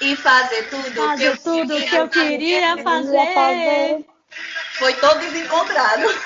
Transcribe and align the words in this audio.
e 0.00 0.16
fazer 0.16 0.68
tudo 0.70 0.92
fazer 0.94 1.16
que 1.16 1.24
eu 1.24 1.36
tudo 1.38 1.74
queria 1.74 1.88
que 1.88 1.96
eu 1.96 2.08
queria 2.08 2.82
fazer. 2.82 4.06
Foi 4.78 4.94
todo 4.94 5.18
desencontrado. 5.20 6.02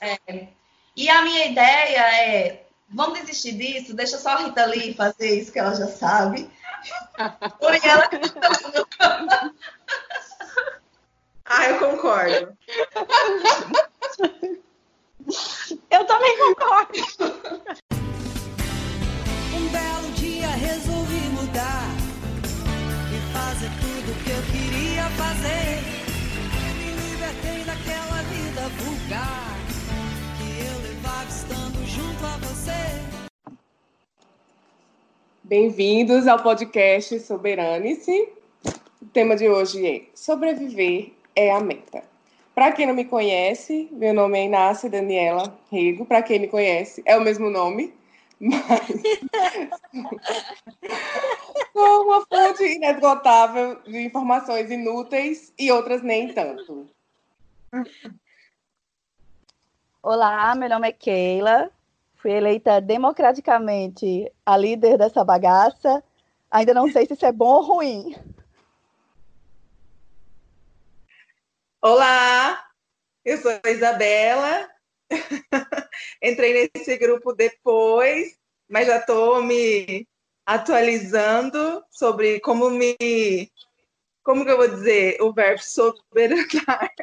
É. 0.00 0.48
E 0.96 1.08
a 1.10 1.22
minha 1.22 1.44
ideia 1.46 1.98
é, 1.98 2.64
vamos 2.88 3.20
desistir 3.20 3.52
disso, 3.52 3.94
deixa 3.94 4.18
só 4.18 4.30
a 4.30 4.36
Rita 4.36 4.64
Lee 4.64 4.94
fazer 4.94 5.38
isso 5.38 5.52
que 5.52 5.58
ela 5.58 5.74
já 5.74 5.86
sabe. 5.86 6.50
Por 7.60 7.74
ela 7.74 8.08
cantando. 8.08 8.88
Ah, 11.44 11.66
eu 11.68 11.78
concordo. 11.78 12.56
Eu 15.90 16.04
também 16.06 16.38
concordo. 16.38 17.80
fazer. 25.16 25.80
Me 26.76 26.90
libertei 27.10 27.64
daquela 27.64 28.22
vida 28.22 28.68
vulgar 28.78 29.56
que 30.36 30.48
eu 30.66 30.82
levava 30.82 31.28
estando 31.28 31.86
junto 31.86 32.26
a 32.26 32.36
você. 32.38 32.70
Bem-vindos 35.42 36.26
ao 36.26 36.42
podcast 36.42 37.18
Soberane-se. 37.20 38.28
O 39.02 39.06
tema 39.12 39.36
de 39.36 39.48
hoje 39.48 39.86
é 39.86 40.02
Sobreviver 40.14 41.12
é 41.34 41.50
a 41.50 41.60
meta. 41.60 42.02
Para 42.54 42.72
quem 42.72 42.86
não 42.86 42.94
me 42.94 43.04
conhece, 43.04 43.88
meu 43.90 44.12
nome 44.12 44.38
é 44.38 44.44
Inácia 44.44 44.90
Daniela 44.90 45.56
Rego. 45.72 46.04
Para 46.04 46.22
quem 46.22 46.38
me 46.38 46.48
conhece, 46.48 47.02
é 47.06 47.16
o 47.16 47.20
mesmo 47.20 47.48
nome, 47.48 47.92
mas 48.40 48.88
uma 51.74 52.24
fonte 52.26 52.64
inesgotável 52.64 53.82
de 53.82 54.00
informações 54.00 54.70
inúteis 54.70 55.52
e 55.58 55.70
outras 55.70 56.02
nem 56.02 56.32
tanto. 56.32 56.88
Olá, 60.02 60.54
meu 60.54 60.70
nome 60.70 60.88
é 60.88 60.92
Keila. 60.92 61.70
Fui 62.16 62.32
eleita 62.32 62.80
democraticamente 62.80 64.32
a 64.44 64.56
líder 64.56 64.96
dessa 64.96 65.22
bagaça. 65.22 66.02
Ainda 66.50 66.72
não 66.72 66.90
sei 66.90 67.06
se 67.06 67.12
isso 67.12 67.26
é 67.26 67.32
bom 67.32 67.56
ou 67.56 67.62
ruim. 67.62 68.16
Olá, 71.82 72.66
eu 73.24 73.38
sou 73.38 73.50
a 73.62 73.70
Isabela. 73.70 74.68
Entrei 76.22 76.70
nesse 76.74 76.96
grupo 76.96 77.32
depois, 77.32 78.39
mas 78.70 78.86
já 78.86 78.98
estou 78.98 79.42
me 79.42 80.06
atualizando 80.46 81.84
sobre 81.90 82.40
como 82.40 82.70
me. 82.70 82.96
Como 84.22 84.44
que 84.44 84.50
eu 84.50 84.56
vou 84.56 84.68
dizer 84.68 85.20
o 85.20 85.32
verbo 85.32 85.62
soberanar? 85.62 86.94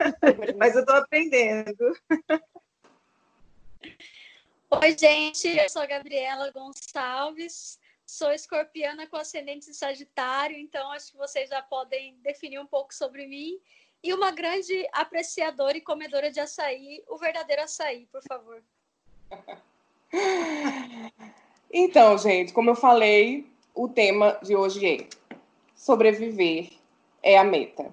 mas 0.56 0.74
eu 0.74 0.80
estou 0.80 0.96
aprendendo. 0.96 1.94
Oi, 4.70 4.96
gente, 4.98 5.48
eu 5.48 5.68
sou 5.68 5.82
a 5.82 5.86
Gabriela 5.86 6.50
Gonçalves, 6.50 7.78
sou 8.06 8.32
escorpiana 8.32 9.06
com 9.06 9.16
ascendente 9.16 9.68
em 9.68 9.74
Sagitário, 9.74 10.56
então 10.56 10.90
acho 10.92 11.12
que 11.12 11.18
vocês 11.18 11.50
já 11.50 11.60
podem 11.60 12.16
definir 12.22 12.58
um 12.58 12.66
pouco 12.66 12.94
sobre 12.94 13.26
mim 13.26 13.60
e 14.02 14.14
uma 14.14 14.30
grande 14.30 14.88
apreciadora 14.92 15.76
e 15.76 15.82
comedora 15.82 16.30
de 16.30 16.40
açaí, 16.40 17.04
o 17.06 17.18
verdadeiro 17.18 17.62
açaí, 17.62 18.06
por 18.06 18.22
favor. 18.22 18.62
Então, 21.72 22.18
gente, 22.18 22.52
como 22.52 22.68
eu 22.70 22.74
falei, 22.74 23.46
o 23.74 23.88
tema 23.88 24.38
de 24.42 24.54
hoje 24.54 24.86
é 24.86 25.06
sobreviver 25.74 26.68
é 27.22 27.38
a 27.38 27.44
meta. 27.44 27.90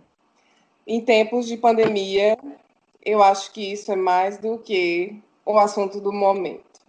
Em 0.86 1.00
tempos 1.02 1.48
de 1.48 1.56
pandemia, 1.56 2.38
eu 3.06 3.24
acho 3.24 3.52
que 3.52 3.72
isso 3.72 3.92
é 3.92 3.96
mais 3.96 4.38
do 4.38 4.58
que 4.58 5.22
o 5.46 5.58
assunto 5.58 6.02
do 6.02 6.12
momento. 6.12 6.82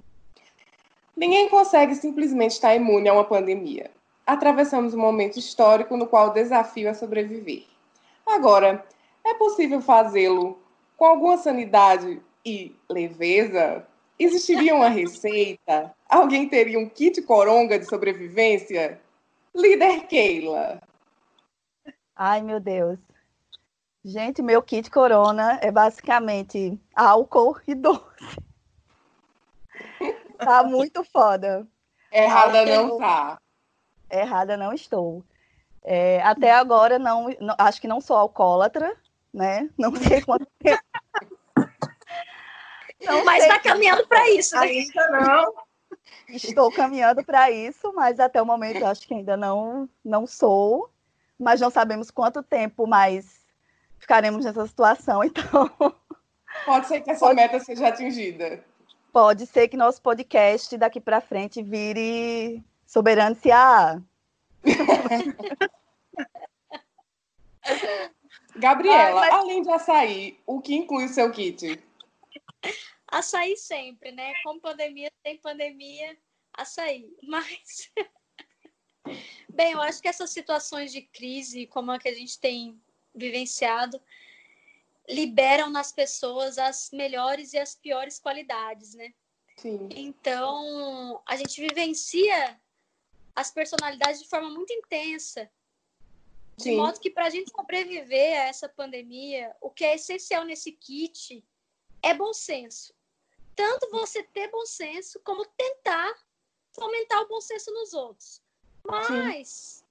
Ninguém 1.16 1.48
consegue 1.48 1.94
simplesmente 1.94 2.52
estar 2.52 2.74
imune 2.74 3.08
a 3.08 3.12
uma 3.12 3.24
pandemia. 3.24 3.90
Atravessamos 4.26 4.94
um 4.94 4.98
momento 4.98 5.38
histórico 5.38 5.96
no 5.96 6.06
qual 6.06 6.28
o 6.28 6.32
desafio 6.32 6.88
é 6.88 6.94
sobreviver. 6.94 7.64
Agora, 8.26 8.84
é 9.24 9.34
possível 9.34 9.80
fazê-lo 9.80 10.58
com 10.96 11.04
alguma 11.04 11.36
sanidade 11.36 12.20
e 12.44 12.74
leveza? 12.88 13.86
Existiria 14.20 14.74
uma 14.74 14.90
receita? 14.90 15.94
Alguém 16.06 16.46
teria 16.46 16.78
um 16.78 16.86
kit 16.86 17.22
coronga 17.22 17.78
de 17.78 17.86
sobrevivência? 17.86 19.00
Líder 19.56 20.06
Keila. 20.06 20.78
Ai, 22.14 22.42
meu 22.42 22.60
Deus. 22.60 22.98
Gente, 24.04 24.42
meu 24.42 24.62
kit 24.62 24.90
corona 24.90 25.58
é 25.62 25.72
basicamente 25.72 26.78
álcool 26.94 27.56
e 27.66 27.74
doce. 27.74 28.04
Tá 30.36 30.62
muito 30.64 31.02
foda. 31.04 31.66
Errada 32.12 32.66
não 32.66 32.98
tá. 32.98 33.38
Errada 34.10 34.54
não 34.54 34.74
estou. 34.74 35.24
É, 35.82 36.20
até 36.22 36.52
agora, 36.52 36.98
não, 36.98 37.28
não, 37.40 37.54
acho 37.56 37.80
que 37.80 37.88
não 37.88 38.02
sou 38.02 38.16
alcoólatra, 38.16 38.94
né? 39.32 39.70
Não 39.78 39.94
sei 39.96 40.20
quanto 40.20 40.46
tempo. 40.58 40.82
Não 43.02 43.24
mas 43.24 43.42
está 43.42 43.58
caminhando 43.58 44.06
para 44.06 44.30
isso, 44.30 44.54
né? 44.56 44.62
Ainda 44.62 45.08
não. 45.08 45.54
Estou 46.28 46.70
caminhando 46.72 47.24
para 47.24 47.50
isso, 47.50 47.92
mas 47.94 48.20
até 48.20 48.40
o 48.40 48.46
momento 48.46 48.84
acho 48.84 49.06
que 49.06 49.14
ainda 49.14 49.36
não, 49.36 49.88
não 50.04 50.26
sou. 50.26 50.90
Mas 51.38 51.60
não 51.60 51.70
sabemos 51.70 52.10
quanto 52.10 52.42
tempo 52.42 52.86
mais 52.86 53.40
ficaremos 53.98 54.44
nessa 54.44 54.66
situação, 54.66 55.22
então. 55.24 55.70
Pode 56.64 56.86
ser 56.86 57.00
que 57.00 57.10
essa 57.10 57.26
pode, 57.26 57.36
meta 57.36 57.58
seja 57.60 57.88
atingida. 57.88 58.62
Pode 59.12 59.46
ser 59.46 59.68
que 59.68 59.76
nosso 59.76 60.00
podcast 60.02 60.76
daqui 60.76 61.00
para 61.00 61.20
frente 61.20 61.62
vire 61.62 62.62
Soberano 62.86 63.36
CA. 63.36 64.02
Gabriela, 68.56 69.20
mas... 69.20 69.34
além 69.34 69.62
de 69.62 69.70
açaí, 69.70 70.38
o 70.46 70.60
que 70.60 70.74
inclui 70.74 71.06
o 71.06 71.08
seu 71.08 71.30
kit? 71.30 71.82
Açaí 73.08 73.56
sempre, 73.56 74.12
né? 74.12 74.32
Com 74.44 74.60
pandemia, 74.60 75.10
sem 75.26 75.36
pandemia, 75.38 76.16
açaí. 76.52 77.12
Mas. 77.22 77.90
Bem, 79.48 79.72
eu 79.72 79.80
acho 79.80 80.00
que 80.00 80.08
essas 80.08 80.30
situações 80.30 80.92
de 80.92 81.02
crise, 81.02 81.66
como 81.66 81.90
a 81.90 81.98
que 81.98 82.08
a 82.08 82.14
gente 82.14 82.38
tem 82.38 82.80
vivenciado, 83.14 84.00
liberam 85.08 85.70
nas 85.70 85.90
pessoas 85.90 86.56
as 86.56 86.90
melhores 86.92 87.52
e 87.52 87.58
as 87.58 87.74
piores 87.74 88.18
qualidades, 88.18 88.94
né? 88.94 89.12
Sim. 89.56 89.88
Então, 89.90 91.20
a 91.26 91.36
gente 91.36 91.60
vivencia 91.60 92.60
as 93.34 93.50
personalidades 93.50 94.22
de 94.22 94.28
forma 94.28 94.50
muito 94.50 94.72
intensa. 94.72 95.50
De 96.56 96.64
Sim. 96.64 96.76
modo 96.76 97.00
que, 97.00 97.10
para 97.10 97.26
a 97.26 97.30
gente 97.30 97.50
sobreviver 97.50 98.40
a 98.40 98.44
essa 98.44 98.68
pandemia, 98.68 99.54
o 99.60 99.70
que 99.70 99.84
é 99.84 99.94
essencial 99.94 100.44
nesse 100.44 100.72
kit 100.72 101.44
é 102.02 102.14
bom 102.14 102.32
senso. 102.32 102.94
Tanto 103.54 103.90
você 103.90 104.22
ter 104.22 104.48
bom 104.48 104.64
senso, 104.64 105.20
como 105.20 105.44
tentar 105.44 106.14
fomentar 106.72 107.22
o 107.22 107.28
bom 107.28 107.40
senso 107.40 107.70
nos 107.72 107.92
outros. 107.92 108.42
Mas, 108.84 109.84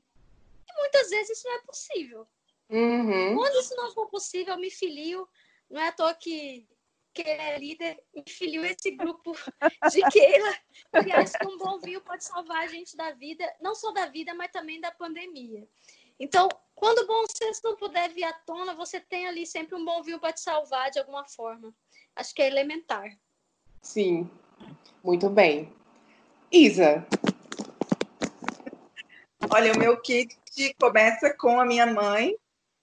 muitas 0.78 1.09
vezes 1.09 1.38
isso 1.38 1.48
não 1.48 1.56
é 1.56 1.62
possível. 1.62 2.28
Uhum. 2.69 3.36
Quando 3.36 3.59
isso 3.59 3.75
não 3.75 3.92
for 3.92 4.08
possível, 4.09 4.53
eu 4.53 4.59
me 4.59 4.72
filio. 4.72 5.28
Não 5.69 5.80
é 5.80 5.90
à 5.90 5.92
toa 5.92 6.14
que, 6.14 6.68
é 7.16 7.59
líder, 7.59 8.02
me 8.14 8.24
filiou 8.28 8.66
esse 8.66 8.92
grupo 8.92 9.34
de 9.92 10.02
Keila, 10.09 10.56
que 11.04 11.12
acha 11.12 11.38
que 11.38 11.48
um 11.48 11.57
bom 11.57 11.80
vinho 11.80 12.01
pode 12.01 12.24
salvar 12.24 12.63
a 12.63 12.68
gente 12.68 12.95
da 12.95 13.12
vida, 13.12 13.45
não 13.60 13.75
só 13.75 13.92
da 13.92 14.06
vida, 14.06 14.34
mas 14.34 14.51
também 14.51 14.80
da 14.80 14.92
pandemia. 14.92 15.68
Então, 16.19 16.50
quando 16.75 17.00
o 17.00 17.07
bom 17.07 17.24
senso 17.27 17.62
não 17.63 17.75
puder 17.75 18.10
vir 18.10 18.24
à 18.24 18.33
tona, 18.33 18.75
você 18.75 19.00
tem 19.00 19.27
ali 19.27 19.45
sempre 19.45 19.75
um 19.75 19.86
bom 19.86 20.04
vinho 20.04 20.19
para 20.19 20.33
te 20.33 20.42
salvar 20.42 20.92
de 20.92 21.00
alguma 21.00 21.25
forma. 21.25 21.74
Acho 22.16 22.36
que 22.36 22.42
é 22.42 22.48
elementar. 22.48 23.10
Sim, 23.81 24.30
muito 25.04 25.30
bem. 25.30 25.74
Isa. 26.51 27.06
Olha, 29.50 29.71
o 29.74 29.80
meu 29.80 30.00
kit 30.01 30.38
começa 30.80 31.33
com 31.33 31.60
a 31.60 31.66
minha 31.66 31.86
mãe. 31.86 32.36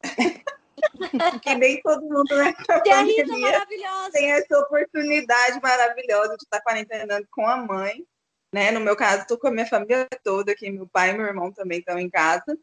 que 1.42 1.54
nem 1.54 1.80
todo 1.82 2.02
mundo 2.02 2.36
nessa 2.36 2.80
que 2.80 2.90
pandemia 2.90 3.66
tem 4.12 4.32
essa 4.32 4.58
oportunidade 4.58 5.60
maravilhosa 5.60 6.36
de 6.36 6.44
estar 6.44 6.60
quarentenando 6.62 7.26
com 7.30 7.46
a 7.46 7.56
mãe. 7.56 8.06
Né? 8.52 8.70
No 8.70 8.80
meu 8.80 8.96
caso, 8.96 9.22
estou 9.22 9.38
com 9.38 9.48
a 9.48 9.50
minha 9.50 9.66
família 9.66 10.08
toda 10.22 10.52
aqui, 10.52 10.70
meu 10.70 10.86
pai 10.86 11.10
e 11.10 11.12
meu 11.14 11.26
irmão 11.26 11.52
também 11.52 11.80
estão 11.80 11.98
em 11.98 12.08
casa. 12.08 12.56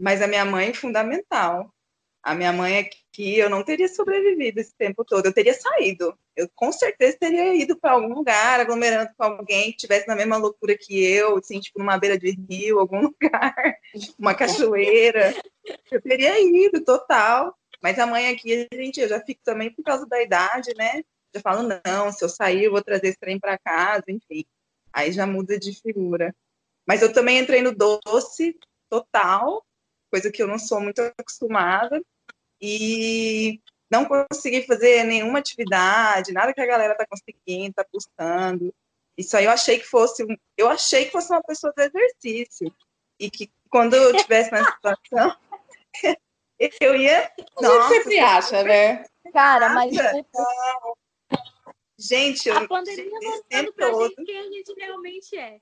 Mas 0.00 0.22
a 0.22 0.26
minha 0.26 0.44
mãe, 0.46 0.72
fundamental. 0.72 1.70
a 2.22 2.34
minha 2.34 2.52
mãe 2.52 2.78
aqui, 2.78 3.38
eu 3.38 3.50
não 3.50 3.62
teria 3.62 3.88
sobrevivido 3.88 4.60
esse 4.60 4.74
tempo 4.74 5.04
todo. 5.04 5.26
Eu 5.26 5.32
teria 5.32 5.54
saído. 5.54 6.18
Eu 6.34 6.48
com 6.54 6.72
certeza 6.72 7.18
teria 7.18 7.54
ido 7.54 7.78
para 7.78 7.92
algum 7.92 8.14
lugar, 8.14 8.60
aglomerando 8.60 9.10
com 9.16 9.24
alguém 9.24 9.72
que 9.72 9.78
tivesse 9.78 10.08
na 10.08 10.16
mesma 10.16 10.36
loucura 10.38 10.76
que 10.78 11.02
eu, 11.02 11.36
assim, 11.36 11.60
tipo 11.60 11.78
numa 11.78 11.98
beira 11.98 12.18
de 12.18 12.30
rio, 12.30 12.78
algum 12.78 13.00
lugar, 13.12 13.54
uma 14.18 14.34
cachoeira. 14.34 15.34
Eu 15.90 16.00
teria 16.00 16.40
ido 16.40 16.82
total. 16.82 17.54
Mas 17.82 17.98
a 17.98 18.06
mãe 18.06 18.28
aqui, 18.28 18.68
gente, 18.72 19.00
eu 19.00 19.08
já 19.08 19.20
fico 19.20 19.40
também 19.44 19.72
por 19.72 19.82
causa 19.82 20.06
da 20.06 20.22
idade, 20.22 20.72
né? 20.76 21.02
Já 21.34 21.40
falo, 21.40 21.68
não, 21.84 22.12
se 22.12 22.24
eu 22.24 22.28
sair, 22.28 22.64
eu 22.64 22.72
vou 22.72 22.82
trazer 22.82 23.08
esse 23.08 23.18
trem 23.18 23.38
para 23.38 23.58
casa, 23.58 24.04
enfim. 24.08 24.44
Aí 24.92 25.12
já 25.12 25.26
muda 25.26 25.58
de 25.58 25.72
figura. 25.80 26.34
Mas 26.86 27.02
eu 27.02 27.12
também 27.12 27.38
entrei 27.38 27.62
no 27.62 27.74
doce 27.74 28.58
total, 28.90 29.64
coisa 30.10 30.30
que 30.30 30.42
eu 30.42 30.46
não 30.46 30.58
sou 30.58 30.80
muito 30.80 31.00
acostumada, 31.00 32.00
e 32.60 33.60
não 33.90 34.04
consegui 34.04 34.62
fazer 34.62 35.04
nenhuma 35.04 35.38
atividade, 35.38 36.32
nada 36.32 36.52
que 36.52 36.60
a 36.60 36.66
galera 36.66 36.94
tá 36.94 37.06
conseguindo, 37.06 37.74
tá 37.74 37.84
postando. 37.84 38.74
Isso 39.16 39.34
aí 39.36 39.46
eu 39.46 39.50
achei 39.50 39.78
que 39.78 39.86
fosse, 39.86 40.26
eu 40.56 40.68
achei 40.68 41.06
que 41.06 41.12
fosse 41.12 41.32
uma 41.32 41.42
pessoa 41.42 41.72
do 41.74 41.82
exercício. 41.82 42.72
E 43.18 43.30
que 43.30 43.50
quando 43.68 43.94
eu 43.94 44.16
tivesse 44.16 44.52
nessa 44.52 44.70
situação, 44.72 45.36
eu 46.80 46.96
ia. 46.96 47.30
A 47.58 47.62
gente 47.62 47.88
sempre 47.88 48.18
acha, 48.18 48.62
né? 48.62 49.04
Cara, 49.32 49.70
mas. 49.70 49.94
Gente, 51.98 52.48
eu, 52.48 52.56
a 52.56 52.66
pandemia 52.66 53.18
mostrando 53.20 53.74
pra 53.74 53.90
todo. 53.90 54.08
gente 54.08 54.24
quem 54.24 54.38
a 54.38 54.44
gente 54.44 54.72
realmente 54.74 55.36
é. 55.36 55.60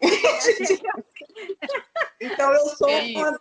então 2.20 2.52
eu 2.52 2.68
sou 2.76 2.90
é 2.90 3.04
uma 3.16 3.38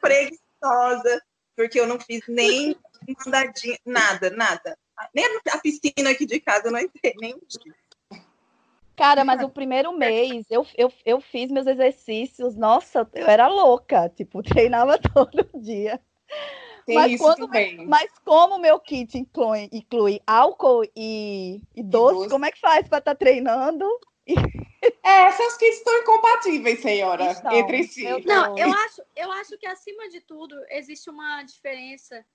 preguiçosa, 0.60 1.22
porque 1.56 1.80
eu 1.80 1.88
não 1.88 2.00
fiz 2.00 2.22
nem 2.28 2.76
nadadinha, 3.26 3.78
nada, 3.86 4.30
nada. 4.30 4.78
Nem 5.14 5.26
a 5.52 5.58
piscina 5.60 6.12
aqui 6.12 6.26
de 6.26 6.40
casa 6.40 6.68
eu 6.68 6.72
não 6.72 6.80
entrei, 6.80 7.14
nem. 7.20 7.36
Cara, 8.96 9.24
mas 9.24 9.44
o 9.44 9.50
primeiro 9.50 9.96
mês 9.96 10.46
eu, 10.50 10.66
eu, 10.76 10.92
eu 11.06 11.22
fiz 11.22 11.52
meus 11.52 11.68
exercícios, 11.68 12.56
nossa, 12.56 13.08
eu 13.14 13.28
era 13.28 13.48
louca, 13.48 14.10
tipo, 14.10 14.42
treinava 14.42 14.98
todo 14.98 15.48
dia. 15.62 16.02
Tem 16.86 16.96
mas, 16.96 17.20
quando, 17.20 17.50
mas 17.86 18.12
como 18.24 18.56
o 18.56 18.60
meu 18.60 18.80
kit 18.80 19.18
inclui, 19.18 19.70
inclui 19.72 20.22
álcool 20.26 20.84
e, 20.96 21.62
e 21.76 21.84
doce, 21.84 22.16
doce, 22.16 22.30
como 22.30 22.46
é 22.46 22.52
que 22.52 22.60
faz 22.60 22.88
para 22.88 23.00
estar 23.00 23.14
tá 23.14 23.16
treinando? 23.16 23.86
É, 25.04 25.24
essas 25.24 25.58
kits 25.58 25.78
estão 25.78 25.98
incompatíveis, 26.02 26.82
senhora, 26.82 27.32
estão, 27.32 27.52
entre 27.52 27.84
si. 27.84 28.04
Não, 28.26 28.58
eu 28.58 28.72
acho, 28.72 29.02
eu 29.16 29.32
acho 29.32 29.58
que 29.58 29.66
acima 29.66 30.10
de 30.10 30.22
tudo 30.22 30.56
existe 30.70 31.10
uma 31.10 31.44
diferença 31.44 32.26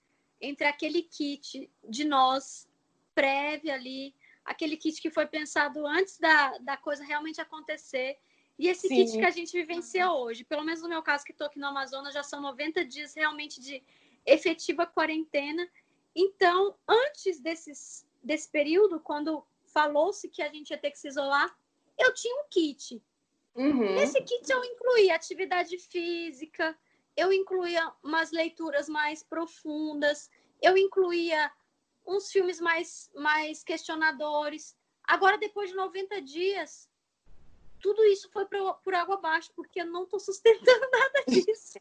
entre 0.40 0.66
aquele 0.66 1.02
kit 1.02 1.70
de 1.88 2.04
nós 2.04 2.68
prévio 3.14 3.72
ali, 3.72 4.14
aquele 4.44 4.76
kit 4.76 5.00
que 5.00 5.10
foi 5.10 5.26
pensado 5.26 5.86
antes 5.86 6.18
da, 6.18 6.58
da 6.58 6.76
coisa 6.76 7.04
realmente 7.04 7.40
acontecer, 7.40 8.18
e 8.58 8.68
esse 8.68 8.88
Sim. 8.88 8.96
kit 8.96 9.18
que 9.18 9.24
a 9.24 9.30
gente 9.30 9.52
vivencia 9.52 10.10
hoje. 10.12 10.44
Pelo 10.44 10.64
menos 10.64 10.82
no 10.82 10.88
meu 10.88 11.02
caso, 11.02 11.24
que 11.24 11.32
estou 11.32 11.46
aqui 11.46 11.58
no 11.58 11.66
Amazonas, 11.66 12.14
já 12.14 12.22
são 12.22 12.40
90 12.40 12.84
dias 12.84 13.14
realmente 13.14 13.60
de 13.60 13.82
efetiva 14.24 14.86
quarentena. 14.86 15.68
Então, 16.14 16.76
antes 16.86 17.40
desses, 17.40 18.06
desse 18.22 18.48
período, 18.48 19.00
quando 19.00 19.44
falou-se 19.66 20.28
que 20.28 20.42
a 20.42 20.48
gente 20.48 20.70
ia 20.70 20.78
ter 20.78 20.90
que 20.90 20.98
se 20.98 21.08
isolar, 21.08 21.56
eu 21.98 22.12
tinha 22.14 22.34
um 22.42 22.48
kit. 22.50 23.02
Uhum. 23.54 23.94
Nesse 23.94 24.20
kit 24.22 24.50
eu 24.50 24.64
incluía 24.64 25.14
atividade 25.14 25.76
física, 25.78 26.76
eu 27.16 27.32
incluía 27.32 27.92
umas 28.02 28.30
leituras 28.30 28.88
mais 28.88 29.22
profundas, 29.22 30.30
eu 30.60 30.76
incluía 30.76 31.50
uns 32.06 32.30
filmes 32.30 32.60
mais, 32.60 33.10
mais 33.14 33.62
questionadores. 33.62 34.76
Agora, 35.04 35.36
depois 35.36 35.70
de 35.70 35.76
90 35.76 36.22
dias, 36.22 36.88
tudo 37.80 38.04
isso 38.04 38.30
foi 38.32 38.46
por, 38.46 38.74
por 38.76 38.94
água 38.94 39.16
abaixo, 39.16 39.50
porque 39.54 39.80
eu 39.80 39.86
não 39.86 40.04
estou 40.04 40.20
sustentando 40.20 40.88
nada 40.90 41.24
disso. 41.28 41.78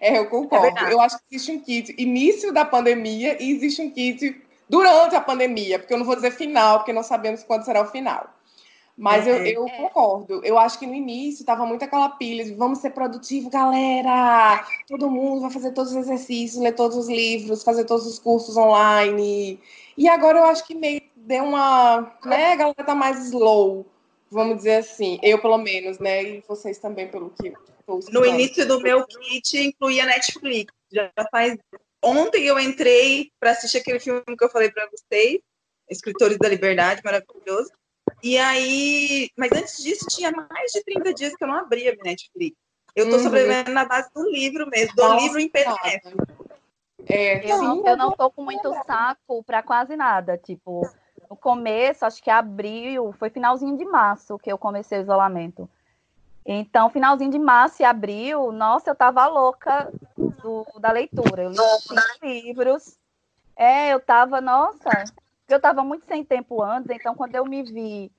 É, 0.00 0.18
eu 0.18 0.28
concordo. 0.28 0.78
É 0.78 0.92
eu 0.92 1.00
acho 1.00 1.18
que 1.18 1.24
existe 1.30 1.52
um 1.52 1.60
kit 1.60 1.94
início 1.98 2.52
da 2.52 2.64
pandemia 2.64 3.40
e 3.42 3.52
existe 3.52 3.82
um 3.82 3.90
kit 3.90 4.42
durante 4.68 5.14
a 5.14 5.20
pandemia, 5.20 5.78
porque 5.78 5.92
eu 5.92 5.98
não 5.98 6.06
vou 6.06 6.16
dizer 6.16 6.32
final, 6.32 6.78
porque 6.78 6.92
não 6.92 7.02
sabemos 7.02 7.42
quando 7.42 7.64
será 7.64 7.82
o 7.82 7.90
final. 7.90 8.28
Mas 9.02 9.26
é, 9.26 9.32
eu, 9.32 9.44
eu 9.44 9.66
é. 9.66 9.76
concordo. 9.78 10.40
Eu 10.44 10.56
acho 10.56 10.78
que 10.78 10.86
no 10.86 10.94
início 10.94 11.42
estava 11.42 11.66
muito 11.66 11.84
aquela 11.84 12.08
pilha 12.10 12.44
de 12.44 12.54
vamos 12.54 12.78
ser 12.78 12.90
produtivo, 12.90 13.50
galera. 13.50 14.64
Todo 14.86 15.10
mundo 15.10 15.40
vai 15.40 15.50
fazer 15.50 15.72
todos 15.72 15.90
os 15.90 15.98
exercícios, 15.98 16.62
ler 16.62 16.76
todos 16.76 16.96
os 16.96 17.08
livros, 17.08 17.64
fazer 17.64 17.84
todos 17.84 18.06
os 18.06 18.20
cursos 18.20 18.56
online. 18.56 19.58
E 19.98 20.08
agora 20.08 20.38
eu 20.38 20.44
acho 20.44 20.64
que 20.64 20.76
meio 20.76 21.02
deu 21.16 21.42
uma. 21.42 22.16
Né, 22.24 22.52
a 22.52 22.56
galera 22.56 22.84
tá 22.84 22.94
mais 22.94 23.26
slow, 23.26 23.84
vamos 24.30 24.58
dizer 24.58 24.76
assim. 24.76 25.18
Eu, 25.20 25.40
pelo 25.40 25.58
menos, 25.58 25.98
né? 25.98 26.22
E 26.22 26.44
vocês 26.46 26.78
também, 26.78 27.08
pelo 27.08 27.30
que. 27.30 27.52
No 28.12 28.24
início 28.24 28.64
do 28.68 28.80
meu 28.80 29.04
kit 29.04 29.58
incluía 29.58 30.06
Netflix. 30.06 30.72
Já 30.92 31.10
faz. 31.28 31.58
Ontem 32.00 32.44
eu 32.44 32.56
entrei 32.56 33.32
para 33.40 33.50
assistir 33.50 33.78
aquele 33.78 33.98
filme 33.98 34.22
que 34.22 34.44
eu 34.44 34.48
falei 34.48 34.70
para 34.70 34.88
vocês, 34.88 35.40
Escritores 35.90 36.38
da 36.38 36.48
Liberdade, 36.48 37.02
maravilhoso. 37.04 37.72
E 38.22 38.38
aí, 38.38 39.30
mas 39.36 39.50
antes 39.52 39.82
disso, 39.82 40.06
tinha 40.08 40.30
mais 40.30 40.70
de 40.72 40.84
30 40.84 41.12
dias 41.12 41.34
que 41.34 41.42
eu 41.42 41.48
não 41.48 41.56
abria 41.56 41.92
a 41.92 42.04
Netflix. 42.04 42.56
Eu 42.94 43.04
estou 43.04 43.18
uhum. 43.18 43.24
sobrevivendo 43.24 43.70
na 43.70 43.84
base 43.84 44.12
do 44.14 44.30
livro 44.30 44.68
mesmo, 44.68 44.94
do 44.94 45.02
Nossa, 45.02 45.20
livro 45.20 45.40
em 45.40 45.48
PDF. 45.48 46.14
É, 47.08 47.50
eu, 47.50 47.62
não, 47.62 47.86
eu 47.86 47.96
não 47.96 48.12
tô 48.12 48.30
com 48.30 48.44
muito 48.44 48.72
saco 48.86 49.42
para 49.42 49.62
quase 49.62 49.96
nada. 49.96 50.38
Tipo, 50.38 50.88
no 51.28 51.34
começo, 51.34 52.04
acho 52.04 52.22
que 52.22 52.30
abril, 52.30 53.12
foi 53.18 53.30
finalzinho 53.30 53.76
de 53.76 53.84
março 53.84 54.38
que 54.38 54.52
eu 54.52 54.58
comecei 54.58 54.98
o 54.98 55.02
isolamento. 55.02 55.68
Então, 56.44 56.90
finalzinho 56.90 57.30
de 57.30 57.38
março 57.38 57.82
e 57.82 57.84
abril, 57.84 58.52
nossa, 58.52 58.90
eu 58.90 58.94
tava 58.94 59.26
louca 59.26 59.90
do, 60.16 60.66
da 60.78 60.92
leitura. 60.92 61.44
Eu 61.44 61.50
li 61.50 61.56
cinco 61.56 62.26
livros. 62.26 62.98
É, 63.56 63.92
eu 63.92 64.00
tava, 64.00 64.40
nossa, 64.40 64.90
eu 65.52 65.58
estava 65.58 65.82
muito 65.84 66.04
sem 66.06 66.24
tempo 66.24 66.62
antes, 66.62 66.90
então 66.90 67.14
quando 67.14 67.34
eu 67.34 67.44
me 67.44 67.62
vi, 67.62 68.12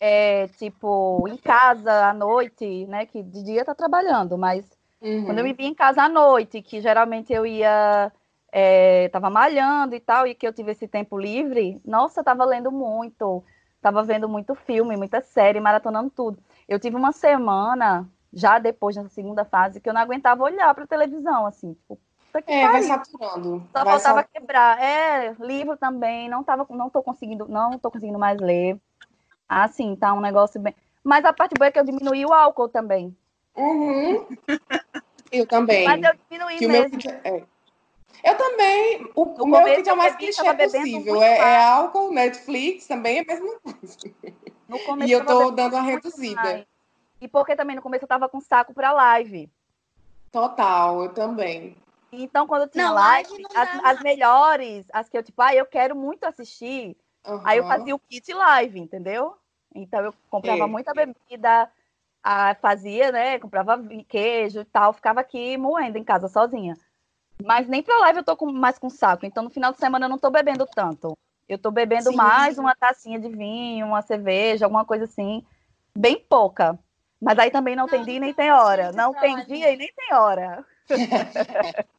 é, 0.00 0.46
tipo, 0.58 1.26
em 1.28 1.36
casa 1.36 2.10
à 2.10 2.14
noite, 2.14 2.86
né, 2.86 3.06
que 3.06 3.22
de 3.22 3.42
dia 3.42 3.64
tá 3.64 3.74
trabalhando, 3.74 4.36
mas 4.36 4.64
uhum. 5.00 5.24
quando 5.24 5.38
eu 5.38 5.44
me 5.44 5.52
vi 5.52 5.66
em 5.66 5.74
casa 5.74 6.02
à 6.02 6.08
noite, 6.08 6.62
que 6.62 6.80
geralmente 6.80 7.32
eu 7.32 7.46
ia, 7.46 8.12
é, 8.52 9.08
tava 9.08 9.30
malhando 9.30 9.94
e 9.94 10.00
tal, 10.00 10.26
e 10.26 10.34
que 10.34 10.46
eu 10.46 10.52
tive 10.52 10.72
esse 10.72 10.86
tempo 10.86 11.18
livre, 11.18 11.80
nossa, 11.84 12.22
tava 12.22 12.44
lendo 12.44 12.70
muito, 12.70 13.42
tava 13.80 14.02
vendo 14.02 14.28
muito 14.28 14.54
filme, 14.54 14.96
muita 14.96 15.20
série, 15.20 15.60
maratonando 15.60 16.10
tudo. 16.10 16.38
Eu 16.68 16.78
tive 16.78 16.96
uma 16.96 17.12
semana, 17.12 18.08
já 18.32 18.58
depois 18.58 18.96
dessa 18.96 19.08
segunda 19.08 19.44
fase, 19.44 19.80
que 19.80 19.88
eu 19.88 19.94
não 19.94 20.00
aguentava 20.00 20.44
olhar 20.44 20.74
para 20.74 20.86
televisão, 20.86 21.46
assim, 21.46 21.74
tipo, 21.74 21.98
é, 22.46 22.68
vai 22.68 22.82
saturando. 22.82 23.66
Só 23.72 23.84
vai 23.84 23.92
faltava 23.94 24.24
quebrar. 24.24 24.80
É, 24.80 25.34
livro 25.40 25.76
também, 25.76 26.28
não 26.28 26.44
tava, 26.44 26.66
não 26.70 26.90
tô 26.90 27.02
conseguindo, 27.02 27.46
não 27.48 27.78
tô 27.78 27.90
conseguindo 27.90 28.18
mais 28.18 28.38
ler. 28.40 28.78
Assim, 29.48 29.96
tá 29.96 30.12
um 30.12 30.20
negócio 30.20 30.60
bem. 30.60 30.74
Mas 31.02 31.24
a 31.24 31.32
parte 31.32 31.54
boa 31.58 31.68
é 31.68 31.70
que 31.70 31.78
eu 31.78 31.84
diminuí 31.84 32.24
o 32.24 32.32
álcool 32.32 32.68
também. 32.68 33.16
Uhum. 33.56 34.26
eu 35.32 35.46
também. 35.46 35.84
Mas 35.84 36.02
eu 36.02 36.12
diminuí 36.28 36.56
que 36.58 36.68
mesmo. 36.68 36.98
Meu... 37.02 37.20
É. 37.24 37.44
Eu 38.24 38.36
também. 38.36 39.10
O, 39.14 39.22
o 39.22 39.46
meu 39.46 39.64
kit 39.64 39.88
é 39.88 39.92
o 39.92 39.96
mais 39.96 40.16
clichê 40.16 40.54
possível. 40.54 41.22
É, 41.22 41.38
é, 41.38 41.64
álcool, 41.64 42.12
Netflix 42.12 42.86
também 42.86 43.18
é 43.18 43.20
a 43.20 43.24
mesma 43.24 43.60
coisa. 43.60 43.98
No 44.68 44.78
começo, 44.80 45.08
e 45.08 45.12
eu 45.12 45.24
tô 45.24 45.50
dando 45.50 45.74
uma 45.74 45.82
reduzida. 45.82 46.42
Mais. 46.42 46.66
E 47.20 47.28
porque 47.28 47.56
também 47.56 47.76
no 47.76 47.82
começo 47.82 48.04
eu 48.04 48.08
tava 48.08 48.28
com 48.28 48.40
saco 48.40 48.74
para 48.74 48.92
live. 48.92 49.50
Total, 50.30 51.02
eu 51.02 51.12
também. 51.12 51.76
Então, 52.12 52.46
quando 52.46 52.62
eu 52.62 52.68
tinha 52.68 52.86
não, 52.86 52.94
live, 52.94 53.46
as, 53.54 53.84
as, 53.84 54.00
melhores, 54.00 54.86
as 54.92 55.08
que 55.08 55.18
eu, 55.18 55.22
tipo, 55.22 55.40
ah, 55.42 55.54
eu 55.54 55.66
quero 55.66 55.94
muito 55.94 56.24
assistir, 56.24 56.96
uhum. 57.26 57.40
aí 57.44 57.58
eu 57.58 57.66
fazia 57.66 57.94
o 57.94 57.98
kit 57.98 58.32
live, 58.32 58.80
entendeu? 58.80 59.36
Então, 59.74 60.00
eu 60.00 60.14
comprava 60.30 60.66
muita 60.66 60.94
bebida, 60.94 61.70
a, 62.22 62.54
fazia, 62.54 63.12
né? 63.12 63.38
Comprava 63.38 63.78
queijo 64.08 64.60
e 64.60 64.64
tal, 64.64 64.92
ficava 64.92 65.20
aqui 65.20 65.56
moendo 65.56 65.98
em 65.98 66.04
casa 66.04 66.28
sozinha. 66.28 66.76
Mas 67.44 67.68
nem 67.68 67.82
pra 67.82 67.98
live 67.98 68.18
eu 68.18 68.24
tô 68.24 68.36
com, 68.36 68.50
mais 68.50 68.78
com 68.78 68.90
saco. 68.90 69.26
Então, 69.26 69.44
no 69.44 69.50
final 69.50 69.72
de 69.72 69.78
semana 69.78 70.06
eu 70.06 70.10
não 70.10 70.18
tô 70.18 70.30
bebendo 70.30 70.66
tanto. 70.66 71.16
Eu 71.48 71.58
tô 71.58 71.70
bebendo 71.70 72.10
Sim. 72.10 72.16
mais 72.16 72.58
uma 72.58 72.74
tacinha 72.74 73.18
de 73.18 73.28
vinho, 73.28 73.86
uma 73.86 74.02
cerveja, 74.02 74.66
alguma 74.66 74.84
coisa 74.84 75.04
assim, 75.04 75.44
bem 75.96 76.18
pouca. 76.18 76.78
Mas 77.20 77.38
aí 77.38 77.50
também 77.50 77.74
não, 77.74 77.84
não 77.84 77.90
tem 77.90 78.04
dia 78.04 78.20
nem 78.20 78.34
tem 78.34 78.50
hora. 78.50 78.92
Não 78.92 79.12
tem 79.14 79.44
dia 79.44 79.72
e 79.72 79.76
nem 79.76 79.92
tem 79.92 80.14
hora. 80.14 80.64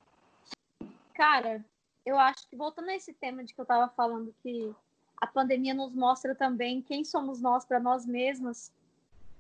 Cara, 1.20 1.66
eu 2.06 2.18
acho 2.18 2.48
que 2.48 2.56
voltando 2.56 2.88
a 2.88 2.96
esse 2.96 3.12
tema 3.12 3.44
de 3.44 3.54
que 3.54 3.60
eu 3.60 3.64
estava 3.64 3.90
falando 3.90 4.34
que 4.42 4.74
a 5.18 5.28
pandemia 5.28 5.74
nos 5.74 5.94
mostra 5.94 6.34
também 6.34 6.82
quem 6.82 7.04
somos 7.04 7.42
nós 7.42 7.66
para 7.66 7.78
nós 7.78 8.06
mesmas. 8.06 8.72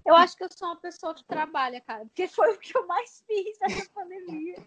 Eu 0.05 0.13
acho 0.13 0.35
que 0.35 0.43
eu 0.43 0.49
sou 0.51 0.67
uma 0.67 0.75
pessoa 0.75 1.15
que 1.15 1.23
trabalha, 1.23 1.79
cara, 1.79 2.03
porque 2.03 2.27
foi 2.27 2.51
o 2.53 2.57
que 2.57 2.77
eu 2.77 2.85
mais 2.85 3.23
fiz 3.25 3.57
nessa 3.61 3.89
pandemia. 3.91 4.57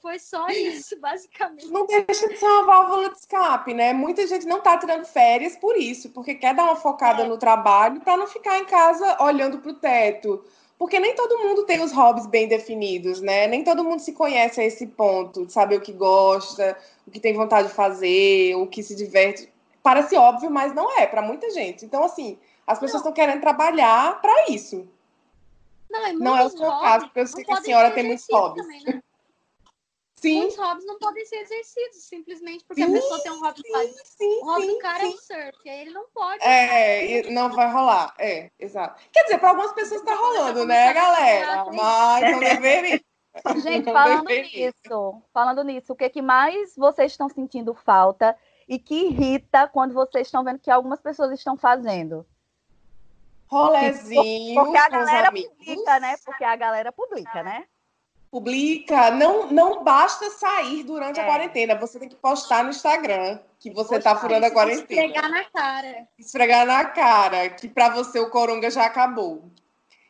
Foi 0.00 0.18
só 0.18 0.48
isso, 0.48 0.98
basicamente. 0.98 1.66
Não 1.66 1.84
deixa 1.84 2.26
de 2.26 2.38
ser 2.38 2.46
uma 2.46 2.64
válvula 2.64 3.10
de 3.10 3.18
escape, 3.18 3.74
né? 3.74 3.92
Muita 3.92 4.26
gente 4.26 4.46
não 4.46 4.62
tá 4.62 4.78
tirando 4.78 5.04
férias 5.04 5.56
por 5.56 5.76
isso, 5.76 6.08
porque 6.08 6.36
quer 6.36 6.54
dar 6.54 6.64
uma 6.64 6.76
focada 6.76 7.22
é. 7.22 7.28
no 7.28 7.36
trabalho 7.36 8.00
para 8.00 8.16
não 8.16 8.26
ficar 8.26 8.58
em 8.58 8.64
casa 8.64 9.22
olhando 9.22 9.58
para 9.58 9.72
o 9.72 9.74
teto. 9.74 10.42
Porque 10.78 11.00
nem 11.00 11.14
todo 11.14 11.38
mundo 11.38 11.64
tem 11.64 11.82
os 11.82 11.92
hobbies 11.92 12.26
bem 12.26 12.46
definidos, 12.46 13.20
né? 13.20 13.46
Nem 13.46 13.64
todo 13.64 13.82
mundo 13.82 14.00
se 14.00 14.12
conhece 14.12 14.60
a 14.60 14.64
esse 14.64 14.86
ponto, 14.86 15.46
de 15.46 15.52
saber 15.52 15.76
o 15.76 15.80
que 15.80 15.92
gosta, 15.92 16.76
o 17.06 17.10
que 17.10 17.18
tem 17.18 17.32
vontade 17.32 17.68
de 17.68 17.74
fazer, 17.74 18.54
o 18.56 18.66
que 18.66 18.82
se 18.82 18.94
diverte. 18.94 19.50
Parece 19.82 20.16
óbvio, 20.16 20.50
mas 20.50 20.74
não 20.74 20.98
é 20.98 21.06
para 21.06 21.22
muita 21.22 21.50
gente. 21.50 21.84
Então, 21.84 22.04
assim, 22.04 22.38
as 22.66 22.78
pessoas 22.78 23.00
estão 23.00 23.12
querendo 23.12 23.40
trabalhar 23.40 24.20
para 24.20 24.50
isso. 24.50 24.86
Não 25.88 26.06
é, 26.06 26.12
não 26.12 26.36
é 26.36 26.44
o 26.44 26.50
seu 26.50 26.68
caso, 26.68 27.06
porque 27.06 27.20
eu 27.20 27.26
sei 27.26 27.44
que 27.44 27.52
a 27.52 27.62
senhora 27.62 27.90
tem 27.92 28.04
muitos 28.04 28.26
hobbies. 28.30 28.66
Também, 28.66 28.84
né? 28.84 29.02
Sim. 30.18 30.38
Muitos 30.38 30.56
hobbies 30.56 30.86
não 30.86 30.98
podem 30.98 31.24
ser 31.26 31.36
exercidos, 31.36 32.02
simplesmente 32.04 32.64
porque 32.64 32.82
sim, 32.82 32.90
a 32.90 32.92
pessoa 32.92 33.22
tem 33.22 33.32
um 33.32 33.40
hobby 33.40 33.62
sim, 33.62 33.94
sim, 34.04 34.38
O 34.42 34.44
hobby 34.46 34.66
do 34.66 34.78
cara 34.78 35.00
sim. 35.00 35.04
é 35.04 35.08
o 35.08 35.18
surf, 35.18 35.68
aí 35.68 35.80
ele 35.80 35.90
não 35.90 36.06
pode. 36.08 36.42
É, 36.42 37.30
não 37.30 37.50
vai 37.50 37.70
rolar. 37.70 38.14
É, 38.18 38.50
exato. 38.58 39.02
Quer 39.12 39.24
dizer, 39.24 39.38
para 39.38 39.50
algumas 39.50 39.72
pessoas 39.72 40.00
está 40.00 40.14
rolando, 40.14 40.64
né, 40.64 40.92
galera? 40.92 41.66
Mas 41.70 42.32
não 42.32 42.40
deveria. 42.40 43.00
Gente, 43.62 43.92
falando 43.92 44.28
nisso, 44.28 45.22
falando 45.30 45.62
nisso, 45.64 45.92
o 45.92 45.96
que, 45.96 46.08
que 46.08 46.22
mais 46.22 46.74
vocês 46.74 47.12
estão 47.12 47.28
sentindo 47.28 47.74
falta 47.74 48.34
e 48.66 48.78
que 48.78 49.08
irrita 49.08 49.68
quando 49.68 49.92
vocês 49.92 50.26
estão 50.26 50.42
vendo 50.42 50.58
que 50.58 50.70
algumas 50.70 51.00
pessoas 51.00 51.32
estão 51.32 51.58
fazendo? 51.58 52.26
Rolezinho. 53.46 54.54
Porque 54.54 54.78
a 54.78 54.88
galera 54.88 55.30
publica, 55.30 56.00
né? 56.00 56.16
Porque 56.24 56.44
a 56.44 56.56
galera 56.56 56.90
publica, 56.90 57.42
né? 57.42 57.66
Publica, 58.30 59.10
não, 59.12 59.50
não 59.50 59.84
basta 59.84 60.28
sair 60.30 60.82
durante 60.82 61.18
é. 61.18 61.22
a 61.22 61.26
quarentena, 61.26 61.74
você 61.74 61.98
tem 61.98 62.08
que 62.08 62.16
postar 62.16 62.64
no 62.64 62.70
Instagram 62.70 63.38
que 63.58 63.70
você 63.70 63.96
está 63.96 64.16
furando 64.16 64.46
a 64.46 64.50
quarentena. 64.50 65.02
Esfregar 65.02 65.30
na 65.30 65.44
cara. 65.44 66.08
Esfregar 66.18 66.66
na 66.66 66.84
cara, 66.84 67.48
que 67.50 67.68
para 67.68 67.88
você 67.90 68.18
o 68.18 68.30
coronga 68.30 68.70
já 68.70 68.84
acabou. 68.84 69.44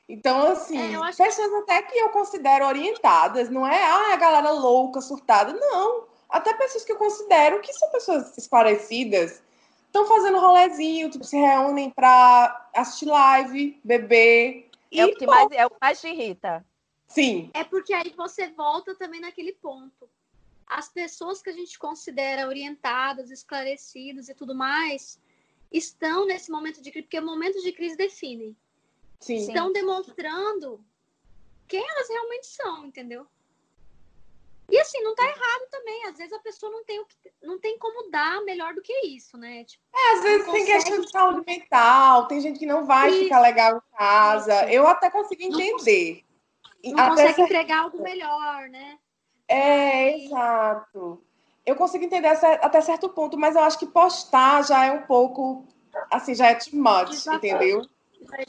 Então, 0.09 0.53
assim, 0.53 0.95
é, 0.95 1.13
pessoas 1.13 1.49
que... 1.49 1.57
até 1.57 1.83
que 1.83 1.99
eu 1.99 2.11
considero 2.11 2.67
orientadas, 2.67 3.51
não 3.51 3.67
é 3.67 3.83
ah, 3.83 4.13
a 4.13 4.17
galera 4.17 4.51
louca, 4.51 5.01
surtada, 5.01 5.53
não. 5.53 6.05
Até 6.29 6.55
pessoas 6.55 6.85
que 6.85 6.93
eu 6.93 6.97
considero 6.97 7.61
que 7.61 7.73
são 7.73 7.91
pessoas 7.91 8.37
esclarecidas, 8.39 9.43
estão 9.87 10.07
fazendo 10.07 10.39
rolezinho, 10.39 11.11
tipo, 11.11 11.25
se 11.25 11.37
reúnem 11.37 11.91
para 11.91 12.69
assistir 12.75 13.07
live, 13.07 13.81
beber. 13.83 14.71
É 14.93 15.07
o 15.07 15.15
que 15.15 15.27
mais, 15.27 15.49
é 15.53 15.67
o 15.67 15.71
que 15.71 15.77
mais 15.81 16.01
te 16.01 16.09
irrita. 16.09 16.65
Sim. 17.07 17.51
É 17.55 17.65
porque 17.65 17.93
aí 17.93 18.13
você 18.17 18.49
volta 18.49 18.95
também 18.95 19.21
naquele 19.21 19.53
ponto. 19.53 20.09
As 20.67 20.89
pessoas 20.89 21.41
que 21.41 21.51
a 21.51 21.53
gente 21.53 21.79
considera 21.79 22.49
orientadas, 22.49 23.31
esclarecidas 23.31 24.29
e 24.29 24.35
tudo 24.35 24.55
mais, 24.55 25.21
estão 25.71 26.27
nesse 26.27 26.51
momento 26.51 26.83
de 26.83 26.91
crise, 26.91 27.05
porque 27.05 27.21
momentos 27.21 27.63
de 27.63 27.73
crise 27.73 27.97
definem. 27.97 28.57
Sim. 29.21 29.37
Estão 29.37 29.73
demonstrando 29.73 30.85
quem 31.69 31.85
elas 31.89 32.09
realmente 32.09 32.47
são, 32.47 32.87
entendeu? 32.87 33.27
E 34.69 34.79
assim, 34.81 35.01
não 35.01 35.15
tá 35.15 35.23
errado 35.23 35.69
também. 35.71 36.07
Às 36.07 36.19
vezes 36.19 36.33
a 36.33 36.41
pessoa 36.41 36.73
não 36.73 36.85
tem, 36.85 37.01
o 37.01 37.07
que, 37.07 37.17
não 37.43 37.59
tem 37.59 37.79
como 37.79 38.11
dar 38.11 38.43
melhor 38.43 38.75
do 38.75 38.83
que 38.83 38.93
isso, 39.07 39.39
né? 39.39 39.65
Tipo, 39.65 39.85
é, 39.95 40.13
às 40.15 40.23
vezes 40.23 40.51
tem 40.51 40.67
questão 40.67 41.01
de 41.01 41.11
saúde 41.11 41.45
mental, 41.47 42.27
tem 42.27 42.41
gente 42.41 42.59
que 42.59 42.67
não 42.67 42.85
vai 42.85 43.11
isso. 43.11 43.23
ficar 43.25 43.41
legal 43.41 43.77
em 43.77 43.97
casa. 43.97 44.65
Isso. 44.65 44.73
Eu 44.73 44.87
até 44.89 45.09
consigo 45.09 45.43
entender. 45.43 46.26
Não, 46.93 47.11
consegue 47.11 47.35
certo... 47.35 47.41
entregar 47.41 47.79
algo 47.83 48.03
melhor, 48.03 48.69
né? 48.69 48.99
É, 49.49 50.25
exato. 50.25 51.23
Eu 51.65 51.77
consigo 51.77 52.05
entender 52.05 52.29
até 52.29 52.81
certo 52.81 53.09
ponto, 53.09 53.37
mas 53.37 53.57
eu 53.57 53.63
acho 53.63 53.79
que 53.79 53.87
postar 53.87 54.63
já 54.63 54.87
é 54.87 54.93
um 54.93 55.03
pouco, 55.03 55.65
assim, 56.11 56.35
já 56.35 56.49
é 56.49 56.55
too 56.55 56.79
much, 56.79 57.11
Desaforo. 57.11 57.37
entendeu? 57.37 57.87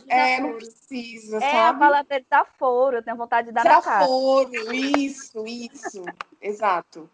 É, 0.08 0.40
não 0.40 0.54
precisa, 0.54 1.38
é, 1.38 1.52
sabe? 1.52 1.78
É, 1.78 1.80
fala 1.80 2.02
de 2.02 2.20
desaforo, 2.20 2.98
eu 2.98 3.04
tenho 3.04 3.18
vontade 3.18 3.48
de 3.48 3.54
dar 3.54 3.64
desaforo, 3.64 4.52
na 4.52 4.64
cara. 4.66 4.76
isso, 4.76 5.46
isso. 5.46 6.04
Exato. 6.42 7.10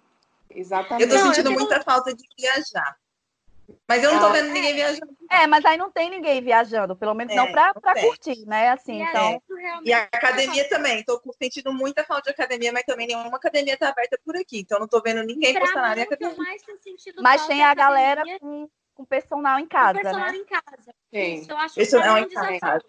Exatamente. 0.50 1.04
Eu 1.04 1.10
tô 1.10 1.26
sentindo 1.26 1.46
não, 1.46 1.54
eu 1.54 1.60
muita 1.60 1.82
falta 1.82 2.14
de 2.14 2.24
viajar. 2.38 2.98
Mas 3.94 4.04
eu 4.04 4.12
não 4.12 4.20
tô 4.20 4.26
ah, 4.26 4.32
vendo 4.32 4.52
ninguém 4.52 4.72
é. 4.72 4.74
viajando. 4.74 5.18
É, 5.30 5.46
mas 5.46 5.64
aí 5.66 5.78
não 5.78 5.92
tem 5.92 6.10
ninguém 6.10 6.42
viajando, 6.42 6.96
pelo 6.96 7.14
menos 7.14 7.32
é, 7.32 7.36
não 7.36 7.52
para 7.52 8.02
curtir, 8.02 8.44
né? 8.48 8.70
Assim, 8.70 9.04
é, 9.04 9.10
então. 9.10 9.44
E 9.84 9.94
a 9.94 10.04
academia 10.04 10.68
também, 10.68 11.04
tô 11.04 11.22
sentindo 11.40 11.72
muita 11.72 12.04
falta 12.04 12.24
de 12.24 12.30
academia, 12.32 12.74
mas 12.74 12.84
também 12.86 13.06
nenhuma 13.06 13.38
academia 13.38 13.78
tá 13.78 13.90
aberta 13.90 14.20
por 14.26 14.36
aqui, 14.36 14.62
então 14.62 14.80
não 14.80 14.88
tô 14.88 15.00
vendo 15.00 15.22
ninguém 15.22 15.54
postar 15.60 15.82
nada 15.82 16.00
em 16.00 16.04
academia. 16.04 16.36
Mas 17.22 17.46
tem 17.46 17.64
a 17.64 17.74
galera 17.76 18.24
com, 18.40 18.68
com 18.96 19.06
personal 19.06 19.60
em 19.60 19.68
casa, 19.68 20.00
com 20.00 20.04
personal 20.04 20.32
né? 20.32 20.38
em 20.38 20.46
casa. 20.46 20.96
Sim. 21.14 21.34
Isso 21.36 21.52
eu 21.52 21.58
acho 21.58 21.82
Isso 21.82 21.98
é 21.98 22.12
um 22.12 22.60
casa. 22.60 22.86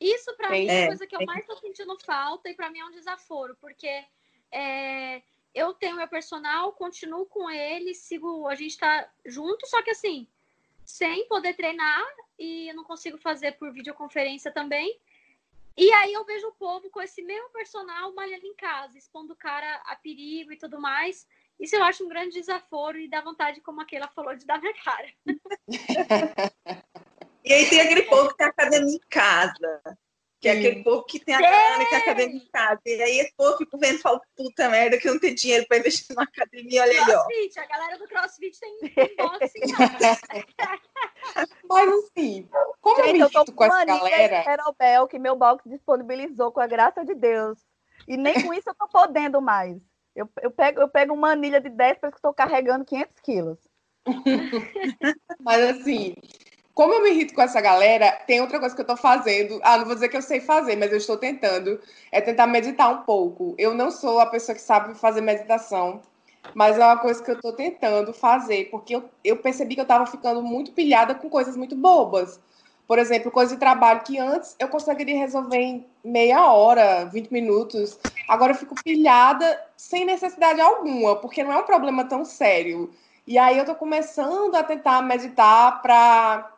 Isso 0.00 0.36
para 0.36 0.50
mim 0.50 0.68
é 0.68 0.84
a 0.84 0.86
coisa 0.86 1.06
que 1.08 1.16
eu 1.16 1.26
mais 1.26 1.44
tô 1.44 1.56
sentindo 1.56 1.98
falta 2.06 2.48
e 2.48 2.54
para 2.54 2.70
mim 2.70 2.78
é 2.78 2.84
um 2.84 2.92
desaforo, 2.92 3.56
porque 3.60 4.04
é, 4.52 5.22
eu 5.58 5.74
tenho 5.74 5.96
meu 5.96 6.06
personal, 6.06 6.72
continuo 6.72 7.26
com 7.26 7.50
ele, 7.50 7.94
sigo, 7.94 8.46
a 8.46 8.54
gente 8.54 8.78
tá 8.78 9.10
junto, 9.26 9.66
só 9.66 9.82
que 9.82 9.90
assim, 9.90 10.28
sem 10.84 11.26
poder 11.26 11.54
treinar 11.54 12.04
e 12.38 12.68
eu 12.68 12.76
não 12.76 12.84
consigo 12.84 13.18
fazer 13.18 13.52
por 13.58 13.72
videoconferência 13.72 14.52
também. 14.52 14.98
E 15.76 15.92
aí 15.92 16.12
eu 16.12 16.24
vejo 16.24 16.48
o 16.48 16.54
povo 16.54 16.88
com 16.90 17.00
esse 17.00 17.22
mesmo 17.22 17.50
personal 17.50 18.14
malhando 18.14 18.46
em 18.46 18.54
casa, 18.54 18.96
expondo 18.96 19.32
o 19.32 19.36
cara 19.36 19.82
a 19.86 19.96
perigo 19.96 20.52
e 20.52 20.56
tudo 20.56 20.80
mais. 20.80 21.26
Isso 21.58 21.74
eu 21.74 21.82
acho 21.82 22.04
um 22.04 22.08
grande 22.08 22.34
desaforo 22.34 22.98
e 22.98 23.08
dá 23.08 23.20
vontade, 23.20 23.60
como 23.60 23.80
aquela 23.80 24.06
falou, 24.08 24.34
de 24.36 24.46
dar 24.46 24.62
na 24.62 24.72
cara. 24.74 25.12
e 27.44 27.52
aí 27.52 27.68
tem 27.68 27.80
aquele 27.80 28.02
povo 28.02 28.30
que 28.30 28.36
tem 28.36 28.46
academia 28.46 28.94
em 28.94 29.00
casa. 29.10 29.98
Que 30.40 30.48
é 30.48 30.52
aquele 30.52 30.84
povo 30.84 31.04
que 31.04 31.18
tem 31.18 31.34
a 31.34 31.38
grana, 31.38 31.84
que 31.84 31.94
é 31.94 31.98
academia 31.98 32.36
em 32.36 32.48
casa. 32.50 32.80
E 32.86 33.02
aí 33.02 33.18
esse 33.18 33.34
povo 33.36 33.56
fica 33.56 33.76
vendo 33.76 33.96
e 33.96 34.02
fala, 34.02 34.20
puta 34.36 34.68
merda, 34.68 34.96
que 34.96 35.08
eu 35.08 35.14
não 35.14 35.20
tenho 35.20 35.34
dinheiro 35.34 35.66
para 35.68 35.78
investir 35.78 36.06
numa 36.10 36.22
academia, 36.22 36.82
olha 36.82 36.92
aí, 36.92 36.98
ó. 37.00 37.04
Crossfit, 37.04 37.58
a 37.58 37.66
galera 37.66 37.98
do 37.98 38.06
CrossFit 38.06 38.60
tem, 38.60 38.78
boxe 39.16 39.58
em 39.58 39.72
casa. 39.72 40.20
Mas 41.68 41.88
assim, 41.88 42.48
como 42.80 43.04
Gente, 43.04 43.20
eu 43.20 43.44
me 43.44 43.52
com 43.52 43.64
essa 43.64 43.84
galera... 43.84 44.48
Aerobel, 44.48 45.08
que 45.08 45.18
meu 45.18 45.34
box 45.34 45.68
disponibilizou, 45.68 46.52
com 46.52 46.60
a 46.60 46.66
graça 46.66 47.04
de 47.04 47.14
Deus. 47.14 47.58
E 48.06 48.16
nem 48.16 48.40
com 48.42 48.54
isso 48.54 48.70
eu 48.70 48.74
tô 48.74 48.86
podendo 48.88 49.40
mais. 49.40 49.76
Eu, 50.14 50.28
eu, 50.40 50.50
pego, 50.50 50.80
eu 50.80 50.88
pego 50.88 51.14
uma 51.14 51.30
anilha 51.30 51.60
de 51.60 51.68
10 51.68 51.98
para 51.98 52.10
que 52.10 52.16
estou 52.16 52.32
carregando 52.32 52.84
500 52.84 53.20
quilos. 53.20 53.58
Mas 55.40 55.62
assim, 55.62 56.14
como 56.78 56.94
eu 56.94 57.02
me 57.02 57.10
irrito 57.10 57.34
com 57.34 57.42
essa 57.42 57.60
galera, 57.60 58.12
tem 58.24 58.40
outra 58.40 58.60
coisa 58.60 58.72
que 58.72 58.80
eu 58.80 58.86
tô 58.86 58.96
fazendo. 58.96 59.58
Ah, 59.64 59.78
não 59.78 59.84
vou 59.84 59.96
dizer 59.96 60.08
que 60.08 60.16
eu 60.16 60.22
sei 60.22 60.38
fazer, 60.38 60.76
mas 60.76 60.92
eu 60.92 60.98
estou 60.98 61.16
tentando. 61.16 61.80
É 62.12 62.20
tentar 62.20 62.46
meditar 62.46 62.88
um 62.88 63.02
pouco. 63.02 63.52
Eu 63.58 63.74
não 63.74 63.90
sou 63.90 64.20
a 64.20 64.26
pessoa 64.26 64.54
que 64.54 64.60
sabe 64.60 64.94
fazer 64.94 65.20
meditação, 65.20 66.00
mas 66.54 66.78
é 66.78 66.84
uma 66.84 66.98
coisa 66.98 67.20
que 67.20 67.32
eu 67.32 67.40
tô 67.40 67.52
tentando 67.52 68.12
fazer, 68.12 68.70
porque 68.70 68.94
eu, 68.94 69.10
eu 69.24 69.38
percebi 69.38 69.74
que 69.74 69.80
eu 69.80 69.86
tava 69.86 70.06
ficando 70.06 70.40
muito 70.40 70.70
pilhada 70.70 71.16
com 71.16 71.28
coisas 71.28 71.56
muito 71.56 71.74
bobas. 71.74 72.38
Por 72.86 73.00
exemplo, 73.00 73.32
coisa 73.32 73.54
de 73.54 73.58
trabalho 73.58 74.02
que 74.02 74.16
antes 74.16 74.54
eu 74.56 74.68
conseguiria 74.68 75.18
resolver 75.18 75.58
em 75.58 75.84
meia 76.04 76.46
hora, 76.52 77.06
20 77.06 77.32
minutos. 77.32 77.98
Agora 78.28 78.52
eu 78.52 78.56
fico 78.56 78.76
pilhada 78.84 79.60
sem 79.76 80.04
necessidade 80.04 80.60
alguma, 80.60 81.16
porque 81.16 81.42
não 81.42 81.52
é 81.52 81.58
um 81.58 81.66
problema 81.66 82.04
tão 82.04 82.24
sério. 82.24 82.88
E 83.26 83.36
aí 83.36 83.58
eu 83.58 83.64
tô 83.64 83.74
começando 83.74 84.54
a 84.54 84.62
tentar 84.62 85.02
meditar 85.02 85.82
para 85.82 86.54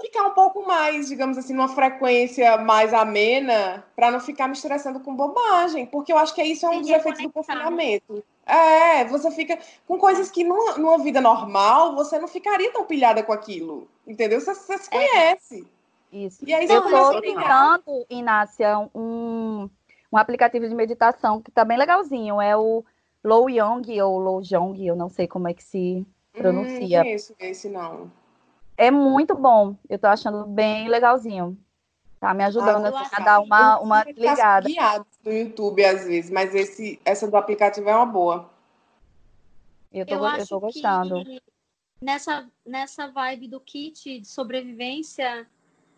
ficar 0.00 0.24
um 0.24 0.30
pouco 0.30 0.66
mais, 0.66 1.08
digamos 1.08 1.36
assim, 1.36 1.52
numa 1.52 1.68
frequência 1.68 2.56
mais 2.56 2.94
amena, 2.94 3.84
para 3.94 4.10
não 4.10 4.20
ficar 4.20 4.46
me 4.46 4.54
estressando 4.54 5.00
com 5.00 5.14
bobagem, 5.14 5.86
porque 5.86 6.12
eu 6.12 6.18
acho 6.18 6.34
que 6.34 6.42
isso 6.42 6.64
é 6.66 6.70
um 6.70 6.80
dos 6.80 6.90
efeitos 6.90 7.22
do 7.22 7.30
confinamento. 7.30 8.24
É, 8.44 9.04
você 9.04 9.30
fica 9.30 9.58
com 9.86 9.98
coisas 9.98 10.30
que 10.30 10.42
numa, 10.42 10.76
numa, 10.76 10.98
vida 10.98 11.20
normal 11.20 11.94
você 11.94 12.18
não 12.18 12.26
ficaria 12.26 12.72
tão 12.72 12.84
pilhada 12.84 13.22
com 13.22 13.32
aquilo, 13.32 13.88
entendeu? 14.06 14.40
Você, 14.40 14.54
você 14.54 14.78
se 14.78 14.88
é. 14.92 15.08
conhece. 15.08 15.66
Isso. 16.12 16.44
E 16.46 16.52
aí 16.52 16.66
eu 16.68 16.84
estou 16.84 17.20
tentando, 17.20 18.06
Inácia, 18.10 18.78
um, 18.94 19.70
um 20.12 20.16
aplicativo 20.16 20.68
de 20.68 20.74
meditação 20.74 21.40
que 21.40 21.50
tá 21.50 21.64
bem 21.64 21.78
legalzinho, 21.78 22.40
é 22.40 22.56
o 22.56 22.84
Low 23.24 23.48
Yong 23.48 24.00
ou 24.02 24.18
Low 24.18 24.42
Jong, 24.42 24.86
eu 24.86 24.96
não 24.96 25.08
sei 25.08 25.26
como 25.26 25.48
é 25.48 25.54
que 25.54 25.62
se 25.62 26.04
pronuncia. 26.32 27.00
Hum, 27.00 27.04
não 27.04 27.04
conheço 27.04 27.34
esse 27.38 27.68
não. 27.68 28.10
É 28.76 28.90
muito 28.90 29.34
bom. 29.34 29.76
Eu 29.88 29.98
tô 29.98 30.06
achando 30.06 30.44
bem 30.46 30.88
legalzinho. 30.88 31.58
Tá 32.18 32.32
me 32.32 32.44
ajudando 32.44 32.86
ah, 32.86 33.00
assim, 33.00 33.14
a 33.16 33.20
dar 33.20 33.40
uma, 33.40 33.80
uma 33.80 34.04
ligada. 34.04 34.68
do 35.24 35.32
YouTube 35.32 35.84
às 35.84 36.04
vezes, 36.04 36.30
mas 36.30 36.54
esse, 36.54 37.00
essa 37.04 37.28
do 37.28 37.36
aplicativo 37.36 37.88
é 37.88 37.96
uma 37.96 38.06
boa. 38.06 38.48
Eu 39.92 40.06
tô, 40.06 40.14
eu, 40.14 40.24
eu 40.24 40.46
tô 40.46 40.60
gostando. 40.60 41.24
nessa, 42.00 42.48
nessa 42.64 43.08
vibe 43.08 43.48
do 43.48 43.60
kit 43.60 44.20
de 44.20 44.26
sobrevivência 44.28 45.46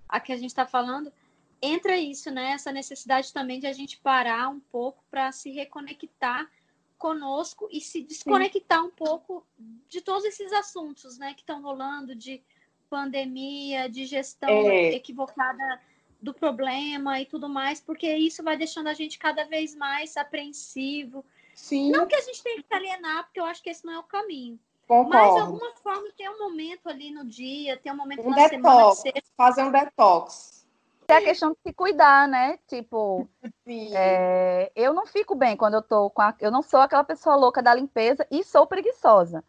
a 0.08 0.18
que 0.18 0.32
a 0.32 0.36
gente 0.36 0.50
está 0.50 0.66
falando, 0.66 1.12
entra 1.60 1.96
isso, 1.96 2.30
né? 2.30 2.52
Essa 2.52 2.72
necessidade 2.72 3.32
também 3.32 3.60
de 3.60 3.66
a 3.66 3.72
gente 3.72 3.98
parar 3.98 4.48
um 4.48 4.60
pouco 4.60 5.04
para 5.10 5.30
se 5.30 5.50
reconectar 5.50 6.50
conosco 6.96 7.68
e 7.70 7.80
se 7.80 8.02
desconectar 8.02 8.80
Sim. 8.80 8.86
um 8.86 8.90
pouco 8.90 9.46
de 9.88 10.00
todos 10.00 10.24
esses 10.24 10.52
assuntos, 10.52 11.18
né, 11.18 11.34
que 11.34 11.42
estão 11.42 11.60
rolando 11.60 12.14
de 12.14 12.42
pandemia, 12.88 13.88
de 13.88 14.06
gestão 14.06 14.48
é. 14.48 14.94
equivocada 14.94 15.80
do 16.20 16.32
problema 16.32 17.20
e 17.20 17.26
tudo 17.26 17.48
mais, 17.48 17.80
porque 17.80 18.10
isso 18.14 18.42
vai 18.42 18.56
deixando 18.56 18.88
a 18.88 18.94
gente 18.94 19.18
cada 19.18 19.44
vez 19.44 19.74
mais 19.74 20.16
apreensivo. 20.16 21.24
Sim. 21.54 21.90
Não 21.90 22.06
que 22.06 22.16
a 22.16 22.20
gente 22.20 22.42
tenha 22.42 22.56
que 22.56 22.66
se 22.66 22.74
alienar, 22.74 23.24
porque 23.24 23.40
eu 23.40 23.44
acho 23.44 23.62
que 23.62 23.70
esse 23.70 23.84
não 23.84 23.92
é 23.92 23.98
o 23.98 24.04
caminho. 24.04 24.58
Concordo. 24.88 25.10
Mas, 25.10 25.34
de 25.34 25.40
alguma 25.40 25.72
forma, 25.76 26.08
tem 26.16 26.28
um 26.28 26.38
momento 26.38 26.88
ali 26.88 27.10
no 27.10 27.24
dia, 27.24 27.76
tem 27.76 27.92
um 27.92 27.96
momento 27.96 28.26
um 28.26 28.30
na 28.30 28.48
detox, 28.48 28.98
semana 28.98 29.20
que 29.20 29.22
Fazer 29.36 29.62
um 29.62 29.70
detox. 29.70 30.64
É 31.06 31.16
a 31.16 31.22
questão 31.22 31.50
de 31.50 31.58
se 31.62 31.72
cuidar, 31.74 32.26
né? 32.26 32.58
Tipo, 32.66 33.28
é, 33.66 34.72
eu 34.74 34.94
não 34.94 35.06
fico 35.06 35.34
bem 35.34 35.56
quando 35.56 35.74
eu 35.74 35.82
tô 35.82 36.08
com 36.08 36.22
a. 36.22 36.34
Eu 36.40 36.50
não 36.50 36.62
sou 36.62 36.80
aquela 36.80 37.04
pessoa 37.04 37.36
louca 37.36 37.62
da 37.62 37.74
limpeza 37.74 38.26
e 38.30 38.42
sou 38.42 38.66
preguiçosa. 38.66 39.44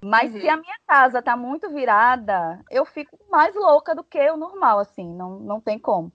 Mas 0.00 0.32
uhum. 0.32 0.40
se 0.40 0.48
a 0.48 0.56
minha 0.56 0.78
casa 0.86 1.22
tá 1.22 1.36
muito 1.36 1.70
virada, 1.70 2.62
eu 2.70 2.84
fico 2.84 3.18
mais 3.30 3.54
louca 3.54 3.94
do 3.94 4.04
que 4.04 4.30
o 4.30 4.36
normal, 4.36 4.78
assim, 4.78 5.06
não, 5.14 5.38
não 5.40 5.60
tem 5.60 5.78
como. 5.78 6.12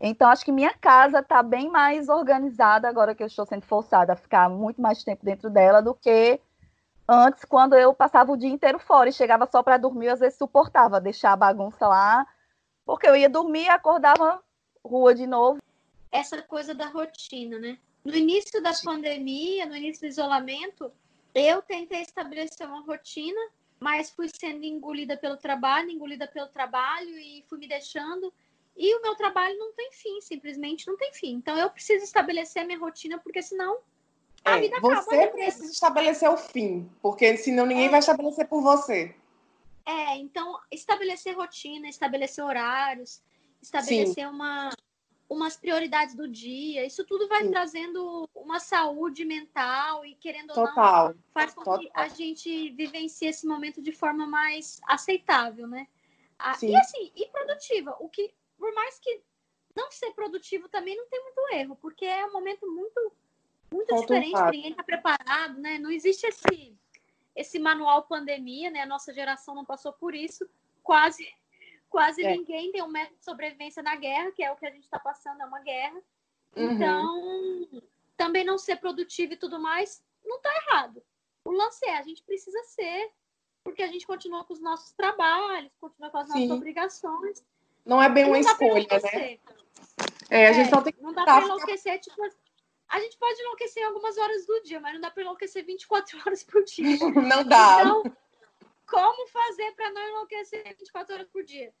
Então, 0.00 0.30
acho 0.30 0.44
que 0.44 0.52
minha 0.52 0.72
casa 0.72 1.22
tá 1.22 1.42
bem 1.42 1.70
mais 1.70 2.08
organizada 2.08 2.88
agora 2.88 3.14
que 3.14 3.22
eu 3.22 3.26
estou 3.26 3.44
sendo 3.44 3.66
forçada 3.66 4.14
a 4.14 4.16
ficar 4.16 4.48
muito 4.48 4.80
mais 4.80 5.04
tempo 5.04 5.24
dentro 5.24 5.50
dela 5.50 5.82
do 5.82 5.94
que 5.94 6.40
antes, 7.06 7.44
quando 7.44 7.74
eu 7.76 7.92
passava 7.92 8.32
o 8.32 8.36
dia 8.36 8.48
inteiro 8.48 8.78
fora 8.78 9.10
e 9.10 9.12
chegava 9.12 9.46
só 9.46 9.62
para 9.62 9.76
dormir, 9.76 10.08
às 10.08 10.20
vezes 10.20 10.38
suportava 10.38 11.00
deixar 11.00 11.32
a 11.32 11.36
bagunça 11.36 11.86
lá 11.86 12.26
porque 12.90 13.08
eu 13.08 13.14
ia 13.14 13.28
dormir, 13.28 13.68
acordava 13.68 14.42
rua 14.84 15.14
de 15.14 15.24
novo. 15.24 15.62
Essa 16.10 16.42
coisa 16.42 16.74
da 16.74 16.86
rotina, 16.86 17.56
né? 17.56 17.78
No 18.04 18.12
início 18.14 18.60
da 18.60 18.72
pandemia, 18.82 19.64
no 19.66 19.76
início 19.76 20.00
do 20.00 20.10
isolamento, 20.10 20.90
eu 21.34 21.62
tentei 21.62 22.02
estabelecer 22.02 22.66
uma 22.66 22.82
rotina, 22.82 23.40
mas 23.78 24.10
fui 24.10 24.28
sendo 24.28 24.64
engolida 24.64 25.16
pelo 25.16 25.36
trabalho, 25.36 25.90
engolida 25.90 26.26
pelo 26.26 26.48
trabalho 26.48 27.18
e 27.18 27.44
fui 27.48 27.58
me 27.58 27.68
deixando. 27.68 28.32
E 28.76 28.94
o 28.96 29.02
meu 29.02 29.14
trabalho 29.14 29.58
não 29.58 29.72
tem 29.72 29.90
fim, 29.92 30.20
simplesmente 30.20 30.86
não 30.86 30.96
tem 30.96 31.12
fim. 31.12 31.32
Então 31.32 31.56
eu 31.56 31.70
preciso 31.70 32.04
estabelecer 32.04 32.62
a 32.62 32.66
minha 32.66 32.78
rotina, 32.78 33.18
porque 33.18 33.42
senão 33.42 33.78
a 34.44 34.56
é, 34.56 34.60
vida 34.60 34.76
acaba. 34.76 35.02
Você 35.02 35.26
precisa 35.28 35.72
estabelecer 35.72 36.28
o 36.30 36.36
fim, 36.36 36.90
porque 37.02 37.36
senão 37.36 37.66
ninguém 37.66 37.86
é. 37.86 37.90
vai 37.90 38.00
estabelecer 38.00 38.46
por 38.48 38.62
você. 38.62 39.14
É, 39.86 40.16
então 40.16 40.58
estabelecer 40.70 41.36
rotina, 41.36 41.88
estabelecer 41.88 42.44
horários, 42.44 43.22
estabelecer 43.62 44.28
uma, 44.28 44.70
umas 45.30 45.56
prioridades 45.56 46.16
do 46.16 46.26
dia, 46.26 46.84
isso 46.84 47.04
tudo 47.04 47.28
vai 47.28 47.44
Sim. 47.44 47.52
trazendo 47.52 48.28
uma 48.34 48.58
saúde 48.58 49.24
mental 49.24 50.04
e 50.04 50.16
querendo 50.16 50.52
Total. 50.52 51.06
ou 51.06 51.14
não, 51.14 51.22
faz 51.32 51.54
com 51.54 51.62
Total. 51.62 51.78
que 51.78 51.90
a 51.94 52.08
gente 52.08 52.70
vivencie 52.70 53.28
esse 53.28 53.46
momento 53.46 53.80
de 53.80 53.92
forma 53.92 54.26
mais 54.26 54.80
aceitável, 54.88 55.68
né? 55.68 55.86
E 56.62 56.74
assim, 56.74 57.12
e 57.14 57.28
produtiva, 57.28 57.96
o 58.00 58.08
que, 58.08 58.34
por 58.58 58.74
mais 58.74 58.98
que 58.98 59.22
não 59.76 59.88
ser 59.92 60.10
produtivo 60.12 60.68
também 60.68 60.96
não 60.96 61.06
tem 61.08 61.22
muito 61.22 61.54
erro, 61.54 61.76
porque 61.76 62.04
é 62.04 62.26
um 62.26 62.32
momento 62.32 62.68
muito 62.68 63.12
muito 63.72 63.94
diferente, 63.94 64.42
ninguém 64.50 64.70
está 64.72 64.82
preparado, 64.82 65.60
né? 65.60 65.78
Não 65.78 65.92
existe 65.92 66.26
esse 66.26 66.76
esse 67.36 67.60
manual 67.60 68.02
pandemia, 68.02 68.68
né? 68.68 68.80
A 68.80 68.86
nossa 68.86 69.14
geração 69.14 69.54
não 69.54 69.64
passou 69.64 69.92
por 69.92 70.12
isso. 70.12 70.44
Quase, 70.82 71.24
quase 71.90 72.24
é. 72.24 72.36
ninguém 72.36 72.72
tem 72.72 72.82
um 72.82 72.88
método 72.88 73.18
de 73.18 73.24
sobrevivência 73.24 73.82
na 73.82 73.96
guerra, 73.96 74.30
que 74.32 74.42
é 74.42 74.50
o 74.50 74.56
que 74.56 74.64
a 74.64 74.70
gente 74.70 74.84
está 74.84 74.98
passando, 74.98 75.42
é 75.42 75.44
uma 75.44 75.60
guerra. 75.60 76.00
Uhum. 76.56 76.70
Então, 76.72 77.82
também 78.16 78.44
não 78.44 78.56
ser 78.56 78.76
produtivo 78.76 79.34
e 79.34 79.36
tudo 79.36 79.58
mais, 79.58 80.02
não 80.24 80.36
está 80.36 80.50
errado. 80.56 81.02
O 81.44 81.50
lance 81.50 81.84
é, 81.86 81.98
a 81.98 82.02
gente 82.02 82.22
precisa 82.22 82.62
ser, 82.64 83.10
porque 83.64 83.82
a 83.82 83.88
gente 83.88 84.06
continua 84.06 84.44
com 84.44 84.52
os 84.52 84.60
nossos 84.60 84.92
trabalhos, 84.92 85.72
continua 85.80 86.10
com 86.10 86.18
as 86.18 86.28
nossas 86.28 86.42
Sim. 86.42 86.52
obrigações. 86.52 87.44
Não 87.84 88.02
é 88.02 88.08
bem 88.08 88.24
uma 88.24 88.38
escolha, 88.38 88.86
né? 89.02 89.38
É, 90.30 90.48
a 90.48 90.52
gente 90.52 90.68
é, 90.68 90.70
só 90.70 90.80
tem 90.80 90.92
que 90.92 91.02
não 91.02 91.12
dá 91.12 91.24
para 91.24 91.44
enlouquecer, 91.44 91.98
tipo, 91.98 92.22
a 92.88 93.00
gente 93.00 93.16
pode 93.18 93.40
enlouquecer 93.40 93.84
algumas 93.86 94.16
horas 94.16 94.46
do 94.46 94.62
dia, 94.62 94.80
mas 94.80 94.94
não 94.94 95.00
dá 95.00 95.10
para 95.10 95.22
enlouquecer 95.22 95.64
24 95.64 96.18
horas 96.24 96.44
por 96.44 96.62
dia. 96.64 96.98
Não 97.10 97.44
dá. 97.44 97.80
Então, 97.80 98.02
como 98.90 99.28
fazer 99.28 99.72
para 99.72 99.90
não 99.92 100.08
enlouquecer 100.08 100.64
24 100.64 101.14
horas 101.14 101.28
por 101.28 101.44
dia? 101.44 101.72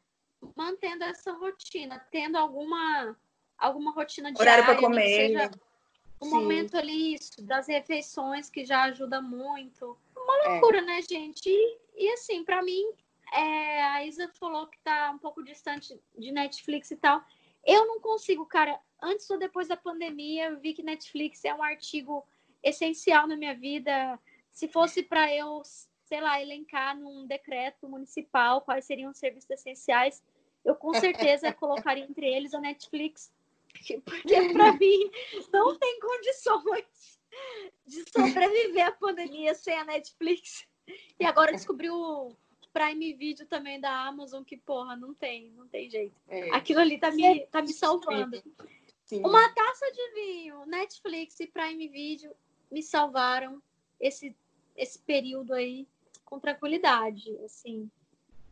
Mantendo 0.56 1.04
essa 1.04 1.32
rotina, 1.32 1.98
tendo 2.10 2.36
alguma 2.36 3.16
alguma 3.58 3.92
rotina 3.92 4.32
diária, 4.32 4.52
horário 4.52 4.64
para 4.64 4.80
comer, 4.80 5.04
seja 5.04 5.50
um 6.20 6.26
Sim. 6.26 6.30
momento 6.30 6.76
ali 6.76 7.14
isso, 7.14 7.42
das 7.42 7.66
refeições 7.66 8.50
que 8.50 8.64
já 8.64 8.82
ajuda 8.84 9.22
muito. 9.22 9.96
Uma 10.14 10.36
é. 10.44 10.48
loucura, 10.48 10.78
é. 10.78 10.82
né, 10.82 11.02
gente? 11.02 11.48
E, 11.48 11.78
e 11.96 12.12
assim, 12.12 12.44
para 12.44 12.62
mim, 12.62 12.84
é, 13.32 13.82
a 13.82 14.04
Isa 14.04 14.30
falou 14.38 14.66
que 14.66 14.78
tá 14.80 15.10
um 15.10 15.18
pouco 15.18 15.42
distante 15.42 15.98
de 16.16 16.30
Netflix 16.30 16.90
e 16.90 16.96
tal. 16.96 17.22
Eu 17.64 17.86
não 17.86 18.00
consigo, 18.00 18.44
cara. 18.44 18.78
Antes 19.02 19.28
ou 19.30 19.38
depois 19.38 19.68
da 19.68 19.76
pandemia, 19.76 20.48
eu 20.48 20.60
vi 20.60 20.74
que 20.74 20.82
Netflix 20.82 21.44
é 21.44 21.54
um 21.54 21.62
artigo 21.62 22.26
essencial 22.62 23.26
na 23.26 23.36
minha 23.36 23.54
vida. 23.54 24.18
Se 24.52 24.68
fosse 24.68 25.02
para 25.02 25.34
eu, 25.34 25.62
sei 26.10 26.20
lá, 26.20 26.42
elencar 26.42 26.98
num 26.98 27.24
decreto 27.24 27.88
municipal 27.88 28.62
quais 28.62 28.84
seriam 28.84 29.12
os 29.12 29.18
serviços 29.18 29.48
essenciais, 29.48 30.20
eu 30.64 30.74
com 30.74 30.92
certeza 30.92 31.52
colocaria 31.54 32.02
entre 32.02 32.26
eles 32.26 32.52
a 32.52 32.60
Netflix, 32.60 33.32
porque 34.04 34.34
para 34.52 34.72
mim 34.72 35.08
não 35.52 35.78
tem 35.78 36.00
condições 36.00 37.20
de 37.86 38.04
sobreviver 38.10 38.88
à 38.88 38.92
pandemia 38.92 39.54
sem 39.54 39.78
a 39.78 39.84
Netflix. 39.84 40.66
E 41.20 41.24
agora 41.24 41.52
descobriu 41.52 42.36
Prime 42.72 43.14
Video 43.14 43.46
também 43.46 43.80
da 43.80 44.08
Amazon, 44.08 44.42
que, 44.42 44.56
porra, 44.56 44.96
não 44.96 45.14
tem, 45.14 45.52
não 45.52 45.68
tem 45.68 45.88
jeito. 45.88 46.20
É. 46.26 46.50
Aquilo 46.50 46.80
ali 46.80 46.98
tá 46.98 47.12
me, 47.12 47.46
tá 47.46 47.62
me 47.62 47.72
salvando. 47.72 48.42
Sim. 49.04 49.20
Uma 49.20 49.48
taça 49.54 49.92
de 49.92 50.14
vinho, 50.14 50.66
Netflix 50.66 51.38
e 51.38 51.46
Prime 51.46 51.86
Video 51.86 52.34
me 52.68 52.82
salvaram 52.82 53.62
esse, 54.00 54.34
esse 54.76 54.98
período 54.98 55.54
aí 55.54 55.86
com 56.30 56.38
tranquilidade, 56.38 57.36
assim. 57.44 57.90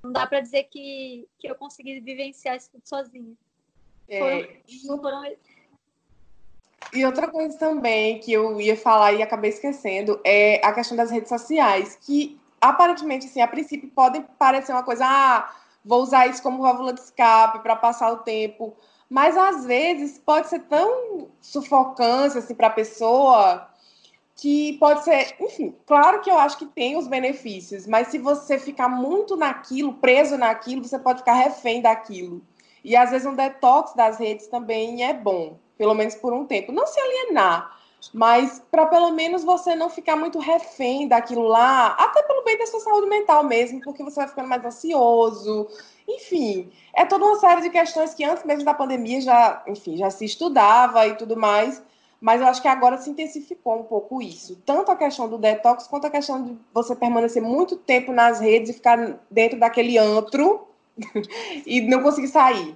Não 0.02 0.12
dá 0.12 0.26
para 0.26 0.40
dizer 0.40 0.64
que, 0.64 1.26
que 1.38 1.48
eu 1.48 1.54
consegui 1.54 2.00
vivenciar 2.00 2.56
isso 2.56 2.70
tudo 2.72 2.82
sozinha. 2.84 3.34
É. 4.08 4.60
Foram, 4.84 5.00
foram... 5.00 5.36
E 6.92 7.04
outra 7.04 7.28
coisa 7.28 7.56
também 7.58 8.18
que 8.18 8.32
eu 8.32 8.60
ia 8.60 8.76
falar 8.76 9.12
e 9.12 9.22
acabei 9.22 9.50
esquecendo 9.50 10.20
é 10.24 10.64
a 10.66 10.72
questão 10.72 10.96
das 10.96 11.10
redes 11.10 11.28
sociais, 11.28 11.96
que 12.00 12.40
aparentemente, 12.60 13.26
assim, 13.26 13.40
a 13.40 13.48
princípio 13.48 13.88
podem 13.90 14.22
parecer 14.38 14.72
uma 14.72 14.82
coisa, 14.82 15.04
ah, 15.06 15.54
vou 15.84 16.02
usar 16.02 16.26
isso 16.26 16.42
como 16.42 16.62
válvula 16.62 16.92
de 16.92 17.00
escape 17.00 17.60
para 17.60 17.76
passar 17.76 18.10
o 18.12 18.18
tempo, 18.18 18.76
mas 19.08 19.36
às 19.36 19.64
vezes 19.64 20.18
pode 20.18 20.48
ser 20.48 20.60
tão 20.60 21.28
sufocante 21.40 22.38
assim 22.38 22.54
para 22.54 22.66
a 22.66 22.70
pessoa 22.70 23.68
que 24.38 24.74
pode 24.74 25.02
ser, 25.02 25.34
enfim, 25.40 25.74
claro 25.84 26.20
que 26.20 26.30
eu 26.30 26.38
acho 26.38 26.58
que 26.58 26.66
tem 26.66 26.96
os 26.96 27.08
benefícios, 27.08 27.88
mas 27.88 28.06
se 28.06 28.18
você 28.18 28.56
ficar 28.56 28.88
muito 28.88 29.36
naquilo, 29.36 29.94
preso 29.94 30.38
naquilo, 30.38 30.84
você 30.84 30.96
pode 30.96 31.18
ficar 31.18 31.32
refém 31.32 31.82
daquilo. 31.82 32.40
E 32.84 32.94
às 32.94 33.10
vezes 33.10 33.26
um 33.26 33.34
detox 33.34 33.94
das 33.94 34.16
redes 34.16 34.46
também 34.46 35.04
é 35.04 35.12
bom, 35.12 35.58
pelo 35.76 35.92
menos 35.92 36.14
por 36.14 36.32
um 36.32 36.46
tempo. 36.46 36.70
Não 36.70 36.86
se 36.86 37.00
alienar, 37.00 37.76
mas 38.14 38.62
para 38.70 38.86
pelo 38.86 39.10
menos 39.10 39.42
você 39.42 39.74
não 39.74 39.90
ficar 39.90 40.14
muito 40.14 40.38
refém 40.38 41.08
daquilo 41.08 41.42
lá, 41.42 41.96
até 41.98 42.22
pelo 42.22 42.44
bem 42.44 42.56
da 42.56 42.66
sua 42.66 42.78
saúde 42.78 43.08
mental 43.08 43.42
mesmo, 43.42 43.80
porque 43.80 44.04
você 44.04 44.20
vai 44.20 44.28
ficando 44.28 44.48
mais 44.48 44.64
ansioso. 44.64 45.66
Enfim, 46.06 46.70
é 46.94 47.04
toda 47.04 47.24
uma 47.24 47.40
série 47.40 47.62
de 47.62 47.70
questões 47.70 48.14
que 48.14 48.22
antes 48.22 48.44
mesmo 48.44 48.64
da 48.64 48.72
pandemia 48.72 49.20
já, 49.20 49.64
enfim, 49.66 49.96
já 49.96 50.10
se 50.10 50.24
estudava 50.24 51.08
e 51.08 51.16
tudo 51.16 51.36
mais, 51.36 51.82
mas 52.20 52.40
eu 52.40 52.46
acho 52.46 52.60
que 52.60 52.68
agora 52.68 52.98
se 52.98 53.10
intensificou 53.10 53.80
um 53.80 53.84
pouco 53.84 54.20
isso. 54.20 54.56
Tanto 54.66 54.90
a 54.90 54.96
questão 54.96 55.28
do 55.28 55.38
detox 55.38 55.86
quanto 55.86 56.06
a 56.06 56.10
questão 56.10 56.42
de 56.42 56.56
você 56.72 56.94
permanecer 56.96 57.42
muito 57.42 57.76
tempo 57.76 58.12
nas 58.12 58.40
redes 58.40 58.70
e 58.70 58.74
ficar 58.74 59.20
dentro 59.30 59.58
daquele 59.58 59.96
antro 59.96 60.68
e 61.66 61.80
não 61.80 62.02
conseguir 62.02 62.28
sair. 62.28 62.74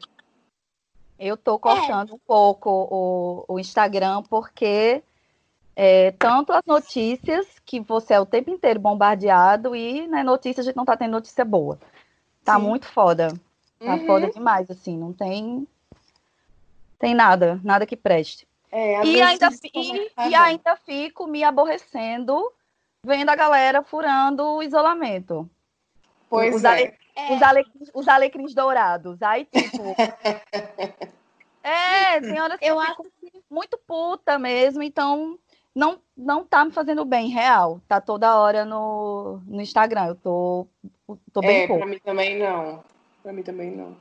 Eu 1.19 1.37
tô 1.37 1.59
cortando 1.59 2.11
é. 2.11 2.15
um 2.15 2.21
pouco 2.27 2.71
o, 2.71 3.45
o 3.55 3.59
Instagram 3.59 4.23
porque 4.29 5.03
é, 5.75 6.11
tanto 6.13 6.53
as 6.53 6.63
notícias, 6.67 7.47
que 7.65 7.81
você 7.81 8.15
é 8.15 8.21
o 8.21 8.27
tempo 8.27 8.51
inteiro 8.51 8.79
bombardeado, 8.79 9.75
e 9.75 10.07
né, 10.07 10.23
notícias, 10.23 10.67
a 10.67 10.69
gente 10.69 10.77
não 10.77 10.85
tá 10.85 10.97
tendo 10.97 11.13
notícia 11.13 11.45
boa. 11.45 11.79
Tá 12.45 12.57
Sim. 12.57 12.63
muito 12.63 12.87
foda. 12.87 13.29
Tá 13.79 13.95
uhum. 13.95 14.07
foda 14.07 14.31
demais, 14.31 14.71
assim, 14.71 14.97
não 14.97 15.13
tem. 15.13 15.67
Tem 16.99 17.15
nada, 17.15 17.61
nada 17.65 17.87
que 17.87 17.97
preste. 17.97 18.47
É, 18.75 19.05
e, 19.05 19.21
ainda, 19.21 19.51
e, 19.75 20.31
e 20.31 20.35
ainda 20.35 20.75
fico 20.77 21.27
me 21.27 21.45
aborrecendo 21.45 22.51
vendo 23.05 23.29
a 23.29 23.37
galera 23.37 23.83
furando 23.83 24.43
o 24.45 24.63
isolamento. 24.63 25.49
Pois 26.31 26.55
os, 26.55 26.65
é. 26.65 26.69
Ale, 26.69 26.95
é. 27.15 27.35
Os, 27.35 27.43
alecrins, 27.43 27.91
os 27.93 28.09
alecrins 28.09 28.55
dourados. 28.55 29.23
Aí, 29.23 29.45
tipo. 29.45 29.95
É, 31.65 32.21
tem 32.21 32.41
horas 32.41 32.59
que 32.59 32.65
eu, 32.65 32.75
eu 32.75 32.81
acho 32.81 33.07
muito 33.49 33.79
puta 33.87 34.37
mesmo, 34.37 34.83
então 34.83 35.39
não 35.73 36.01
não 36.17 36.45
tá 36.45 36.65
me 36.65 36.73
fazendo 36.73 37.05
bem, 37.05 37.29
real. 37.29 37.81
Tá 37.87 38.01
toda 38.01 38.37
hora 38.37 38.65
no, 38.65 39.41
no 39.47 39.61
Instagram. 39.61 40.07
Eu 40.07 40.15
tô, 40.17 40.67
tô 41.33 41.41
bem 41.41 41.63
é, 41.63 41.67
pouco. 41.69 41.85
Pra 41.85 41.91
mim 41.91 42.01
também 42.01 42.37
não. 42.37 42.85
Pra 43.23 43.33
mim 43.33 43.43
também 43.45 43.71
não. 43.71 43.97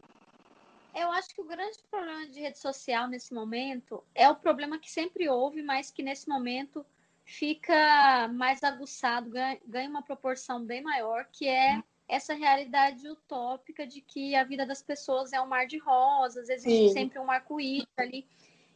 Eu 0.93 1.11
acho 1.11 1.33
que 1.33 1.41
o 1.41 1.45
grande 1.45 1.77
problema 1.89 2.27
de 2.27 2.39
rede 2.39 2.59
social 2.59 3.07
nesse 3.07 3.33
momento 3.33 4.03
é 4.13 4.29
o 4.29 4.35
problema 4.35 4.77
que 4.77 4.91
sempre 4.91 5.29
houve, 5.29 5.61
mas 5.61 5.89
que 5.89 6.03
nesse 6.03 6.27
momento 6.27 6.85
fica 7.23 8.27
mais 8.33 8.63
aguçado, 8.63 9.29
ganha, 9.29 9.89
uma 9.89 10.01
proporção 10.01 10.63
bem 10.63 10.81
maior, 10.81 11.25
que 11.31 11.47
é 11.47 11.81
essa 12.07 12.33
realidade 12.33 13.07
utópica 13.07 13.87
de 13.87 14.01
que 14.01 14.35
a 14.35 14.43
vida 14.43 14.65
das 14.65 14.81
pessoas 14.81 15.31
é 15.31 15.39
um 15.39 15.47
mar 15.47 15.65
de 15.65 15.77
rosas, 15.77 16.49
existe 16.49 16.89
Sim. 16.89 16.93
sempre 16.93 17.19
um 17.19 17.31
arco-íris 17.31 17.87
ali. 17.97 18.27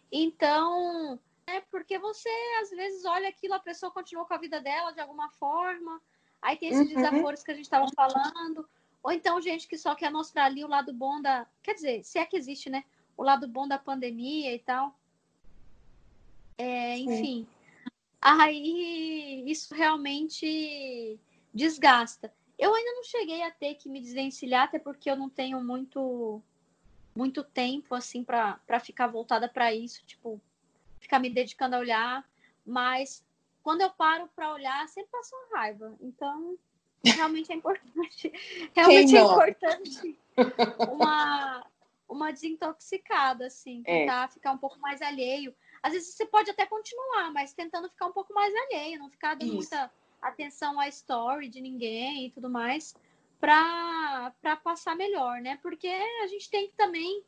Então, 0.10 1.19
é 1.45 1.60
porque 1.60 1.99
você 1.99 2.30
às 2.62 2.69
vezes 2.69 3.04
olha 3.04 3.28
aquilo, 3.28 3.56
a 3.56 3.60
pessoa 3.60 3.91
continua 3.91 4.25
com 4.25 4.34
a 4.34 4.38
vida 4.38 4.62
dela 4.62 4.91
de 4.91 5.01
alguma 5.01 5.30
forma, 5.32 6.01
aí 6.41 6.56
tem 6.56 6.69
esses 6.69 6.88
uhum. 6.88 6.95
desaforos 6.95 7.43
que 7.43 7.51
a 7.51 7.56
gente 7.56 7.65
estava 7.65 7.88
falando, 7.93 8.67
ou 9.06 9.12
então 9.12 9.39
gente 9.39 9.68
que 9.68 9.78
só 9.78 9.94
quer 9.94 10.12
mostrar 10.12 10.46
ali 10.46 10.65
o 10.65 10.68
lado 10.68 10.91
bom 10.91 11.22
da. 11.22 11.46
Quer 11.62 11.76
dizer, 11.76 12.04
se 12.04 12.18
é 12.18 12.26
que 12.26 12.36
existe, 12.36 12.72
né? 12.72 12.84
O 13.15 13.22
lado 13.22 13.48
bom 13.48 13.68
da 13.68 13.78
pandemia 13.78 14.52
e 14.52 14.58
tal. 14.58 14.98
É, 16.58 16.98
enfim. 16.98 17.46
Sim. 17.46 17.91
Aí 18.20 19.44
isso 19.46 19.76
realmente 19.76 21.20
desgasta. 21.54 22.34
Eu 22.58 22.74
ainda 22.74 22.94
não 22.94 23.04
cheguei 23.04 23.44
a 23.44 23.52
ter 23.52 23.76
que 23.76 23.88
me 23.88 24.02
desvencilhar, 24.02 24.63
até 24.63 24.80
porque 24.80 25.08
eu 25.08 25.15
não 25.15 25.30
tenho 25.30 25.63
muito 25.63 26.41
muito 27.15 27.44
tempo 27.44 27.94
assim 27.94 28.24
para 28.24 28.80
ficar 28.80 29.06
voltada 29.06 29.48
para 29.48 29.72
isso, 29.72 30.04
tipo, 30.08 30.41
ficar 31.00 31.20
me 31.20 31.30
dedicando 31.30 31.76
a 31.76 31.80
olhar, 31.80 32.28
mas 32.65 33.24
quando 33.62 33.82
eu 33.82 33.91
paro 33.91 34.28
para 34.36 34.52
olhar, 34.52 34.89
sempre 34.89 35.12
passa 35.12 35.36
uma 35.36 35.60
raiva. 35.60 35.96
Então, 36.02 36.58
realmente 37.04 37.52
é 37.52 37.56
importante. 37.56 38.32
Realmente 38.76 39.16
é 39.16 39.22
importante 39.22 40.20
uma, 40.92 41.66
uma 42.08 42.32
desintoxicada, 42.32 43.48
assim, 43.48 43.84
é. 43.86 44.00
tentar 44.00 44.26
é. 44.26 44.32
ficar 44.32 44.52
um 44.52 44.58
pouco 44.58 44.80
mais 44.80 45.02
alheio. 45.02 45.56
Às 45.82 45.94
vezes 45.94 46.16
você 46.16 46.26
pode 46.26 46.50
até 46.50 46.66
continuar, 46.66 47.32
mas 47.32 47.54
tentando 47.54 47.90
ficar 47.90 48.08
um 48.08 48.12
pouco 48.12 48.34
mais 48.34 48.54
alheio, 48.56 49.00
não 49.00 49.10
ficar 49.10 49.36
dando 49.36 49.48
Isso. 49.50 49.56
muita 49.56 49.92
atenção 50.22 50.80
à 50.80 50.88
story 50.88 51.48
de 51.48 51.62
ninguém 51.62 52.26
e 52.26 52.32
tudo 52.32 52.50
mais, 52.50 52.96
para 53.40 54.34
passar 54.64 54.96
melhor, 54.96 55.40
né? 55.42 55.60
Porque 55.62 55.88
a 55.88 56.28
gente 56.28 56.50
tem 56.50 56.68
que 56.68 56.74
também 56.74 57.24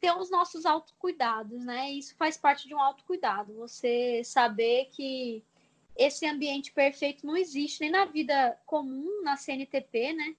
ter 0.00 0.12
os 0.12 0.30
nossos 0.30 0.64
autocuidados, 0.64 1.64
né? 1.64 1.90
Isso 1.90 2.14
faz 2.16 2.36
parte 2.36 2.66
de 2.66 2.74
um 2.74 2.80
autocuidado. 2.80 3.52
Você 3.54 4.22
saber 4.24 4.86
que 4.92 5.44
esse 5.96 6.26
ambiente 6.26 6.72
perfeito 6.72 7.26
não 7.26 7.36
existe 7.36 7.80
nem 7.80 7.90
na 7.90 8.04
vida 8.04 8.58
comum, 8.66 9.22
na 9.22 9.36
CNTP, 9.36 10.12
né? 10.12 10.36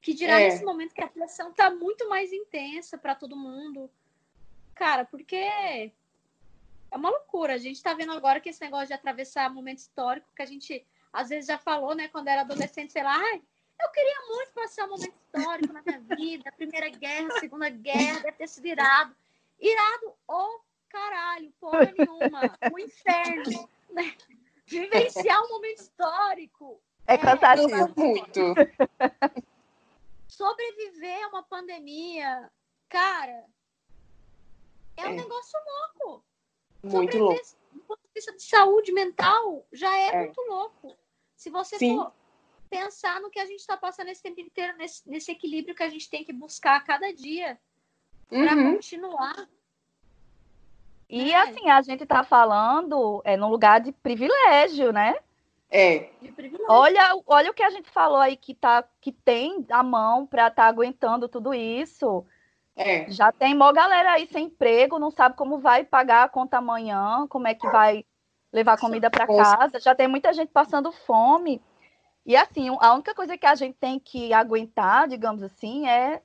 Que 0.00 0.12
dirá 0.12 0.40
é. 0.40 0.48
nesse 0.48 0.64
momento 0.64 0.94
que 0.94 1.02
a 1.02 1.08
pressão 1.08 1.50
está 1.50 1.70
muito 1.70 2.08
mais 2.08 2.32
intensa 2.32 2.98
para 2.98 3.14
todo 3.14 3.36
mundo. 3.36 3.90
Cara, 4.74 5.04
porque 5.04 5.36
é 5.36 5.90
uma 6.92 7.10
loucura. 7.10 7.54
A 7.54 7.58
gente 7.58 7.76
está 7.76 7.94
vendo 7.94 8.12
agora 8.12 8.40
que 8.40 8.48
esse 8.48 8.60
negócio 8.60 8.88
de 8.88 8.94
atravessar 8.94 9.52
momento 9.52 9.78
histórico, 9.78 10.28
que 10.34 10.42
a 10.42 10.46
gente 10.46 10.84
às 11.12 11.30
vezes 11.30 11.46
já 11.46 11.56
falou, 11.56 11.94
né, 11.94 12.08
quando 12.08 12.28
era 12.28 12.42
adolescente, 12.42 12.92
sei 12.92 13.02
lá, 13.02 13.16
ai, 13.16 13.42
eu 13.80 13.90
queria 13.90 14.20
muito 14.28 14.52
passar 14.52 14.84
um 14.84 14.90
momento 14.90 15.14
histórico 15.34 15.72
na 15.72 15.82
minha 15.82 16.00
vida, 16.16 16.52
Primeira 16.52 16.90
Guerra, 16.90 17.40
Segunda 17.40 17.70
Guerra, 17.70 18.20
deve 18.20 18.32
ter 18.32 18.48
sido 18.48 18.66
irado. 18.66 19.16
Irado, 19.58 20.08
ô 20.28 20.34
oh, 20.34 20.60
caralho, 20.88 21.50
porra 21.58 21.92
nenhuma, 21.96 22.58
o 22.70 22.78
inferno, 22.78 23.68
né? 23.90 24.14
Vivenciar 24.66 25.44
um 25.44 25.48
momento 25.48 25.78
histórico. 25.78 26.80
É, 27.06 27.14
é 27.14 27.18
cansativo. 27.18 27.74
É, 27.74 27.88
muito. 27.96 28.40
Sobreviver 30.28 31.24
a 31.24 31.28
uma 31.28 31.42
pandemia, 31.42 32.50
cara, 32.88 33.44
é, 34.96 35.02
é. 35.02 35.08
um 35.08 35.14
negócio 35.14 35.58
louco. 36.02 36.24
Muito 36.82 37.18
louco. 37.18 37.40
Do 37.72 37.80
ponto 37.80 38.00
de 38.02 38.10
vista 38.14 38.32
de 38.32 38.42
saúde 38.42 38.92
mental, 38.92 39.66
já 39.72 39.96
é, 39.96 40.08
é. 40.08 40.24
muito 40.24 40.40
louco. 40.42 40.96
Se 41.36 41.50
você 41.50 41.78
Sim. 41.78 41.96
for 41.96 42.12
pensar 42.68 43.20
no 43.20 43.30
que 43.30 43.38
a 43.38 43.46
gente 43.46 43.60
está 43.60 43.76
passando 43.76 44.08
esse 44.08 44.22
tempo 44.22 44.40
inteiro, 44.40 44.76
nesse, 44.76 45.08
nesse, 45.08 45.30
equilíbrio 45.30 45.74
que 45.74 45.82
a 45.82 45.88
gente 45.88 46.10
tem 46.10 46.24
que 46.24 46.32
buscar 46.32 46.76
a 46.76 46.80
cada 46.80 47.12
dia 47.12 47.58
para 48.28 48.54
uhum. 48.54 48.74
continuar. 48.74 49.48
E 51.08 51.32
é. 51.32 51.40
assim, 51.40 51.70
a 51.70 51.80
gente 51.82 52.02
está 52.02 52.22
falando 52.24 53.22
é 53.24 53.36
num 53.36 53.48
lugar 53.48 53.80
de 53.80 53.92
privilégio, 53.92 54.92
né? 54.92 55.16
É. 55.70 56.08
Olha, 56.68 57.20
olha 57.26 57.50
o 57.50 57.54
que 57.54 57.62
a 57.62 57.70
gente 57.70 57.90
falou 57.90 58.18
aí 58.18 58.36
que, 58.36 58.54
tá, 58.54 58.84
que 59.00 59.12
tem 59.12 59.66
a 59.70 59.82
mão 59.82 60.26
para 60.26 60.48
estar 60.48 60.62
tá 60.62 60.68
aguentando 60.68 61.28
tudo 61.28 61.52
isso. 61.52 62.24
É. 62.76 63.10
Já 63.10 63.32
tem 63.32 63.54
mó 63.54 63.72
galera 63.72 64.12
aí 64.12 64.26
sem 64.26 64.46
emprego, 64.46 64.98
não 64.98 65.10
sabe 65.10 65.34
como 65.34 65.58
vai 65.58 65.84
pagar 65.84 66.24
a 66.24 66.28
conta 66.28 66.58
amanhã, 66.58 67.26
como 67.28 67.48
é 67.48 67.54
que 67.54 67.68
vai 67.68 68.04
levar 68.52 68.78
comida 68.78 69.10
para 69.10 69.26
casa. 69.26 69.80
Já 69.80 69.94
tem 69.94 70.06
muita 70.06 70.32
gente 70.32 70.50
passando 70.50 70.92
fome. 70.92 71.60
E 72.24 72.36
assim, 72.36 72.68
a 72.80 72.92
única 72.94 73.14
coisa 73.14 73.38
que 73.38 73.46
a 73.46 73.54
gente 73.54 73.76
tem 73.78 73.98
que 73.98 74.32
aguentar, 74.32 75.08
digamos 75.08 75.42
assim, 75.42 75.88
é 75.88 76.20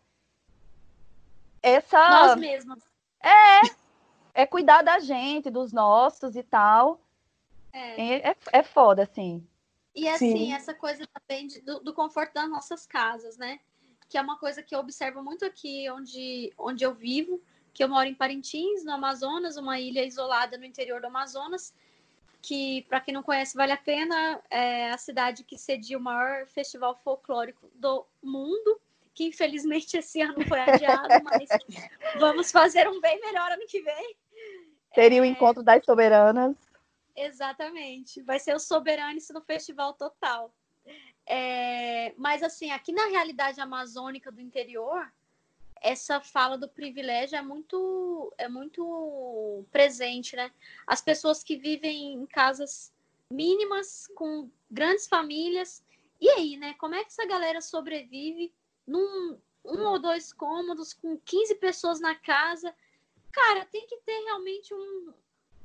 essa. 1.62 2.10
Nós 2.10 2.36
mesmos. 2.38 2.80
É, 3.24 3.62
é 4.34 4.46
cuidar 4.46 4.82
da 4.82 5.00
gente, 5.00 5.50
dos 5.50 5.72
nossos 5.72 6.36
e 6.36 6.44
tal. 6.44 7.00
É, 7.74 8.30
é, 8.30 8.36
é 8.52 8.64
foda, 8.64 9.04
assim. 9.04 9.46
E 9.96 10.08
assim, 10.08 10.38
Sim. 10.38 10.54
essa 10.54 10.74
coisa 10.74 11.08
também 11.08 11.48
de, 11.48 11.62
do, 11.62 11.80
do, 11.80 11.94
conforto 11.94 12.34
das 12.34 12.50
nossas 12.50 12.86
casas, 12.86 13.38
né? 13.38 13.60
Que 14.10 14.18
é 14.18 14.22
uma 14.22 14.38
coisa 14.38 14.64
que 14.64 14.74
eu 14.74 14.80
observo 14.80 15.24
muito 15.24 15.46
aqui 15.46 15.90
onde, 15.90 16.54
onde 16.58 16.84
eu 16.84 16.94
vivo, 16.94 17.42
que 17.74 17.84
eu 17.84 17.90
moro 17.90 18.08
em 18.08 18.16
Parintins, 18.16 18.84
no 18.84 18.94
Amazonas, 18.94 19.58
uma 19.58 19.80
ilha 19.80 20.06
isolada 20.06 20.58
no 20.58 20.66
interior 20.66 21.02
do 21.02 21.08
Amazonas, 21.08 21.74
que, 22.42 22.84
para 22.84 23.02
quem 23.02 23.14
não 23.14 23.24
conhece, 23.24 23.56
vale 23.56 23.72
a 23.72 23.78
pena, 23.78 24.42
é 24.50 24.92
a 24.92 24.98
cidade 24.98 25.44
que 25.44 25.58
cedia 25.58 25.98
o 25.98 26.02
maior 26.02 26.48
festival 26.48 26.96
folclórico 26.96 27.70
do 27.76 28.06
mundo 28.22 28.80
que 29.22 29.28
infelizmente 29.28 29.98
esse 29.98 30.20
ano 30.20 30.44
foi 30.48 30.60
adiado, 30.60 31.08
mas 31.24 31.48
vamos 32.20 32.52
fazer 32.52 32.88
um 32.88 33.00
bem 33.00 33.20
melhor 33.22 33.52
ano 33.52 33.68
que 33.68 33.82
vem. 33.82 34.16
Seria 34.96 35.20
é... 35.20 35.22
o 35.22 35.26
encontro 35.26 35.62
das 35.62 35.86
soberanas. 35.86 36.56
Exatamente, 37.16 38.22
vai 38.24 38.40
ser 38.40 38.56
o 38.56 38.60
Soberanes 38.60 39.30
no 39.30 39.42
festival 39.42 39.94
total. 39.94 40.52
É... 41.28 42.14
Mas 42.18 42.42
assim, 42.42 42.72
aqui 42.72 42.92
na 42.92 43.06
realidade 43.08 43.62
amazônica 43.62 44.32
do 44.32 44.42
interior, 44.42 45.12
essa 45.82 46.20
fala 46.20 46.58
do 46.58 46.68
privilégio 46.68 47.38
é 47.38 47.42
muito 47.42 48.34
é 48.38 48.48
muito 48.48 49.64
presente, 49.72 50.36
né? 50.36 50.52
As 50.88 51.02
pessoas 51.02 51.44
que 51.44 51.58
vivem 51.58 52.14
em 52.14 52.26
casas 52.26 52.92
mínimas 53.32 54.08
com 54.16 54.50
grandes 54.70 55.08
famílias. 55.08 55.84
E 56.20 56.30
aí, 56.30 56.58
né? 56.58 56.74
Como 56.80 56.96
é 56.96 57.04
que 57.04 57.12
essa 57.12 57.26
galera 57.28 57.62
sobrevive 57.62 58.52
num 58.88 59.38
um 59.64 59.86
ou 59.86 60.00
dois 60.00 60.34
cômodos 60.34 60.94
com 60.94 61.18
15 61.18 61.56
pessoas 61.56 62.00
na 62.00 62.16
casa. 62.16 62.74
Cara, 63.32 63.66
tem 63.66 63.86
que 63.86 63.98
ter 63.98 64.20
realmente 64.26 64.74
um, 64.74 65.14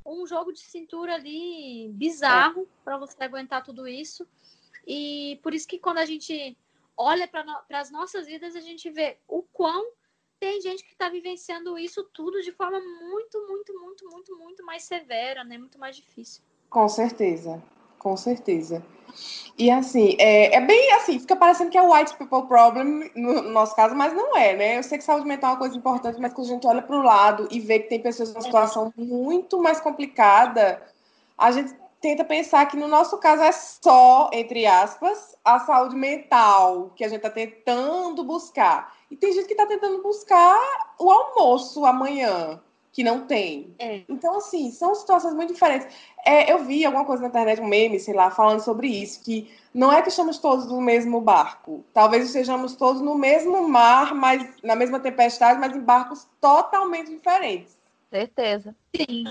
um 0.05 0.27
jogo 0.27 0.53
de 0.53 0.61
cintura 0.61 1.15
ali 1.15 1.89
bizarro 1.93 2.63
é. 2.63 2.85
para 2.85 2.99
você 2.99 3.17
aguentar 3.25 3.65
tudo 3.65 3.89
isso. 3.89 4.27
E 4.87 5.41
por 5.43 5.53
isso 5.53 5.67
que 5.67 5.79
quando 5.79 5.99
a 5.99 6.05
gente 6.05 6.57
olha 6.97 7.27
para 7.27 7.45
no, 7.45 7.57
as 7.71 7.91
nossas 7.91 8.27
vidas, 8.27 8.55
a 8.55 8.61
gente 8.61 8.89
vê 8.91 9.19
o 9.27 9.43
quão 9.43 9.93
tem 10.39 10.61
gente 10.61 10.85
que 10.85 10.93
está 10.93 11.09
vivenciando 11.09 11.79
isso 11.79 12.05
tudo 12.13 12.43
de 12.43 12.53
forma 12.53 12.79
muito, 12.79 13.47
muito, 13.49 13.81
muito, 13.81 14.11
muito, 14.11 14.37
muito 14.37 14.65
mais 14.65 14.83
severa, 14.85 15.43
né? 15.43 15.57
Muito 15.57 15.79
mais 15.79 15.97
difícil. 15.97 16.43
Com 16.69 16.89
certeza, 16.89 17.63
com 17.99 18.17
certeza. 18.17 18.83
E 19.59 19.71
assim, 19.71 20.17
é, 20.19 20.55
é, 20.55 20.61
bem 20.61 20.93
assim, 20.93 21.19
fica 21.19 21.35
parecendo 21.35 21.71
que 21.71 21.79
é 21.79 21.83
o 21.83 21.93
white 21.93 22.15
people 22.17 22.47
problem 22.47 23.11
no, 23.15 23.43
nosso 23.43 23.75
caso, 23.75 23.95
mas 23.95 24.13
não 24.13 24.37
é, 24.37 24.55
né? 24.55 24.79
Eu 24.79 24.83
sei 24.83 24.99
que 24.99 25.05
saúde 25.05 25.27
mental 25.27 25.51
é 25.51 25.53
uma 25.55 25.59
coisa 25.59 25.77
importante, 25.77 26.21
mas 26.21 26.35
quando 26.35 26.47
a 26.49 26.51
gente 26.51 26.67
olha 26.67 26.83
para 26.83 26.97
o 26.97 27.03
lado 27.03 27.49
e 27.51 27.59
vê 27.59 27.79
que 27.79 27.89
tem 27.89 28.01
pessoas 28.01 28.35
numa 28.35 28.43
situação 28.43 28.93
muito 28.97 29.59
mais 29.61 29.81
complicada, 29.81 30.83
a 31.39 31.51
gente 31.51 31.75
tenta 32.01 32.23
pensar 32.23 32.67
que 32.67 32.77
no 32.77 32.87
nosso 32.87 33.17
caso 33.19 33.43
é 33.43 33.53
só, 33.53 34.29
entre 34.33 34.67
aspas, 34.67 35.35
a 35.43 35.59
saúde 35.61 35.97
mental 35.97 36.93
que 36.95 37.03
a 37.03 37.09
gente 37.09 37.19
está 37.19 37.31
tentando 37.31 38.23
buscar. 38.23 38.95
E 39.11 39.17
tem 39.17 39.33
gente 39.33 39.47
que 39.47 39.55
está 39.55 39.67
tentando 39.67 40.03
buscar 40.03 40.59
o 40.99 41.11
almoço 41.11 41.87
amanhã, 41.87 42.61
que 42.93 43.03
não 43.03 43.27
tem. 43.27 43.75
É. 43.79 44.03
Então, 44.09 44.37
assim, 44.37 44.71
são 44.71 44.95
situações 44.95 45.35
muito 45.35 45.53
diferentes. 45.53 45.89
É, 46.27 46.53
eu 46.53 46.65
vi 46.65 46.85
alguma 46.85 47.05
coisa 47.05 47.23
na 47.23 47.29
internet, 47.29 47.61
um 47.61 47.69
meme, 47.69 48.01
sei 48.01 48.13
lá, 48.13 48.33
falando 48.33 48.59
sobre 48.59 48.89
isso, 48.89 49.23
que 49.23 49.49
não 49.73 49.93
é 49.93 50.03
que 50.03 50.09
estamos 50.09 50.39
todos 50.39 50.67
no 50.67 50.81
mesmo 50.81 51.21
barco. 51.21 51.85
Talvez 51.95 52.27
estejamos 52.27 52.75
todos 52.75 53.01
no 53.01 53.15
mesmo 53.15 53.69
mar, 53.69 54.13
mas 54.13 54.45
na 54.61 54.75
mesma 54.75 54.99
tempestade, 54.99 55.61
mas 55.61 55.77
em 55.77 55.81
barcos 55.81 56.27
totalmente 56.41 57.15
diferentes. 57.15 57.79
Certeza. 58.11 58.75
Sim. 58.97 59.25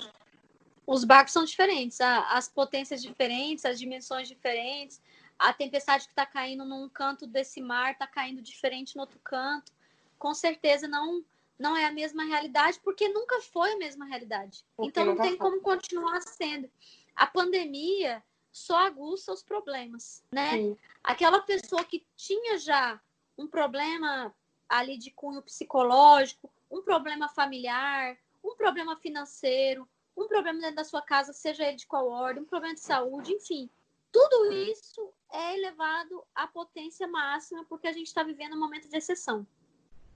Os 0.88 1.04
barcos 1.04 1.34
são 1.34 1.44
diferentes, 1.44 2.00
as 2.00 2.48
potências 2.48 3.02
diferentes, 3.02 3.66
as 3.66 3.78
dimensões 3.78 4.30
diferentes. 4.30 5.02
A 5.38 5.52
tempestade 5.52 6.06
que 6.06 6.12
está 6.12 6.26
caindo 6.26 6.64
num 6.64 6.88
canto 6.88 7.28
desse 7.28 7.60
mar 7.60 7.92
está 7.92 8.08
caindo 8.08 8.42
diferente 8.42 8.96
no 8.96 9.02
outro 9.02 9.20
canto. 9.22 9.74
Com 10.18 10.34
certeza 10.34 10.88
não 10.88 11.26
não 11.58 11.76
é 11.76 11.86
a 11.86 11.92
mesma 11.92 12.24
realidade, 12.24 12.80
porque 12.84 13.08
nunca 13.10 13.42
foi 13.42 13.74
a 13.74 13.78
mesma 13.78 14.06
realidade. 14.06 14.66
Porque 14.76 14.90
então 14.90 15.06
não 15.06 15.16
tem 15.16 15.38
foi. 15.38 15.38
como 15.38 15.62
continuar 15.62 16.22
sendo. 16.22 16.70
A 17.16 17.26
pandemia 17.26 18.24
só 18.52 18.78
aguça 18.78 19.32
os 19.34 19.44
problemas, 19.44 20.24
né? 20.32 20.52
Sim. 20.52 20.78
Aquela 21.04 21.42
pessoa 21.42 21.84
que 21.84 22.06
tinha 22.16 22.58
já 22.58 23.00
um 23.38 23.48
problema 23.48 24.34
ali 24.68 24.98
de 24.98 25.12
cunho 25.12 25.42
psicológico, 25.42 26.52
um 26.70 26.82
problema 26.82 27.30
familiar, 27.30 28.18
um 28.44 28.56
problema 28.56 28.96
financeiro, 28.96 29.88
um 30.16 30.28
problema 30.28 30.60
dentro 30.60 30.78
da 30.78 30.84
sua 30.84 31.02
casa, 31.02 31.34
seja 31.34 31.66
ele 31.66 31.78
de 31.78 31.88
qual 31.88 32.08
ordem, 32.08 32.44
um 32.44 32.46
problema 32.46 32.74
de 32.74 32.82
saúde, 32.82 33.34
enfim. 33.34 33.70
Tudo 34.12 34.54
isso 34.54 35.14
é 35.32 35.58
elevado 35.58 36.24
à 36.34 36.48
potência 36.48 37.08
máxima 37.08 37.66
porque 37.66 37.88
a 37.88 37.92
gente 37.92 38.08
está 38.08 38.24
vivendo 38.24 38.56
um 38.56 38.60
momento 38.60 38.88
de 38.88 38.98
exceção. 38.98 39.46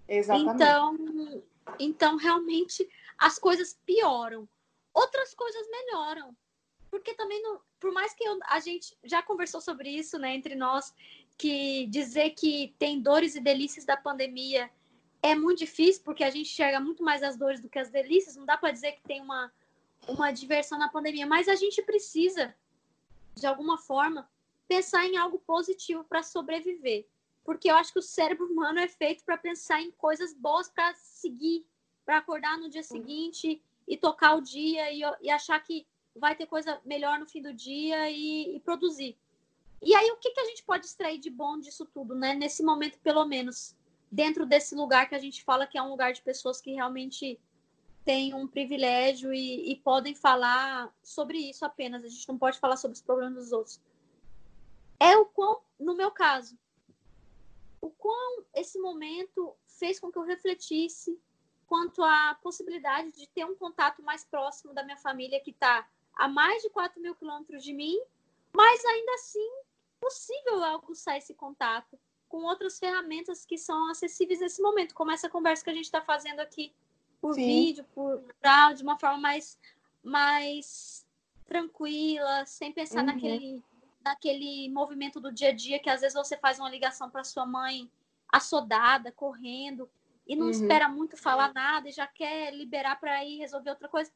Exatamente. 0.09 0.55
Então, 0.55 1.43
então, 1.79 2.17
realmente, 2.17 2.87
as 3.17 3.37
coisas 3.37 3.79
pioram. 3.85 4.49
Outras 4.93 5.33
coisas 5.35 5.67
melhoram. 5.69 6.35
Porque 6.89 7.13
também, 7.13 7.41
não, 7.43 7.61
por 7.79 7.91
mais 7.91 8.13
que 8.13 8.23
eu, 8.23 8.39
a 8.45 8.59
gente 8.59 8.97
já 9.03 9.21
conversou 9.21 9.61
sobre 9.61 9.89
isso, 9.89 10.17
né, 10.17 10.33
entre 10.33 10.55
nós, 10.55 10.93
que 11.37 11.85
dizer 11.85 12.31
que 12.31 12.73
tem 12.79 12.99
dores 12.99 13.35
e 13.35 13.39
delícias 13.39 13.85
da 13.85 13.95
pandemia 13.95 14.69
é 15.21 15.35
muito 15.35 15.59
difícil, 15.59 16.01
porque 16.03 16.23
a 16.23 16.29
gente 16.29 16.49
enxerga 16.49 16.79
muito 16.79 17.03
mais 17.03 17.21
as 17.21 17.37
dores 17.37 17.61
do 17.61 17.69
que 17.69 17.77
as 17.77 17.91
delícias. 17.91 18.35
Não 18.35 18.45
dá 18.45 18.57
para 18.57 18.71
dizer 18.71 18.93
que 18.93 19.03
tem 19.03 19.21
uma, 19.21 19.51
uma 20.07 20.31
diversão 20.31 20.79
na 20.79 20.89
pandemia, 20.89 21.27
mas 21.27 21.47
a 21.47 21.55
gente 21.55 21.81
precisa, 21.83 22.55
de 23.35 23.45
alguma 23.45 23.77
forma, 23.77 24.27
pensar 24.67 25.05
em 25.05 25.17
algo 25.17 25.37
positivo 25.39 26.03
para 26.03 26.23
sobreviver. 26.23 27.05
Porque 27.43 27.69
eu 27.69 27.75
acho 27.75 27.93
que 27.93 27.99
o 27.99 28.03
cérebro 28.03 28.45
humano 28.45 28.79
é 28.79 28.87
feito 28.87 29.23
para 29.23 29.37
pensar 29.37 29.81
em 29.81 29.91
coisas 29.91 30.33
boas 30.33 30.69
para 30.69 30.93
seguir, 30.95 31.65
para 32.05 32.17
acordar 32.17 32.57
no 32.57 32.69
dia 32.69 32.83
seguinte 32.83 33.61
e 33.87 33.97
tocar 33.97 34.35
o 34.35 34.41
dia 34.41 34.91
e, 34.91 35.01
e, 35.21 35.29
achar 35.29 35.59
que 35.63 35.87
vai 36.15 36.35
ter 36.35 36.45
coisa 36.45 36.79
melhor 36.85 37.19
no 37.19 37.27
fim 37.27 37.41
do 37.41 37.53
dia 37.53 38.09
e, 38.09 38.55
e 38.55 38.59
produzir. 38.59 39.17
E 39.81 39.95
aí, 39.95 40.11
o 40.11 40.17
que, 40.17 40.31
que 40.31 40.39
a 40.39 40.45
gente 40.45 40.63
pode 40.63 40.85
extrair 40.85 41.17
de 41.17 41.29
bom 41.29 41.57
disso 41.57 41.85
tudo, 41.85 42.13
né? 42.13 42.35
Nesse 42.35 42.61
momento, 42.61 42.99
pelo 42.99 43.25
menos, 43.25 43.75
dentro 44.11 44.45
desse 44.45 44.75
lugar 44.75 45.07
que 45.07 45.15
a 45.15 45.19
gente 45.19 45.43
fala 45.43 45.65
que 45.65 45.77
é 45.77 45.81
um 45.81 45.89
lugar 45.89 46.13
de 46.13 46.21
pessoas 46.21 46.59
que 46.59 46.73
realmente 46.73 47.39
têm 48.03 48.33
um 48.33 48.47
privilégio 48.47 49.33
e, 49.33 49.71
e 49.71 49.75
podem 49.77 50.15
falar 50.15 50.93
sobre 51.01 51.37
isso 51.37 51.65
apenas. 51.65 52.03
A 52.03 52.07
gente 52.07 52.27
não 52.27 52.37
pode 52.37 52.59
falar 52.59 52.77
sobre 52.77 52.95
os 52.95 53.01
problemas 53.01 53.43
dos 53.43 53.51
outros. 53.51 53.79
É 54.99 55.15
o 55.17 55.25
quão, 55.25 55.61
no 55.79 55.95
meu 55.95 56.11
caso, 56.11 56.57
o 57.81 57.89
quão 57.89 58.43
esse 58.53 58.79
momento 58.79 59.55
fez 59.65 59.99
com 59.99 60.11
que 60.11 60.17
eu 60.17 60.23
refletisse 60.23 61.19
quanto 61.67 62.03
à 62.03 62.37
possibilidade 62.41 63.11
de 63.11 63.27
ter 63.27 63.45
um 63.45 63.55
contato 63.55 64.01
mais 64.01 64.25
próximo 64.25 64.73
da 64.73 64.83
minha 64.83 64.97
família 64.97 65.39
que 65.39 65.51
está 65.51 65.87
a 66.15 66.27
mais 66.27 66.61
de 66.63 66.69
4 66.69 66.99
mil 67.01 67.15
quilômetros 67.15 67.63
de 67.63 67.73
mim, 67.73 67.97
mas 68.51 68.83
ainda 68.83 69.13
assim 69.13 69.51
possível 69.99 70.63
alcançar 70.63 71.17
esse 71.17 71.33
contato 71.33 71.97
com 72.27 72.43
outras 72.43 72.79
ferramentas 72.79 73.45
que 73.45 73.57
são 73.57 73.89
acessíveis 73.89 74.39
nesse 74.39 74.61
momento, 74.61 74.93
como 74.93 75.11
essa 75.11 75.29
conversa 75.29 75.63
que 75.63 75.69
a 75.69 75.73
gente 75.73 75.85
está 75.85 76.01
fazendo 76.01 76.39
aqui 76.39 76.73
por 77.21 77.33
Sim. 77.33 77.45
vídeo, 77.45 77.85
por 77.93 78.23
áudio, 78.43 78.77
de 78.77 78.83
uma 78.83 78.97
forma 78.97 79.17
mais, 79.17 79.57
mais 80.03 81.05
tranquila, 81.45 82.45
sem 82.45 82.71
pensar 82.71 82.99
uhum. 82.99 83.07
naquele, 83.07 83.63
naquele 84.09 84.67
movimento 84.69 85.19
do 85.19 85.31
dia 85.31 85.49
a 85.49 85.53
dia 85.53 85.79
que 85.79 85.89
às 85.89 86.01
vezes 86.01 86.15
você 86.15 86.35
faz 86.35 86.59
uma 86.59 86.69
ligação 86.69 87.09
para 87.11 87.23
sua 87.23 87.45
mãe 87.45 87.89
assodada, 88.27 89.11
correndo, 89.11 89.89
e 90.27 90.35
não 90.35 90.45
uhum. 90.45 90.51
espera 90.51 90.89
muito 90.89 91.15
falar 91.15 91.53
nada 91.53 91.87
e 91.87 91.91
já 91.91 92.07
quer 92.07 92.53
liberar 92.53 92.99
para 92.99 93.23
ir 93.23 93.37
resolver 93.37 93.69
outra 93.69 93.87
coisa. 93.87 94.11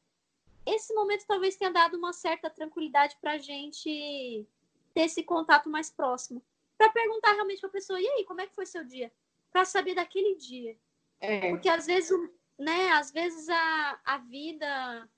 Esse 0.66 0.92
momento 0.94 1.26
talvez 1.26 1.56
tenha 1.56 1.70
dado 1.70 1.96
uma 1.96 2.12
certa 2.12 2.50
tranquilidade 2.50 3.16
para 3.20 3.32
a 3.32 3.38
gente 3.38 4.46
ter 4.92 5.02
esse 5.02 5.22
contato 5.22 5.68
mais 5.68 5.90
próximo. 5.90 6.42
Para 6.76 6.90
perguntar 6.90 7.32
realmente 7.32 7.60
para 7.60 7.68
a 7.68 7.72
pessoa, 7.72 8.00
e 8.00 8.06
aí, 8.06 8.24
como 8.24 8.40
é 8.40 8.46
que 8.46 8.54
foi 8.54 8.66
seu 8.66 8.84
dia? 8.84 9.12
Para 9.52 9.64
saber 9.64 9.94
daquele 9.94 10.34
dia. 10.36 10.76
É. 11.20 11.50
Porque 11.50 11.68
às 11.68 11.86
vezes, 11.86 12.10
né, 12.58 12.90
às 12.92 13.12
vezes 13.12 13.48
a, 13.48 14.00
a 14.04 14.18
vida 14.18 15.08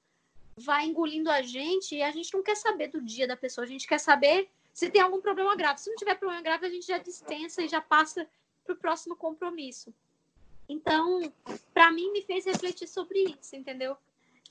vai 0.58 0.86
engolindo 0.86 1.30
a 1.30 1.42
gente 1.42 1.94
e 1.94 2.02
a 2.02 2.10
gente 2.10 2.32
não 2.34 2.42
quer 2.42 2.56
saber 2.56 2.88
do 2.88 3.00
dia 3.00 3.26
da 3.26 3.36
pessoa, 3.36 3.64
a 3.64 3.68
gente 3.68 3.86
quer 3.86 3.98
saber 3.98 4.50
se 4.76 4.90
tem 4.90 5.00
algum 5.00 5.22
problema 5.22 5.56
grave. 5.56 5.80
Se 5.80 5.88
não 5.88 5.96
tiver 5.96 6.16
problema 6.16 6.42
grave, 6.42 6.66
a 6.66 6.68
gente 6.68 6.86
já 6.86 6.98
dispensa 6.98 7.62
e 7.62 7.68
já 7.68 7.80
passa 7.80 8.28
para 8.62 8.74
o 8.74 8.76
próximo 8.76 9.16
compromisso. 9.16 9.90
Então, 10.68 11.32
para 11.72 11.90
mim, 11.90 12.12
me 12.12 12.20
fez 12.20 12.44
refletir 12.44 12.86
sobre 12.86 13.20
isso, 13.40 13.56
entendeu? 13.56 13.96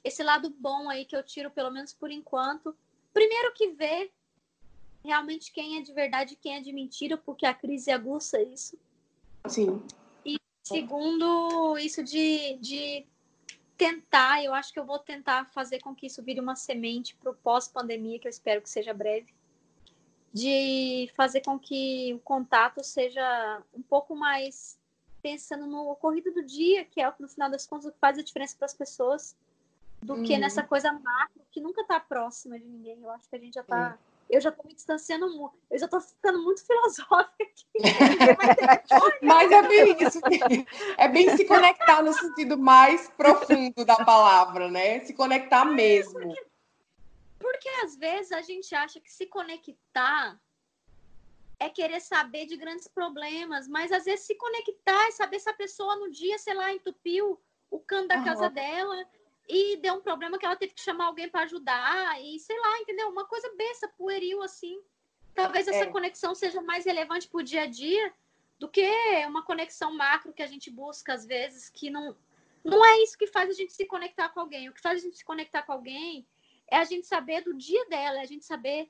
Esse 0.03 0.23
lado 0.23 0.49
bom 0.49 0.89
aí 0.89 1.05
que 1.05 1.15
eu 1.15 1.21
tiro, 1.21 1.51
pelo 1.51 1.69
menos 1.69 1.93
por 1.93 2.09
enquanto. 2.09 2.75
Primeiro 3.13 3.53
que 3.53 3.69
ver 3.73 4.11
realmente 5.03 5.51
quem 5.51 5.77
é 5.77 5.81
de 5.83 5.93
verdade 5.93 6.33
e 6.33 6.37
quem 6.37 6.55
é 6.55 6.59
de 6.59 6.73
mentira, 6.73 7.15
porque 7.15 7.45
a 7.45 7.53
crise 7.53 7.91
aguça 7.91 8.41
isso. 8.41 8.79
Sim. 9.47 9.79
E 10.25 10.39
segundo, 10.63 11.77
isso 11.77 12.03
de, 12.03 12.57
de 12.57 13.05
tentar, 13.77 14.43
eu 14.43 14.55
acho 14.55 14.73
que 14.73 14.79
eu 14.79 14.85
vou 14.87 14.97
tentar 14.97 15.45
fazer 15.51 15.81
com 15.81 15.93
que 15.93 16.07
isso 16.07 16.23
vire 16.23 16.39
uma 16.39 16.55
semente 16.55 17.13
para 17.13 17.29
o 17.29 17.35
pós-pandemia, 17.35 18.17
que 18.17 18.25
eu 18.25 18.31
espero 18.31 18.59
que 18.59 18.69
seja 18.71 18.91
breve, 18.91 19.34
de 20.35 21.09
fazer 21.15 21.39
com 21.39 21.57
que 21.57 22.13
o 22.13 22.19
contato 22.19 22.83
seja 22.83 23.63
um 23.73 23.81
pouco 23.81 24.13
mais 24.13 24.77
pensando 25.21 25.65
no 25.65 25.89
ocorrido 25.89 26.29
do 26.33 26.43
dia, 26.43 26.83
que 26.83 26.99
é 26.99 27.13
no 27.17 27.29
final 27.29 27.49
das 27.49 27.65
contas 27.65 27.85
o 27.85 27.91
que 27.93 27.99
faz 27.99 28.19
a 28.19 28.21
diferença 28.21 28.53
para 28.57 28.65
as 28.65 28.73
pessoas, 28.73 29.33
do 30.03 30.15
uhum. 30.15 30.23
que 30.23 30.37
nessa 30.37 30.61
coisa 30.61 30.91
macro 30.91 31.41
que 31.49 31.61
nunca 31.61 31.83
está 31.83 32.01
próxima 32.01 32.59
de 32.59 32.65
ninguém. 32.65 32.99
Eu 33.01 33.11
acho 33.11 33.29
que 33.29 33.35
a 33.37 33.39
gente 33.39 33.53
já 33.53 33.61
está 33.61 33.97
é 33.97 34.15
eu 34.29 34.41
já 34.41 34.49
estou 34.49 34.65
me 34.65 34.73
distanciando 34.73 35.29
muito, 35.29 35.55
eu 35.69 35.77
já 35.77 35.85
estou 35.85 36.01
ficando 36.01 36.41
muito 36.43 36.65
filosófica 36.65 37.27
aqui. 37.39 37.77
Mas 39.21 39.51
é 39.51 39.61
bem 39.67 39.97
isso, 40.03 40.19
é 40.97 41.07
bem 41.07 41.37
se 41.37 41.45
conectar 41.45 42.01
no 42.01 42.11
sentido 42.11 42.57
mais 42.57 43.07
profundo 43.15 43.85
da 43.85 43.97
palavra, 43.97 44.69
né? 44.69 44.99
Se 45.01 45.13
conectar 45.13 45.63
mesmo. 45.65 46.33
Porque 47.75 47.85
às 47.85 47.95
vezes 47.97 48.31
a 48.31 48.41
gente 48.41 48.73
acha 48.73 48.99
que 48.99 49.11
se 49.11 49.25
conectar 49.25 50.39
é 51.59 51.69
querer 51.69 51.99
saber 51.99 52.45
de 52.45 52.55
grandes 52.55 52.87
problemas, 52.87 53.67
mas 53.67 53.91
às 53.91 54.05
vezes 54.05 54.25
se 54.25 54.35
conectar 54.35 55.07
é 55.07 55.11
saber 55.11 55.39
se 55.39 55.49
a 55.49 55.53
pessoa 55.53 55.95
no 55.97 56.09
dia, 56.09 56.37
sei 56.37 56.53
lá, 56.53 56.73
entupiu 56.73 57.39
o 57.69 57.79
cano 57.79 58.07
da 58.07 58.17
uhum. 58.17 58.23
casa 58.23 58.49
dela 58.49 59.05
e 59.47 59.77
deu 59.77 59.95
um 59.95 60.01
problema 60.01 60.37
que 60.37 60.45
ela 60.45 60.55
teve 60.55 60.73
que 60.73 60.81
chamar 60.81 61.05
alguém 61.05 61.29
para 61.29 61.41
ajudar 61.41 62.21
e 62.21 62.39
sei 62.39 62.57
lá, 62.59 62.79
entendeu? 62.79 63.09
Uma 63.09 63.25
coisa 63.25 63.53
besta, 63.55 63.87
pueril 63.89 64.41
assim. 64.41 64.81
Talvez 65.33 65.67
essa 65.67 65.85
é. 65.85 65.91
conexão 65.91 66.33
seja 66.33 66.61
mais 66.61 66.85
relevante 66.85 67.27
para 67.27 67.39
o 67.39 67.43
dia 67.43 67.63
a 67.63 67.67
dia 67.67 68.13
do 68.57 68.69
que 68.69 68.89
uma 69.27 69.43
conexão 69.43 69.93
macro 69.93 70.33
que 70.33 70.43
a 70.43 70.47
gente 70.47 70.71
busca 70.71 71.13
às 71.13 71.25
vezes, 71.25 71.69
que 71.69 71.89
não 71.89 72.15
não 72.63 72.83
é 72.83 73.03
isso 73.03 73.17
que 73.17 73.27
faz 73.27 73.49
a 73.49 73.53
gente 73.53 73.73
se 73.73 73.85
conectar 73.85 74.29
com 74.29 74.39
alguém. 74.39 74.67
O 74.67 74.73
que 74.73 74.81
faz 74.81 74.99
a 74.99 75.01
gente 75.05 75.17
se 75.17 75.23
conectar 75.23 75.61
com 75.61 75.73
alguém 75.73 76.25
é 76.69 76.77
a 76.77 76.83
gente 76.83 77.07
saber 77.07 77.41
do 77.41 77.53
dia 77.53 77.85
dela, 77.89 78.19
é 78.19 78.21
a 78.21 78.25
gente 78.25 78.45
saber 78.45 78.89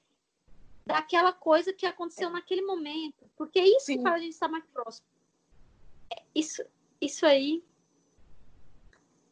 daquela 0.86 1.34
coisa 1.34 1.74
que 1.74 1.86
aconteceu 1.86 2.30
é. 2.30 2.32
naquele 2.34 2.62
momento, 2.62 3.30
porque 3.36 3.60
é 3.60 3.68
isso 3.68 3.88
Sim. 3.88 3.98
que 3.98 4.04
faz 4.04 4.16
a 4.16 4.20
gente 4.20 4.34
estar 4.34 4.48
mais 4.48 4.66
próximo. 4.68 5.08
É, 6.12 6.22
isso, 6.34 6.64
isso 7.02 7.26
aí 7.26 7.64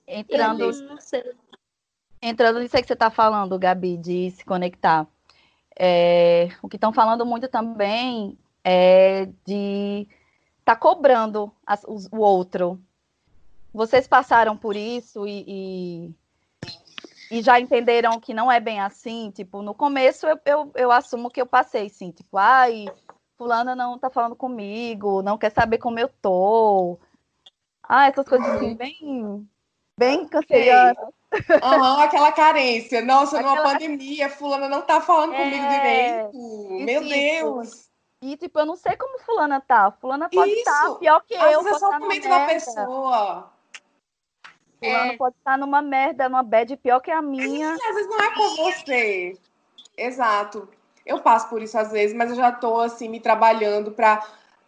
Entrando, 0.08 0.70
entrando 2.22 2.60
nisso 2.60 2.76
aí 2.76 2.82
que 2.82 2.88
você 2.88 2.94
está 2.94 3.10
falando, 3.10 3.58
Gabi, 3.58 3.98
de 3.98 4.32
se 4.32 4.44
conectar. 4.44 5.08
É, 5.78 6.50
o 6.62 6.68
que 6.68 6.76
estão 6.76 6.92
falando 6.92 7.26
muito 7.26 7.48
também 7.48 8.38
é 8.64 9.26
de 9.46 10.08
estar 10.60 10.76
tá 10.76 10.76
cobrando 10.76 11.52
as, 11.66 11.84
o, 11.86 11.98
o 12.12 12.20
outro. 12.20 12.80
Vocês 13.74 14.08
passaram 14.08 14.58
por 14.58 14.76
isso 14.76 15.26
e, 15.26 15.46
e, 15.48 16.16
e, 17.38 17.42
já 17.42 17.60
entenderam 17.60 18.20
que 18.20 18.34
não 18.34 18.52
é 18.52 18.60
bem 18.60 18.80
assim? 18.80 19.32
Tipo, 19.32 19.62
no 19.62 19.74
começo 19.74 20.28
eu, 20.28 20.40
eu, 20.46 20.72
eu 20.76 20.92
assumo 20.92 21.30
que 21.30 21.42
eu 21.42 21.46
passei, 21.46 21.90
sim. 21.90 22.12
Tipo, 22.12 22.38
ai, 22.38 22.86
fulana 23.38 23.76
não 23.76 23.98
tá 23.98 24.10
falando 24.10 24.36
comigo, 24.36 25.22
não 25.22 25.38
quer 25.38 25.52
saber 25.52 25.78
como 25.78 26.00
eu 26.00 26.10
tô. 26.22 27.00
Ah, 27.82 28.08
essas 28.08 28.28
coisas 28.28 28.48
assim, 28.48 28.76
bem 28.76 29.48
bem 29.98 30.28
canceriana. 30.28 31.00
Uhum, 31.34 32.00
aquela 32.00 32.32
carência. 32.32 33.02
Nossa, 33.02 33.40
aquela... 33.40 33.56
numa 33.56 33.72
pandemia, 33.72 34.30
fulana 34.30 34.70
não 34.70 34.82
tá 34.82 35.02
falando 35.02 35.34
é... 35.34 35.44
comigo 35.44 35.68
direito. 35.68 36.74
E, 36.74 36.86
Meu 36.86 37.02
tipo, 37.02 37.14
Deus. 37.14 37.90
E, 38.22 38.38
tipo, 38.38 38.60
eu 38.60 38.66
não 38.66 38.76
sei 38.76 38.96
como 38.96 39.20
fulana 39.20 39.60
tá. 39.60 39.92
Fulana 39.92 40.30
pode 40.30 40.52
estar 40.52 40.90
tá 40.90 40.96
pior 40.96 41.22
que 41.28 41.36
Às 41.36 41.52
eu. 41.52 41.64
Vezes 41.64 41.76
é 41.76 41.80
só 41.80 41.90
o 41.90 42.00
momento 42.00 42.30
da 42.30 42.46
pessoa. 42.46 43.53
Fulano 44.84 45.14
é. 45.14 45.18
pode 45.18 45.36
estar 45.38 45.58
numa 45.58 45.82
merda, 45.82 46.30
numa 46.30 46.44
bad 46.44 46.76
pior 46.78 47.00
que 47.00 47.12
a 47.12 47.22
minha. 47.22 47.74
às 47.74 47.96
vezes 47.96 48.10
não 48.10 48.20
é 48.20 48.34
com 48.34 48.56
você. 48.56 49.38
Exato. 49.98 50.68
Eu 51.06 51.20
passo 51.20 51.50
por 51.50 51.62
isso 51.62 51.78
às 51.78 51.92
vezes, 51.92 52.16
mas 52.16 52.30
eu 52.30 52.36
já 52.36 52.52
tô 52.52 52.80
assim 52.80 53.10
me 53.10 53.20
trabalhando 53.20 53.92
para 53.92 54.24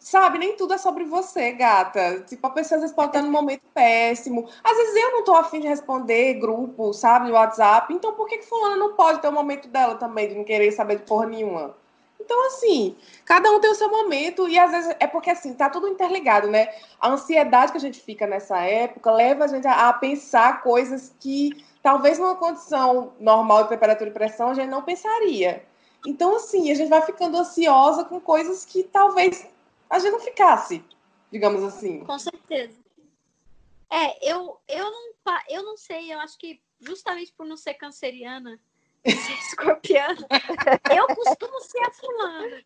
Sabe, 0.06 0.38
nem 0.38 0.56
tudo 0.56 0.71
é 0.75 0.78
sobre 0.78 1.04
você, 1.04 1.54
gata. 1.54 2.19
Tipo, 2.28 2.45
a 2.45 2.51
pessoa 2.51 2.75
às 2.75 2.82
vezes 2.84 2.95
pode 2.95 3.08
estar 3.08 3.23
num 3.23 3.32
momento 3.32 3.63
péssimo. 3.73 4.47
Às 4.63 4.78
vezes 4.78 4.95
eu 4.95 5.12
não 5.13 5.23
tô 5.23 5.34
afim 5.34 5.60
de 5.60 5.67
responder 5.67 6.36
grupo, 6.36 6.93
sabe, 6.93 7.28
no 7.28 7.34
WhatsApp. 7.34 7.91
Então 7.91 8.13
por 8.13 8.28
que 8.28 8.38
que 8.38 8.45
fulana 8.45 8.75
não 8.75 8.93
pode 8.93 9.19
ter 9.19 9.28
o 9.28 9.32
um 9.32 9.34
momento 9.34 9.67
dela 9.67 9.95
também, 9.95 10.28
de 10.28 10.36
não 10.36 10.43
querer 10.43 10.71
saber 10.71 10.97
de 10.97 11.04
porra 11.06 11.25
nenhuma? 11.25 11.75
Então, 12.25 12.47
assim, 12.47 12.97
cada 13.23 13.51
um 13.51 13.59
tem 13.59 13.69
o 13.69 13.75
seu 13.75 13.88
momento, 13.88 14.49
e 14.49 14.57
às 14.57 14.71
vezes 14.71 14.95
é 14.99 15.05
porque 15.05 15.29
assim, 15.29 15.53
tá 15.53 15.69
tudo 15.69 15.88
interligado, 15.88 16.47
né? 16.47 16.73
A 16.99 17.09
ansiedade 17.09 17.71
que 17.71 17.77
a 17.77 17.81
gente 17.81 18.01
fica 18.01 18.25
nessa 18.25 18.57
época 18.61 19.11
leva 19.11 19.45
a 19.45 19.47
gente 19.47 19.67
a, 19.67 19.89
a 19.89 19.93
pensar 19.93 20.63
coisas 20.63 21.13
que 21.19 21.63
talvez 21.83 22.17
numa 22.17 22.35
condição 22.35 23.13
normal 23.19 23.63
de 23.63 23.69
temperatura 23.69 24.09
e 24.09 24.13
pressão 24.13 24.49
a 24.49 24.53
gente 24.55 24.69
não 24.69 24.81
pensaria. 24.81 25.63
Então, 26.03 26.35
assim, 26.35 26.71
a 26.71 26.73
gente 26.73 26.89
vai 26.89 27.03
ficando 27.03 27.38
ansiosa 27.38 28.03
com 28.03 28.19
coisas 28.19 28.65
que 28.65 28.81
talvez 28.83 29.47
a 29.88 29.99
gente 29.99 30.11
não 30.11 30.19
ficasse, 30.19 30.83
digamos 31.31 31.63
assim. 31.63 32.03
Com 32.05 32.17
certeza. 32.17 32.75
É, 33.91 34.31
eu, 34.31 34.59
eu, 34.67 34.83
não, 34.83 35.13
eu 35.47 35.63
não 35.63 35.77
sei, 35.77 36.11
eu 36.11 36.19
acho 36.19 36.39
que 36.39 36.59
justamente 36.79 37.31
por 37.33 37.45
não 37.45 37.55
ser 37.55 37.75
canceriana, 37.75 38.59
ser 39.13 39.39
escorpiana, 39.39 40.27
eu 40.95 41.07
costumo 41.15 41.59
ser 41.61 41.79
a 41.79 41.91
fulana. 41.91 42.65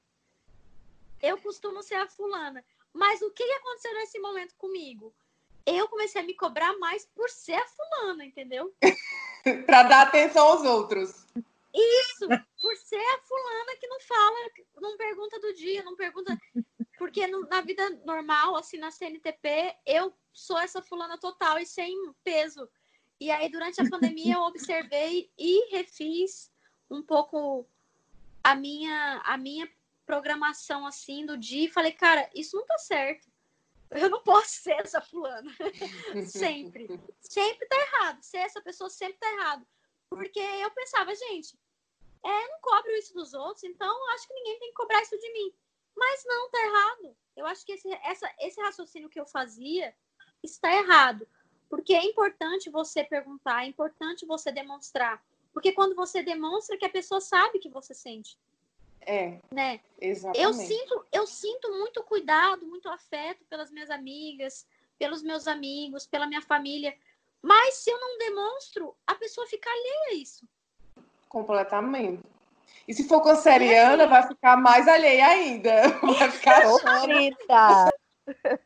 Eu 1.21 1.37
costumo 1.37 1.83
ser 1.83 1.95
a 1.95 2.07
fulana. 2.07 2.63
Mas 2.93 3.21
o 3.21 3.31
que 3.31 3.43
aconteceu 3.43 3.93
nesse 3.95 4.19
momento 4.19 4.55
comigo? 4.55 5.13
Eu 5.65 5.87
comecei 5.87 6.21
a 6.21 6.25
me 6.25 6.33
cobrar 6.33 6.75
mais 6.77 7.05
por 7.05 7.29
ser 7.29 7.53
a 7.53 7.67
fulana, 7.67 8.25
entendeu? 8.25 8.73
para 9.65 9.83
dar 9.83 10.01
atenção 10.03 10.47
aos 10.47 10.63
outros. 10.63 11.27
Isso, 11.73 12.27
por 12.61 12.75
ser 12.77 12.97
a 12.97 13.19
fulana 13.19 13.75
que 13.79 13.87
não 13.87 13.99
fala, 13.99 14.49
não 14.81 14.97
pergunta 14.97 15.39
do 15.39 15.53
dia, 15.53 15.83
não 15.83 15.95
pergunta. 15.95 16.35
Porque 16.97 17.27
no, 17.27 17.41
na 17.47 17.61
vida 17.61 17.87
normal, 18.05 18.55
assim, 18.55 18.77
na 18.77 18.91
CNTP, 18.91 19.75
eu 19.85 20.13
sou 20.33 20.57
essa 20.59 20.81
fulana 20.81 21.17
total 21.17 21.59
e 21.59 21.65
sem 21.65 21.95
peso. 22.23 22.67
E 23.19 23.29
aí, 23.29 23.49
durante 23.49 23.81
a 23.81 23.89
pandemia, 23.89 24.35
eu 24.35 24.41
observei 24.41 25.31
e 25.37 25.75
refiz 25.75 26.51
um 26.89 27.01
pouco 27.01 27.67
a 28.43 28.55
minha, 28.55 29.21
a 29.25 29.37
minha 29.37 29.69
programação, 30.05 30.87
assim, 30.87 31.25
do 31.25 31.37
dia 31.37 31.65
e 31.65 31.71
falei, 31.71 31.91
cara, 31.91 32.29
isso 32.33 32.55
não 32.55 32.65
tá 32.65 32.77
certo. 32.77 33.27
Eu 33.91 34.09
não 34.09 34.21
posso 34.23 34.49
ser 34.49 34.79
essa 34.79 35.01
fulana. 35.01 35.51
sempre. 36.27 36.87
Sempre 37.21 37.67
tá 37.67 37.75
errado. 37.75 38.21
Ser 38.21 38.37
essa 38.37 38.61
pessoa 38.61 38.89
sempre 38.89 39.17
tá 39.17 39.31
errado. 39.33 39.67
Porque 40.09 40.39
eu 40.39 40.71
pensava, 40.71 41.13
gente, 41.13 41.57
é, 42.23 42.47
não 42.47 42.59
cobro 42.61 42.91
isso 42.91 43.13
dos 43.13 43.33
outros, 43.33 43.63
então 43.63 44.09
acho 44.13 44.27
que 44.27 44.33
ninguém 44.33 44.59
tem 44.59 44.69
que 44.69 44.75
cobrar 44.75 45.01
isso 45.01 45.17
de 45.17 45.33
mim. 45.33 45.53
Mas 45.95 46.23
não, 46.25 46.49
tá 46.49 46.65
errado. 46.65 47.17
Eu 47.35 47.45
acho 47.45 47.65
que 47.65 47.73
esse, 47.73 47.89
essa, 48.03 48.31
esse 48.39 48.61
raciocínio 48.61 49.09
que 49.09 49.19
eu 49.19 49.25
fazia 49.25 49.95
está 50.43 50.73
errado. 50.73 51.27
Porque 51.69 51.93
é 51.93 52.03
importante 52.03 52.69
você 52.69 53.03
perguntar, 53.03 53.63
é 53.63 53.67
importante 53.67 54.25
você 54.25 54.51
demonstrar. 54.51 55.21
Porque 55.53 55.71
quando 55.71 55.95
você 55.95 56.23
demonstra 56.23 56.77
que 56.77 56.85
a 56.85 56.89
pessoa 56.89 57.21
sabe 57.21 57.59
que 57.59 57.69
você 57.69 57.93
sente. 57.93 58.37
É. 59.01 59.39
Né? 59.51 59.79
Exatamente. 59.99 60.43
Eu 60.43 60.53
sinto, 60.53 61.05
eu 61.11 61.27
sinto 61.27 61.71
muito 61.71 62.03
cuidado, 62.03 62.65
muito 62.65 62.89
afeto 62.89 63.45
pelas 63.49 63.71
minhas 63.71 63.89
amigas, 63.89 64.67
pelos 64.97 65.23
meus 65.23 65.47
amigos, 65.47 66.05
pela 66.05 66.27
minha 66.27 66.41
família. 66.41 66.95
Mas 67.41 67.75
se 67.75 67.89
eu 67.89 67.99
não 67.99 68.17
demonstro, 68.17 68.95
a 69.07 69.15
pessoa 69.15 69.47
fica 69.47 69.69
alheia 69.69 70.05
a 70.09 70.13
isso. 70.13 70.45
Completamente. 71.27 72.23
E 72.87 72.93
se 72.93 73.07
for 73.07 73.21
canceriana, 73.21 74.07
vai 74.07 74.27
ficar 74.27 74.57
mais 74.57 74.87
alheia 74.87 75.27
ainda. 75.27 75.71
Vai 76.17 76.31
ficar. 76.31 77.88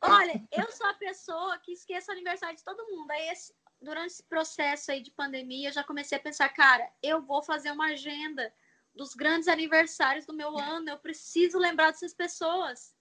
Olha, 0.02 0.44
eu 0.52 0.72
sou 0.72 0.88
a 0.88 0.94
pessoa 0.94 1.58
que 1.60 1.74
esquece 1.74 2.10
o 2.10 2.14
aniversário 2.14 2.56
de 2.56 2.64
todo 2.64 2.86
mundo. 2.90 3.10
Aí, 3.12 3.30
esse, 3.30 3.54
durante 3.82 4.08
esse 4.08 4.24
processo 4.24 4.92
aí 4.92 5.02
de 5.02 5.12
pandemia, 5.12 5.70
eu 5.70 5.74
já 5.74 5.84
comecei 5.84 6.18
a 6.18 6.22
pensar, 6.22 6.50
cara, 6.50 6.90
eu 7.02 7.22
vou 7.22 7.42
fazer 7.44 7.72
uma 7.72 7.88
agenda 7.88 8.54
dos 8.96 9.14
grandes 9.14 9.48
aniversários 9.48 10.26
do 10.26 10.34
meu 10.34 10.58
ano. 10.58 10.90
Eu 10.90 10.98
preciso 10.98 11.58
lembrar 11.58 11.92
dessas 11.92 12.14
pessoas. 12.14 12.94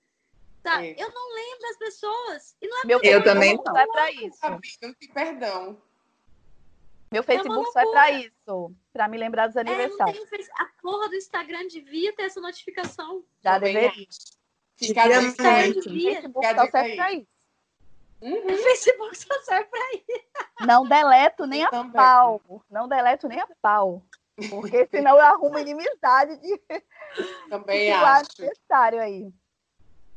Tá? 0.63 0.85
É. 0.85 0.93
Eu 0.93 1.11
não 1.11 1.35
lembro 1.35 1.61
das 1.61 1.77
pessoas. 1.79 2.57
E 2.61 2.69
não 2.69 2.83
é 2.83 2.87
meu 2.87 3.01
eu 3.03 3.23
também 3.25 3.55
não. 3.55 3.77
É 3.77 3.87
para 3.87 4.11
isso. 4.13 4.39
Não 4.83 4.95
tem 4.95 5.09
perdão. 5.13 5.83
Meu 7.13 7.23
Facebook 7.23 7.69
é 7.69 7.73
só 7.73 7.81
é 7.81 7.91
para 7.91 8.11
isso, 8.13 8.75
para 8.91 9.07
me 9.07 9.19
lembrar 9.19 9.47
dos 9.47 9.57
aniversários. 9.59 10.19
É, 10.19 10.27
tenho... 10.31 10.49
A 10.59 10.65
porra 10.81 11.11
do 11.11 11.15
Instagram 11.15 11.69
devia 11.69 12.11
ter 12.15 12.23
essa 12.23 12.41
notificação. 12.41 13.23
Já 13.45 13.59
deveria. 13.59 14.07
Devia. 15.81 16.23
Facebook 16.33 16.47
só 16.57 16.71
serve 16.71 16.97
para 16.97 17.13
isso. 17.13 17.27
Uhum. 18.21 18.47
O 18.47 18.59
Facebook 18.59 19.19
só 19.19 19.35
serve 19.43 19.65
para 19.65 19.95
isso. 19.95 20.67
Não 20.67 20.87
deleto 20.87 21.47
nem 21.47 21.63
Eu 21.63 21.67
a 21.69 21.71
também. 21.71 21.93
pau. 21.93 22.41
Não 22.71 22.89
deleto 22.89 23.29
nem 23.29 23.41
a 23.41 23.49
pau. 23.61 24.03
Porque 24.49 24.87
senão 24.91 25.17
eu 25.17 25.23
arrumo 25.23 25.59
inimizade 25.59 26.37
de. 26.39 26.61
Também 27.51 27.87
de 27.87 27.93
acho. 27.93 28.29
necessário 28.41 29.01
aí. 29.01 29.33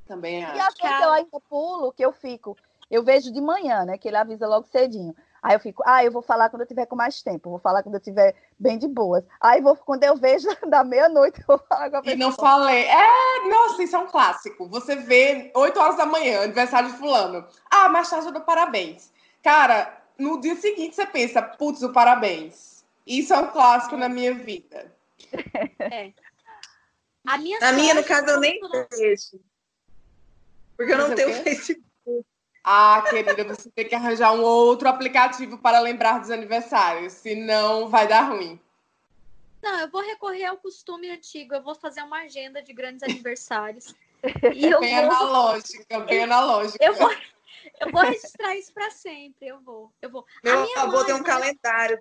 Também 0.08 0.46
acho. 0.46 0.56
E 0.56 0.60
às 0.60 0.74
vezes 0.76 1.02
eu 1.02 1.12
ainda 1.12 1.40
pulo, 1.50 1.92
que 1.92 2.06
eu 2.06 2.14
fico. 2.14 2.56
Eu 2.90 3.04
vejo 3.04 3.34
de 3.34 3.42
manhã, 3.42 3.84
né? 3.84 3.98
Que 3.98 4.08
ele 4.08 4.18
avisa 4.18 4.48
logo 4.48 4.68
cedinho. 4.68 5.16
Aí 5.46 5.54
eu 5.54 5.60
fico, 5.60 5.84
ah, 5.86 6.04
eu 6.04 6.12
vou 6.12 6.24
falar 6.24 6.50
quando 6.50 6.64
eu 6.64 6.68
tiver 6.68 6.88
com 6.88 6.96
mais 6.96 7.22
tempo, 7.22 7.52
vou 7.52 7.60
falar 7.60 7.84
quando 7.84 7.94
eu 7.94 8.02
tiver 8.02 8.34
bem 8.58 8.80
de 8.80 8.88
boas. 8.88 9.24
Aí 9.40 9.62
vou, 9.62 9.76
quando 9.76 10.04
eu 10.04 10.16
vejo 10.16 10.48
da 10.68 10.84
meia-noite, 10.84 11.40
eu 11.42 11.46
vou 11.46 11.60
falar 11.70 11.92
com 11.92 11.98
a 11.98 12.02
pessoa. 12.02 12.16
E 12.16 12.18
não 12.18 12.32
falei. 12.32 12.86
É, 12.86 13.48
nossa, 13.48 13.84
isso 13.84 13.96
é 13.96 14.00
um 14.00 14.08
clássico. 14.08 14.68
Você 14.70 14.96
vê 14.96 15.52
8 15.54 15.80
horas 15.80 15.98
da 15.98 16.06
manhã, 16.08 16.42
aniversário 16.42 16.92
de 16.92 16.98
fulano. 16.98 17.46
Ah, 17.70 17.88
mais 17.88 18.10
tarde 18.10 18.26
eu 18.26 18.32
dou 18.32 18.42
parabéns. 18.42 19.12
Cara, 19.44 19.96
no 20.18 20.42
dia 20.42 20.56
seguinte 20.56 20.96
você 20.96 21.06
pensa, 21.06 21.44
putz, 21.44 21.84
o 21.84 21.94
parabéns. 21.94 22.84
Isso 23.06 23.32
é 23.32 23.38
um 23.38 23.52
clássico 23.52 23.96
na 23.98 24.10
minha 24.10 24.34
vida. 24.34 24.92
É. 25.78 26.12
A 27.24 27.38
minha 27.38 27.60
na 27.60 27.72
minha, 27.72 27.94
no 27.94 28.04
caso, 28.04 28.32
eu 28.32 28.40
nem 28.40 28.60
vejo. 28.92 29.40
Porque 30.76 30.92
eu 30.92 30.98
não 30.98 31.14
tenho 31.14 31.36
Facebook. 31.44 31.86
Ah, 32.68 33.04
querida, 33.08 33.44
você 33.44 33.70
tem 33.70 33.88
que 33.88 33.94
arranjar 33.94 34.34
um 34.34 34.42
outro 34.42 34.90
aplicativo 34.90 35.56
para 35.56 35.80
lembrar 35.80 36.20
dos 36.20 36.32
aniversários, 36.32 37.14
senão 37.14 37.90
vai 37.90 38.08
dar 38.08 38.22
ruim. 38.22 38.60
Não, 39.62 39.82
eu 39.82 39.88
vou 39.92 40.02
recorrer 40.02 40.46
ao 40.46 40.58
costume 40.58 41.12
antigo, 41.12 41.54
eu 41.54 41.62
vou 41.62 41.76
fazer 41.76 42.02
uma 42.02 42.22
agenda 42.22 42.64
de 42.64 42.74
grandes 42.74 43.04
aniversários. 43.08 43.94
E 44.52 44.66
eu 44.66 44.80
bem 44.80 44.96
vou... 44.96 45.16
analógica, 45.16 46.00
bem 46.00 46.24
analógica. 46.24 46.84
Eu 46.84 46.96
vou, 46.96 47.12
eu 47.82 47.92
vou 47.92 48.02
registrar 48.02 48.56
isso 48.56 48.74
para 48.74 48.90
sempre, 48.90 49.48
eu 49.48 49.60
vou. 49.62 49.92
Eu 50.02 50.10
vou. 50.10 50.26
Meu 50.44 50.80
avô 50.80 51.06
tem 51.06 51.14
um 51.14 51.22
calendário. 51.22 52.00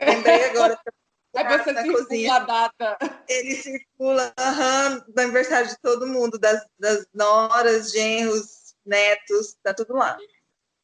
Lembrei 0.00 0.46
agora. 0.46 0.80
Aí 1.34 1.44
você 1.46 1.74
circula 1.80 2.34
a 2.34 2.38
data. 2.40 2.98
Ele 3.28 3.54
circula 3.54 4.34
uhum, 4.38 5.14
do 5.14 5.20
aniversário 5.20 5.68
de 5.68 5.78
todo 5.78 6.08
mundo, 6.08 6.38
das, 6.38 6.66
das 6.78 7.06
noras, 7.14 7.92
genros, 7.92 8.61
netos, 8.84 9.54
tá 9.62 9.72
tudo 9.74 9.94
lá. 9.94 10.18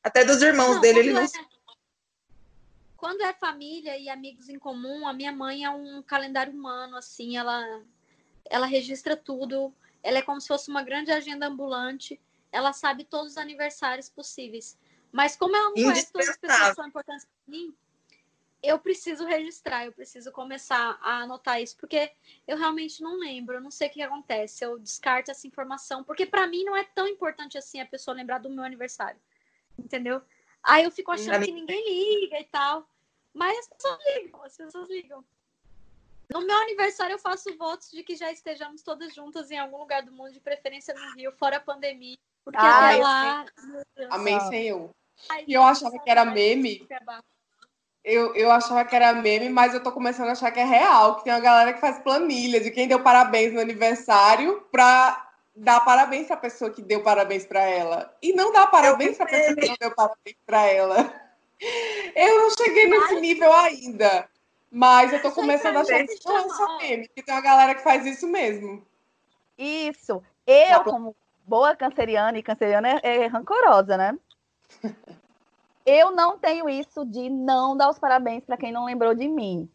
Até 0.03 0.25
dos 0.25 0.41
irmãos 0.43 0.77
não, 0.77 0.81
dele, 0.81 0.99
ele 1.01 1.13
não. 1.13 1.23
É, 1.23 1.29
quando 2.97 3.23
é 3.23 3.33
família 3.33 3.97
e 3.97 4.09
amigos 4.09 4.49
em 4.49 4.59
comum, 4.59 5.07
a 5.07 5.13
minha 5.13 5.33
mãe 5.33 5.65
é 5.65 5.71
um 5.71 6.03
calendário 6.03 6.53
humano, 6.53 6.97
assim, 6.97 7.37
ela, 7.37 7.83
ela 8.45 8.67
registra 8.67 9.17
tudo. 9.17 9.73
Ela 10.03 10.19
é 10.19 10.23
como 10.23 10.41
se 10.41 10.49
fosse 10.49 10.69
uma 10.69 10.83
grande 10.83 11.13
agenda 11.13 11.47
ambulante. 11.47 12.21
Ela 12.51 12.73
sabe 12.73 13.05
todos 13.05 13.33
os 13.33 13.39
aniversários 13.39 14.09
possíveis. 14.09 14.79
Mas 15.13 15.37
como 15.37 15.57
ela 15.57 15.71
não 15.71 15.75
conhece 15.75 16.13
todas 16.13 16.29
as 16.29 16.37
pessoas 16.37 16.69
que 16.71 16.75
são 16.75 16.87
importantes 16.89 17.25
para 17.25 17.53
mim, 17.57 17.75
eu 18.63 18.79
preciso 18.79 19.25
registrar, 19.25 19.85
eu 19.85 19.93
preciso 19.93 20.33
começar 20.33 20.99
a 21.01 21.23
anotar 21.23 21.61
isso, 21.63 21.77
porque 21.77 22.11
eu 22.47 22.57
realmente 22.57 23.03
não 23.03 23.19
lembro, 23.19 23.57
eu 23.57 23.61
não 23.61 23.71
sei 23.71 23.89
o 23.89 23.91
que 23.91 24.03
acontece, 24.03 24.65
eu 24.65 24.79
descarto 24.79 25.31
essa 25.31 25.47
informação, 25.47 26.03
porque 26.03 26.27
para 26.27 26.47
mim 26.47 26.65
não 26.65 26.77
é 26.77 26.85
tão 26.85 27.07
importante 27.07 27.57
assim 27.57 27.81
a 27.81 27.87
pessoa 27.87 28.17
lembrar 28.17 28.39
do 28.39 28.51
meu 28.51 28.65
aniversário, 28.65 29.21
entendeu? 29.79 30.21
Aí 30.63 30.85
eu 30.85 30.91
fico 30.91 31.13
achando 31.13 31.45
que 31.45 31.53
ninguém 31.53 32.21
liga 32.21 32.41
e 32.41 32.45
tal, 32.45 32.89
mas 33.33 33.57
as 33.59 33.69
pessoas 33.69 33.99
ligam, 34.17 34.43
as 34.43 34.57
pessoas 34.57 34.89
ligam. 34.89 35.25
No 36.29 36.43
meu 36.43 36.57
aniversário 36.59 37.15
eu 37.15 37.19
faço 37.19 37.57
votos 37.57 37.91
de 37.91 38.03
que 38.03 38.17
já 38.17 38.31
estejamos 38.31 38.83
todas 38.83 39.15
juntas 39.15 39.51
em 39.51 39.59
algum 39.59 39.79
lugar 39.79 40.03
do 40.03 40.13
mundo, 40.13 40.33
de 40.33 40.41
preferência 40.41 40.93
no 40.93 41.15
Rio, 41.15 41.33
fora 41.33 41.57
a 41.59 41.61
pandemia, 41.61 42.19
porque 42.45 42.59
Ai, 42.61 42.95
até 42.95 43.03
lá... 43.03 43.47
Amém, 44.11 44.39
sem 44.41 44.67
eu. 44.67 44.91
E 45.47 45.55
eu 45.55 45.63
achava 45.63 45.99
que 45.99 46.11
era 46.11 46.25
meme 46.25 46.87
eu, 48.05 48.35
eu 48.35 48.51
achava 48.51 48.85
que 48.85 48.97
era 48.97 49.13
meme, 49.13 49.49
mas 49.49 49.75
eu 49.75 49.83
tô 49.83 49.93
começando 49.93 50.29
a 50.29 50.33
achar 50.33 50.51
que 50.51 50.61
é 50.61 50.65
real, 50.65 51.17
que 51.17 51.25
tem 51.25 51.33
uma 51.33 51.41
galera 51.41 51.73
que 51.73 51.81
faz 51.81 51.99
planilha 51.99 52.61
de 52.61 52.71
quem 52.71 52.89
deu 52.89 53.01
parabéns 53.03 53.53
no 53.53 53.61
aniversário 53.61 54.63
pra 54.71 55.31
dar 55.55 55.81
parabéns 55.81 56.27
pra 56.27 56.37
pessoa 56.37 56.71
que 56.71 56.81
deu 56.81 57.03
parabéns 57.03 57.45
para 57.45 57.63
ela. 57.63 58.17
E 58.23 58.33
não 58.33 58.53
dar 58.53 58.69
parabéns 58.69 59.17
pra 59.17 59.27
pessoa 59.27 59.57
que 59.57 59.69
não 59.69 59.77
deu 59.79 59.95
parabéns 59.95 60.37
para 60.47 60.67
ela. 60.67 61.13
não 62.17 62.51
cheguei 62.51 62.89
nesse 62.89 63.21
nível 63.21 63.53
ainda. 63.53 64.29
Mas 64.71 65.13
eu 65.13 65.23
tô 65.23 65.33
começando 65.33 65.77
a 65.77 65.81
achar 65.81 66.07
que 66.07 66.15
não 66.27 66.39
é 66.39 66.49
só 66.49 66.79
meme, 66.79 67.09
que 67.09 67.23
tem 67.23 67.35
uma 67.35 67.41
galera 67.41 67.75
que 67.75 67.83
faz 67.83 68.05
isso 68.07 68.27
mesmo. 68.27 68.87
Isso. 69.57 70.23
Eu, 70.47 70.85
como 70.85 71.17
boa 71.47 71.75
canceriana, 71.75 72.39
e 72.39 72.43
canceriana 72.43 73.01
é, 73.03 73.25
é 73.25 73.27
rancorosa, 73.27 73.97
né? 73.97 74.17
Eu 75.85 76.11
não 76.11 76.39
tenho 76.39 76.69
isso 76.69 77.05
de 77.05 77.31
não 77.31 77.77
dar 77.77 77.91
os 77.91 77.99
parabéns 77.99 78.45
para 78.45 78.57
quem 78.57 78.73
não 78.73 78.85
lembrou 78.85 79.15
de 79.15 79.29
mim. 79.29 79.69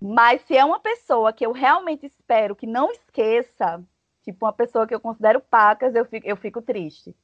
Mas 0.00 0.42
se 0.42 0.56
é 0.56 0.64
uma 0.64 0.78
pessoa 0.78 1.32
que 1.32 1.44
eu 1.44 1.52
realmente 1.52 2.06
espero 2.06 2.54
que 2.54 2.66
não 2.66 2.90
esqueça, 2.90 3.82
tipo 4.22 4.44
uma 4.44 4.52
pessoa 4.52 4.86
que 4.86 4.94
eu 4.94 5.00
considero 5.00 5.40
pacas, 5.40 5.94
eu 5.94 6.04
fico, 6.04 6.26
eu 6.26 6.36
fico 6.36 6.60
triste. 6.60 7.14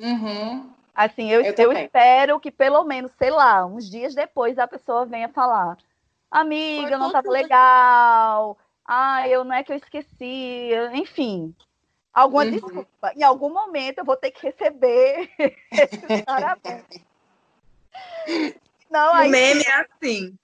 Uhum. 0.00 0.70
Assim, 0.94 1.30
eu, 1.30 1.42
eu, 1.42 1.54
eu 1.56 1.72
espero 1.72 2.40
que 2.40 2.50
pelo 2.50 2.84
menos, 2.84 3.12
sei 3.18 3.30
lá, 3.30 3.64
uns 3.66 3.88
dias 3.88 4.14
depois 4.14 4.58
a 4.58 4.66
pessoa 4.66 5.04
venha 5.04 5.28
falar: 5.28 5.76
Amiga, 6.30 6.98
não 6.98 7.08
estava 7.08 7.30
legal. 7.30 8.58
Ah, 8.84 9.28
eu 9.28 9.44
não 9.44 9.54
é 9.54 9.62
que 9.62 9.72
eu 9.72 9.76
esqueci. 9.76 10.70
Enfim, 10.94 11.54
alguma 12.12 12.44
uhum. 12.44 12.50
desculpa. 12.50 13.12
Em 13.14 13.22
algum 13.22 13.52
momento 13.52 13.98
eu 13.98 14.04
vou 14.04 14.16
ter 14.16 14.30
que 14.30 14.46
receber 14.46 15.30
esse 15.72 16.24
parabéns. 16.24 17.05
Não, 18.90 19.14
aí... 19.14 19.28
O 19.28 19.30
meme 19.30 19.62
é 19.62 19.72
assim. 19.72 20.38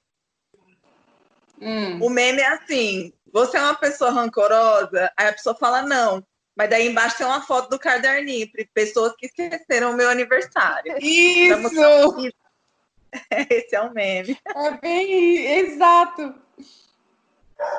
Hum. 1.61 2.05
O 2.05 2.11
meme 2.11 2.40
é 2.40 2.48
assim. 2.48 3.12
Você 3.32 3.57
é 3.57 3.62
uma 3.62 3.74
pessoa 3.74 4.11
rancorosa, 4.11 5.11
aí 5.16 5.28
a 5.28 5.32
pessoa 5.32 5.55
fala 5.55 5.82
não. 5.82 6.24
Mas 6.55 6.68
daí 6.68 6.86
embaixo 6.86 7.16
tem 7.16 7.26
uma 7.26 7.40
foto 7.40 7.70
do 7.70 7.78
caderninho, 7.78 8.50
pessoas 8.74 9.14
que 9.16 9.26
esqueceram 9.26 9.92
o 9.92 9.96
meu 9.96 10.11
aniversário. 10.11 10.94
Isso! 10.98 12.32
Esse 13.50 13.74
é 13.74 13.80
o 13.80 13.92
meme. 13.92 14.38
É 14.55 14.70
bem 14.78 15.46
exato. 15.61 16.34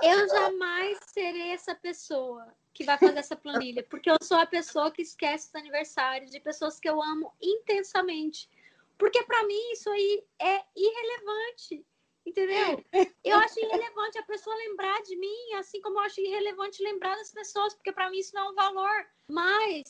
Eu 0.02 0.28
jamais 0.30 0.98
serei 1.14 1.52
essa 1.52 1.76
pessoa 1.76 2.48
que 2.74 2.84
vai 2.84 2.98
fazer 2.98 3.20
essa 3.20 3.36
planilha, 3.36 3.84
porque 3.84 4.10
eu 4.10 4.18
sou 4.22 4.38
a 4.38 4.46
pessoa 4.46 4.92
que 4.92 5.02
esquece 5.02 5.50
os 5.50 5.56
aniversários 5.56 6.32
de 6.32 6.40
pessoas 6.40 6.80
que 6.80 6.90
eu 6.90 7.02
amo 7.02 7.32
intensamente. 7.42 8.50
Porque 9.04 9.22
para 9.24 9.44
mim 9.44 9.72
isso 9.74 9.90
aí 9.90 10.24
é 10.40 10.64
irrelevante. 10.74 11.86
Entendeu? 12.26 12.82
Eu 13.22 13.36
acho 13.36 13.60
irrelevante 13.60 14.18
a 14.18 14.24
pessoa 14.24 14.56
lembrar 14.56 15.02
de 15.02 15.18
mim, 15.18 15.54
assim 15.56 15.82
como 15.82 15.98
eu 15.98 16.04
acho 16.04 16.22
irrelevante 16.22 16.82
lembrar 16.82 17.14
das 17.18 17.30
pessoas, 17.30 17.74
porque 17.74 17.92
para 17.92 18.10
mim 18.10 18.20
isso 18.20 18.34
não 18.34 18.48
é 18.48 18.52
um 18.52 18.56
valor. 18.56 19.06
Mas 19.28 19.84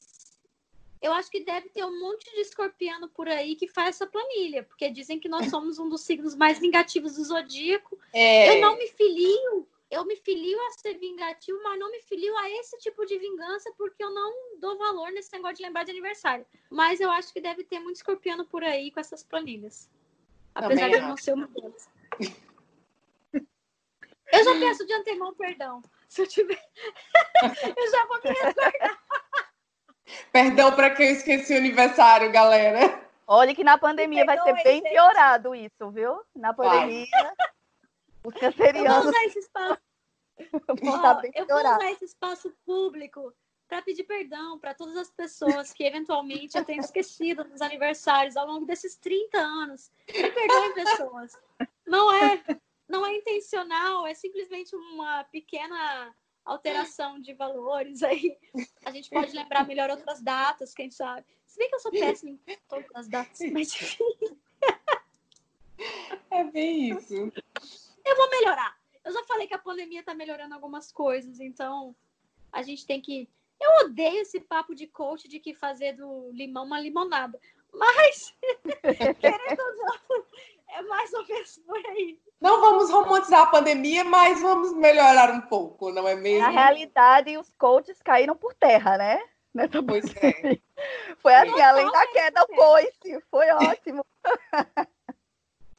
eu 0.99 1.14
acho 1.14 1.30
que 1.30 1.41
deve 1.41 1.70
ter 1.70 1.86
um 1.86 1.99
monte 1.99 2.26
de 2.34 2.41
escorpiano 2.41 3.07
por 3.07 3.30
aí 3.30 3.55
que 3.55 3.68
faz 3.68 3.97
essa 3.97 4.07
planilha, 4.07 4.64
porque 4.64 4.89
dizem 4.89 5.20
que 5.20 5.30
nós 5.30 5.47
somos 5.51 5.78
um 5.78 5.88
dos 5.88 6.01
signos 6.01 6.34
mais 6.34 6.57
vingativos 6.57 7.14
do 7.14 7.24
zodíaco. 7.24 7.99
É... 8.11 8.57
Eu 8.57 8.61
não 8.61 8.76
me 8.76 8.88
filio, 8.88 9.68
eu 9.93 10.05
me 10.05 10.15
filio 10.15 10.59
a 10.67 10.71
ser 10.71 10.95
vingativo, 10.95 11.61
mas 11.63 11.79
não 11.79 11.91
me 11.91 12.01
filio 12.01 12.35
a 12.37 12.49
esse 12.49 12.77
tipo 12.79 13.05
de 13.05 13.17
vingança, 13.19 13.71
porque 13.77 14.03
eu 14.03 14.09
não 14.09 14.59
dou 14.59 14.77
valor 14.77 15.11
nesse 15.11 15.31
negócio 15.33 15.57
de 15.57 15.63
lembrar 15.63 15.83
de 15.83 15.91
aniversário. 15.91 16.45
Mas 16.69 16.99
eu 16.99 17.11
acho 17.11 17.31
que 17.31 17.39
deve 17.39 17.63
ter 17.63 17.79
muito 17.79 17.97
escorpiano 17.97 18.45
por 18.45 18.63
aí 18.63 18.91
com 18.91 18.99
essas 18.99 19.23
planilhas. 19.23 19.89
Apesar 20.55 20.85
Também 20.85 20.91
de 20.91 20.97
eu 20.97 21.07
não 21.09 21.17
ser 21.17 21.33
uma 21.33 21.47
delas. 21.47 21.89
Eu 24.31 24.43
já 24.43 24.59
peço 24.59 24.85
de 24.85 24.93
antemão 24.93 25.33
perdão. 25.35 25.83
Se 26.07 26.21
eu 26.21 26.27
tiver. 26.27 26.59
eu 27.77 27.91
já 27.91 28.05
vou 28.07 28.19
me 28.23 28.29
resguardar. 28.31 28.99
Perdão 30.31 30.71
para 30.75 30.89
quem 30.89 31.07
eu 31.07 31.13
esqueci 31.13 31.53
o 31.53 31.57
aniversário, 31.57 32.31
galera. 32.31 32.99
Olha 33.27 33.53
que 33.53 33.63
na 33.63 33.77
pandemia 33.77 34.25
vai 34.25 34.39
ser 34.41 34.53
bem 34.63 34.81
piorado 34.81 35.53
isso, 35.53 35.91
viu? 35.91 36.19
Na 36.35 36.53
pandemia, 36.53 37.05
vai. 37.11 37.31
Os 38.24 38.34
cancerianos... 38.34 38.95
Eu 38.95 39.01
vou 39.01 39.11
usar 39.11 39.26
esse 39.26 39.39
espaço, 39.39 39.82
oh, 40.39 41.39
eu 41.39 41.45
vou 41.47 41.57
usar 41.57 41.91
esse 41.91 42.05
espaço 42.05 42.53
público 42.65 43.34
para 43.67 43.82
pedir 43.82 44.03
perdão 44.03 44.59
para 44.59 44.74
todas 44.74 44.95
as 44.97 45.09
pessoas 45.09 45.74
que 45.74 45.84
eventualmente 45.84 46.57
eu 46.57 46.65
tenho 46.65 46.80
esquecido 46.80 47.43
nos 47.45 47.61
aniversários 47.61 48.38
ao 48.38 48.45
longo 48.45 48.65
desses 48.65 48.95
30 48.97 49.38
anos. 49.38 49.91
Me 50.13 50.32
perdoem, 50.32 50.74
pessoas. 50.74 51.38
Não 51.86 52.11
é, 52.11 52.43
não 52.88 53.05
é 53.05 53.15
intencional, 53.15 54.05
é 54.05 54.13
simplesmente 54.13 54.76
uma 54.76 55.24
pequena 55.26 56.13
alteração 56.45 57.19
de 57.19 57.34
valores 57.34 58.03
aí. 58.03 58.38
A 58.86 58.91
gente 58.91 59.09
pode 59.09 59.36
lembrar 59.36 59.65
melhor 59.65 59.89
outras 59.89 60.21
datas, 60.21 60.74
quem 60.74 60.91
sabe. 60.91 61.26
Se 61.47 61.57
bem 61.57 61.69
que 61.69 61.76
eu 61.76 61.80
sou 61.80 61.91
péssima 61.91 62.32
em 62.47 62.57
todas 62.67 62.86
as 62.93 63.07
datas, 63.07 63.39
mas 63.51 63.74
enfim. 63.74 64.38
É 66.30 66.43
bem 66.43 66.89
isso. 66.89 67.32
Eu 68.05 68.15
vou 68.15 68.29
melhorar. 68.29 68.75
Eu 69.03 69.11
já 69.11 69.23
falei 69.25 69.47
que 69.47 69.53
a 69.53 69.59
pandemia 69.59 69.99
está 69.99 70.13
melhorando 70.13 70.53
algumas 70.53 70.91
coisas, 70.91 71.39
então 71.39 71.95
a 72.51 72.61
gente 72.61 72.85
tem 72.85 73.01
que. 73.01 73.29
Eu 73.59 73.85
odeio 73.85 74.21
esse 74.21 74.39
papo 74.39 74.75
de 74.75 74.87
coach 74.87 75.27
de 75.27 75.39
que 75.39 75.53
fazer 75.53 75.93
do 75.93 76.29
limão 76.31 76.65
uma 76.65 76.79
limonada. 76.79 77.39
Mas, 77.73 78.35
querendo 79.19 79.59
ou 79.59 79.75
não, 79.77 80.25
é 80.69 80.81
mais 80.83 81.13
ou 81.13 81.25
menos 81.27 81.57
por 81.65 81.77
aí. 81.87 82.19
Não 82.39 82.61
vamos 82.61 82.89
romantizar 82.89 83.41
a 83.41 83.47
pandemia, 83.47 84.03
mas 84.03 84.41
vamos 84.41 84.73
melhorar 84.73 85.31
um 85.31 85.41
pouco, 85.41 85.91
não 85.91 86.07
é 86.07 86.15
mesmo? 86.15 86.41
Na 86.41 86.49
realidade, 86.49 87.37
os 87.37 87.51
coaches 87.53 88.01
caíram 88.01 88.35
por 88.35 88.53
terra, 88.53 88.97
né? 88.97 89.23
Nessa 89.53 89.81
pois 89.83 90.05
é. 90.17 90.59
Foi 91.19 91.33
assim, 91.33 91.61
além 91.61 91.89
da 91.91 92.07
queda, 92.07 92.43
o 92.43 92.47
coice. 92.47 93.23
Foi 93.29 93.49
ótimo. 93.51 94.05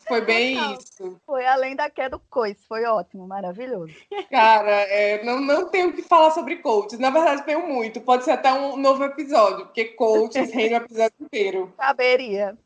Foi 0.06 0.20
bem 0.20 0.74
isso. 0.74 1.20
Foi 1.26 1.46
além 1.46 1.74
da 1.74 1.88
queda 1.90 2.16
do 2.16 2.22
coice. 2.30 2.64
Foi 2.66 2.84
ótimo, 2.84 3.26
maravilhoso. 3.26 3.94
Cara, 4.30 4.70
é, 4.70 5.24
não, 5.24 5.40
não 5.40 5.68
tenho 5.68 5.88
o 5.88 5.92
que 5.92 6.02
falar 6.02 6.30
sobre 6.30 6.56
coaches. 6.56 6.98
Na 6.98 7.10
verdade, 7.10 7.44
tenho 7.44 7.66
muito. 7.66 8.00
Pode 8.00 8.24
ser 8.24 8.32
até 8.32 8.52
um 8.52 8.76
novo 8.76 9.04
episódio, 9.04 9.66
porque 9.66 9.86
coaches 9.86 10.52
rende 10.52 10.74
o 10.74 10.78
episódio 10.78 11.16
inteiro. 11.20 11.72
Caberia. 11.78 12.56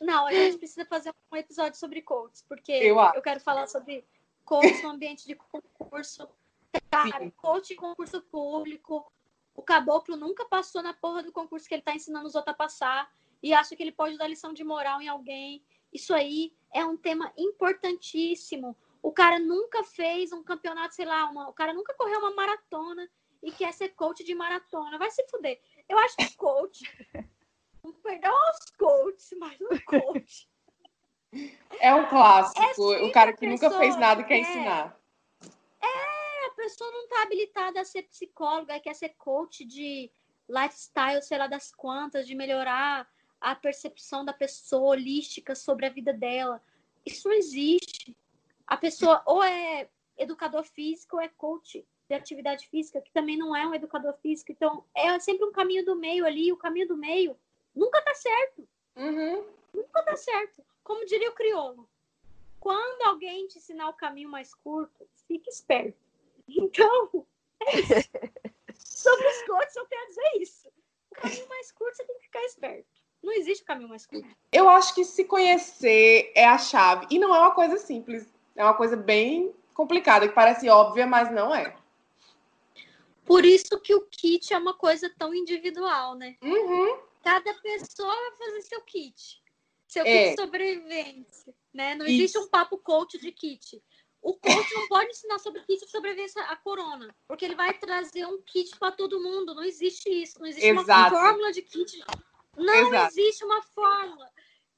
Não, 0.00 0.26
a 0.26 0.32
gente 0.32 0.58
precisa 0.58 0.84
fazer 0.86 1.12
um 1.30 1.36
episódio 1.36 1.78
sobre 1.78 2.00
coaches, 2.00 2.42
porque 2.48 2.72
eu, 2.72 2.98
eu 2.98 3.22
quero 3.22 3.38
falar 3.40 3.66
sobre 3.66 4.04
coaches 4.44 4.82
no 4.82 4.90
ambiente 4.90 5.26
de 5.26 5.34
concurso. 5.34 6.28
Cara, 6.90 7.18
Sim. 7.18 7.30
coach 7.36 7.72
em 7.72 7.76
concurso 7.76 8.20
público. 8.22 9.10
O 9.54 9.62
caboclo 9.62 10.16
nunca 10.16 10.44
passou 10.44 10.82
na 10.82 10.94
porra 10.94 11.22
do 11.22 11.32
concurso 11.32 11.68
que 11.68 11.74
ele 11.74 11.82
está 11.82 11.94
ensinando 11.94 12.26
os 12.26 12.34
outros 12.34 12.54
a 12.54 12.56
passar 12.56 13.12
e 13.42 13.52
acha 13.52 13.76
que 13.76 13.82
ele 13.82 13.92
pode 13.92 14.16
dar 14.16 14.28
lição 14.28 14.52
de 14.52 14.64
moral 14.64 15.00
em 15.00 15.08
alguém. 15.08 15.62
Isso 15.92 16.14
aí 16.14 16.52
é 16.72 16.84
um 16.84 16.96
tema 16.96 17.32
importantíssimo. 17.36 18.76
O 19.02 19.12
cara 19.12 19.38
nunca 19.38 19.82
fez 19.82 20.32
um 20.32 20.42
campeonato, 20.42 20.94
sei 20.94 21.04
lá, 21.04 21.28
uma, 21.28 21.48
o 21.48 21.52
cara 21.52 21.72
nunca 21.72 21.94
correu 21.94 22.18
uma 22.20 22.34
maratona 22.34 23.08
e 23.42 23.50
quer 23.50 23.72
ser 23.72 23.90
coach 23.90 24.22
de 24.22 24.34
maratona. 24.34 24.98
Vai 24.98 25.10
se 25.10 25.26
fuder. 25.28 25.60
Eu 25.88 25.98
acho 25.98 26.16
que 26.16 26.36
coach 26.36 26.84
perdão 28.02 28.34
aos 28.34 28.70
coaches, 28.78 29.30
mas 29.38 29.58
um 29.60 29.78
coach. 29.86 30.48
É 31.78 31.94
um 31.94 32.08
clássico. 32.08 32.92
É 32.92 33.02
o 33.02 33.12
cara 33.12 33.32
que 33.32 33.46
nunca 33.46 33.70
fez 33.70 33.96
nada 33.96 34.20
e 34.20 34.24
quer 34.24 34.38
ensinar. 34.38 34.98
É, 35.80 36.46
a 36.46 36.50
pessoa 36.50 36.90
não 36.90 37.04
está 37.04 37.22
habilitada 37.22 37.80
a 37.80 37.84
ser 37.84 38.02
psicóloga, 38.02 38.80
quer 38.80 38.94
ser 38.94 39.10
coach 39.10 39.64
de 39.64 40.10
lifestyle, 40.48 41.22
sei 41.22 41.38
lá 41.38 41.46
das 41.46 41.72
quantas, 41.72 42.26
de 42.26 42.34
melhorar 42.34 43.08
a 43.40 43.54
percepção 43.54 44.24
da 44.24 44.32
pessoa 44.32 44.90
holística 44.90 45.54
sobre 45.54 45.86
a 45.86 45.90
vida 45.90 46.12
dela. 46.12 46.62
Isso 47.04 47.28
não 47.28 47.34
existe. 47.34 48.16
A 48.66 48.76
pessoa 48.76 49.22
ou 49.26 49.42
é 49.42 49.88
educador 50.18 50.64
físico 50.64 51.16
ou 51.16 51.22
é 51.22 51.28
coach 51.28 51.86
de 52.08 52.14
atividade 52.14 52.68
física, 52.68 53.00
que 53.00 53.12
também 53.12 53.36
não 53.36 53.56
é 53.56 53.66
um 53.66 53.74
educador 53.74 54.14
físico. 54.14 54.52
Então, 54.52 54.84
é 54.94 55.18
sempre 55.18 55.46
um 55.46 55.52
caminho 55.52 55.84
do 55.84 55.96
meio 55.96 56.26
ali. 56.26 56.52
O 56.52 56.56
caminho 56.56 56.88
do 56.88 56.96
meio 56.96 57.36
Nunca 57.74 58.02
tá 58.02 58.14
certo. 58.14 58.68
Uhum. 58.96 59.46
Nunca 59.72 60.02
tá 60.02 60.16
certo. 60.16 60.64
Como 60.82 61.06
diria 61.06 61.30
o 61.30 61.34
crioulo, 61.34 61.88
quando 62.58 63.02
alguém 63.02 63.46
te 63.46 63.58
ensinar 63.58 63.88
o 63.88 63.94
caminho 63.94 64.28
mais 64.28 64.54
curto, 64.54 65.08
fique 65.26 65.48
esperto. 65.48 65.98
Então, 66.48 67.26
é 67.62 67.80
isso. 67.80 68.10
sobre 68.74 69.26
os 69.26 69.42
coaches, 69.42 69.76
eu 69.76 69.84
a 69.84 70.06
dizer 70.06 70.32
isso. 70.40 70.68
O 71.10 71.14
caminho 71.14 71.48
mais 71.48 71.72
curto, 71.72 71.96
você 71.96 72.04
tem 72.04 72.16
que 72.16 72.24
ficar 72.24 72.44
esperto. 72.44 72.99
Não 73.22 73.32
existe 73.32 73.62
o 73.62 73.66
caminho 73.66 73.88
mais 73.88 74.06
curto. 74.06 74.28
Eu 74.50 74.68
acho 74.68 74.94
que 74.94 75.04
se 75.04 75.24
conhecer 75.24 76.32
é 76.34 76.46
a 76.46 76.58
chave. 76.58 77.06
E 77.10 77.18
não 77.18 77.34
é 77.34 77.38
uma 77.38 77.54
coisa 77.54 77.76
simples. 77.76 78.26
É 78.56 78.64
uma 78.64 78.74
coisa 78.74 78.96
bem 78.96 79.54
complicada, 79.74 80.28
que 80.28 80.34
parece 80.34 80.68
óbvia, 80.68 81.06
mas 81.06 81.30
não 81.30 81.54
é. 81.54 81.76
Por 83.24 83.44
isso 83.44 83.78
que 83.80 83.94
o 83.94 84.00
kit 84.02 84.52
é 84.52 84.58
uma 84.58 84.74
coisa 84.74 85.10
tão 85.16 85.32
individual, 85.32 86.14
né? 86.14 86.36
Uhum. 86.42 86.98
Cada 87.22 87.54
pessoa 87.54 88.14
vai 88.14 88.48
fazer 88.48 88.62
seu 88.62 88.80
kit. 88.80 89.42
Seu 89.86 90.04
é. 90.04 90.04
kit 90.06 90.30
de 90.30 90.42
sobrevivência. 90.42 91.54
Né? 91.72 91.94
Não 91.94 92.06
existe 92.06 92.36
Isso. 92.36 92.46
um 92.46 92.48
papo 92.48 92.78
coach 92.78 93.18
de 93.18 93.30
kit. 93.30 93.80
O 94.22 94.34
coach 94.34 94.74
não 94.74 94.88
pode 94.88 95.10
ensinar 95.10 95.38
sobre 95.38 95.62
kit 95.62 95.84
de 95.84 95.90
sobrevivência 95.90 96.42
à 96.42 96.56
corona, 96.56 97.14
porque 97.26 97.44
ele 97.44 97.54
vai 97.54 97.72
trazer 97.72 98.26
um 98.26 98.42
kit 98.42 98.76
para 98.78 98.92
todo 98.92 99.20
mundo. 99.20 99.54
Não 99.54 99.62
existe 99.62 100.10
isso. 100.10 100.38
Não 100.38 100.46
existe 100.46 100.66
Exato. 100.66 101.14
uma 101.14 101.22
fórmula 101.22 101.52
de 101.52 101.62
kit. 101.62 102.04
Não 102.56 102.88
Exato. 102.88 103.12
existe 103.12 103.44
uma 103.44 103.62
fórmula. 103.62 104.28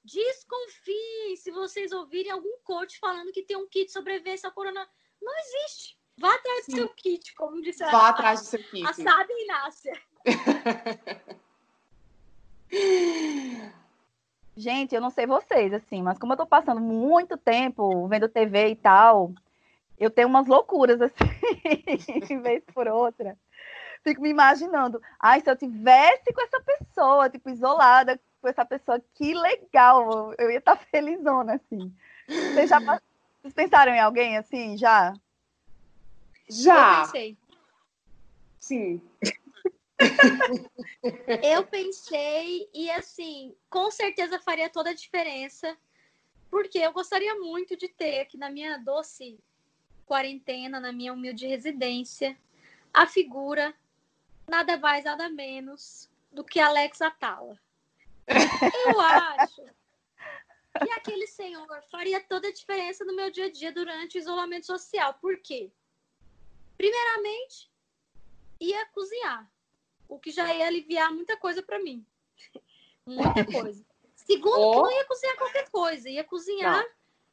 Desconfiem 0.04 1.36
se 1.36 1.50
vocês 1.50 1.92
ouvirem 1.92 2.32
algum 2.32 2.58
coach 2.64 2.98
falando 2.98 3.32
que 3.32 3.42
tem 3.42 3.56
um 3.56 3.68
kit 3.68 3.90
sobrevivência 3.90 4.48
ao 4.48 4.52
corona. 4.52 4.88
Não 5.20 5.32
existe. 5.38 5.96
Vá 6.18 6.34
atrás 6.34 6.66
do 6.66 6.72
seu 6.72 6.88
kit, 6.90 7.34
como 7.34 7.62
disse 7.62 7.84
Vá 7.84 8.06
a, 8.06 8.08
atrás 8.10 8.40
do 8.40 8.46
seu 8.46 8.62
kit. 8.64 8.84
a 8.86 8.92
Sábia 8.92 9.44
Inácia. 9.44 10.02
Gente, 14.56 14.94
eu 14.94 15.00
não 15.00 15.10
sei 15.10 15.26
vocês, 15.26 15.72
assim, 15.72 16.02
mas 16.02 16.18
como 16.18 16.34
eu 16.34 16.36
tô 16.36 16.46
passando 16.46 16.80
muito 16.80 17.36
tempo 17.38 18.06
vendo 18.06 18.28
TV 18.28 18.68
e 18.68 18.76
tal, 18.76 19.32
eu 19.98 20.10
tenho 20.10 20.28
umas 20.28 20.46
loucuras, 20.46 21.00
assim, 21.00 21.14
vez 22.42 22.62
por 22.74 22.86
outra. 22.86 23.38
Fico 24.02 24.20
me 24.20 24.30
imaginando, 24.30 25.00
ai, 25.18 25.40
se 25.40 25.50
eu 25.50 25.56
tivesse 25.56 26.32
com 26.32 26.42
essa 26.42 26.60
pessoa, 26.60 27.30
tipo, 27.30 27.50
isolada 27.50 28.20
com 28.40 28.48
essa 28.48 28.64
pessoa, 28.64 29.00
que 29.14 29.32
legal, 29.32 30.34
eu 30.36 30.50
ia 30.50 30.58
estar 30.58 30.76
tá 30.76 30.84
felizona, 30.90 31.54
assim. 31.54 31.94
Vocês 32.26 32.68
já 32.68 32.80
vocês 33.42 33.54
pensaram 33.54 33.92
em 33.92 34.00
alguém, 34.00 34.36
assim, 34.36 34.76
já? 34.76 35.14
Já. 36.48 37.00
Eu 37.00 37.06
pensei. 37.06 37.36
Sim. 38.58 39.02
Eu 41.42 41.64
pensei 41.64 42.68
e 42.74 42.90
assim, 42.90 43.54
com 43.70 43.88
certeza 43.90 44.38
faria 44.40 44.68
toda 44.68 44.90
a 44.90 44.94
diferença, 44.94 45.76
porque 46.50 46.78
eu 46.78 46.92
gostaria 46.92 47.36
muito 47.36 47.76
de 47.76 47.88
ter 47.88 48.20
aqui 48.20 48.36
na 48.36 48.50
minha 48.50 48.78
doce 48.78 49.38
quarentena, 50.04 50.80
na 50.80 50.92
minha 50.92 51.12
humilde 51.12 51.46
residência, 51.46 52.36
a 52.92 53.06
figura 53.06 53.72
nada 54.48 54.76
mais, 54.78 55.04
nada 55.04 55.28
menos 55.28 56.10
do 56.30 56.44
que 56.44 56.60
Alex 56.60 57.00
Atala. 57.00 57.58
Eu 58.26 59.00
acho 59.00 59.62
que 60.80 60.90
aquele 60.92 61.26
senhor 61.26 61.82
faria 61.90 62.20
toda 62.20 62.48
a 62.48 62.52
diferença 62.52 63.04
no 63.04 63.14
meu 63.14 63.30
dia 63.30 63.46
a 63.46 63.50
dia 63.50 63.72
durante 63.72 64.16
o 64.16 64.20
isolamento 64.20 64.66
social. 64.66 65.14
Por 65.14 65.38
quê? 65.38 65.70
Primeiramente, 66.76 67.70
ia 68.58 68.86
cozinhar 68.86 69.50
o 70.08 70.18
que 70.18 70.30
já 70.30 70.52
ia 70.54 70.66
aliviar 70.66 71.12
muita 71.12 71.36
coisa 71.36 71.62
para 71.62 71.78
mim. 71.78 72.04
muita 73.06 73.44
coisa. 73.44 73.84
Segundo, 74.14 74.60
oh. 74.60 74.70
que 74.70 74.82
não 74.82 74.98
ia 74.98 75.04
cozinhar 75.04 75.36
qualquer 75.36 75.70
coisa, 75.70 76.08
ia 76.08 76.24
cozinhar 76.24 76.84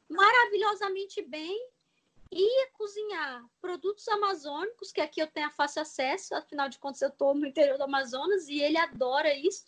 não. 0.08 0.16
maravilhosamente 0.16 1.22
bem, 1.22 1.68
ia 2.32 2.70
cozinhar 2.72 3.44
produtos 3.60 4.06
amazônicos, 4.08 4.92
que 4.92 5.00
aqui 5.00 5.20
eu 5.20 5.26
tenho 5.26 5.50
fácil 5.50 5.82
acesso, 5.82 6.34
afinal 6.34 6.68
de 6.68 6.78
contas 6.78 7.02
eu 7.02 7.08
estou 7.08 7.34
no 7.34 7.46
interior 7.46 7.76
do 7.76 7.84
Amazonas 7.84 8.48
e 8.48 8.60
ele 8.60 8.78
adora 8.78 9.34
isso. 9.34 9.66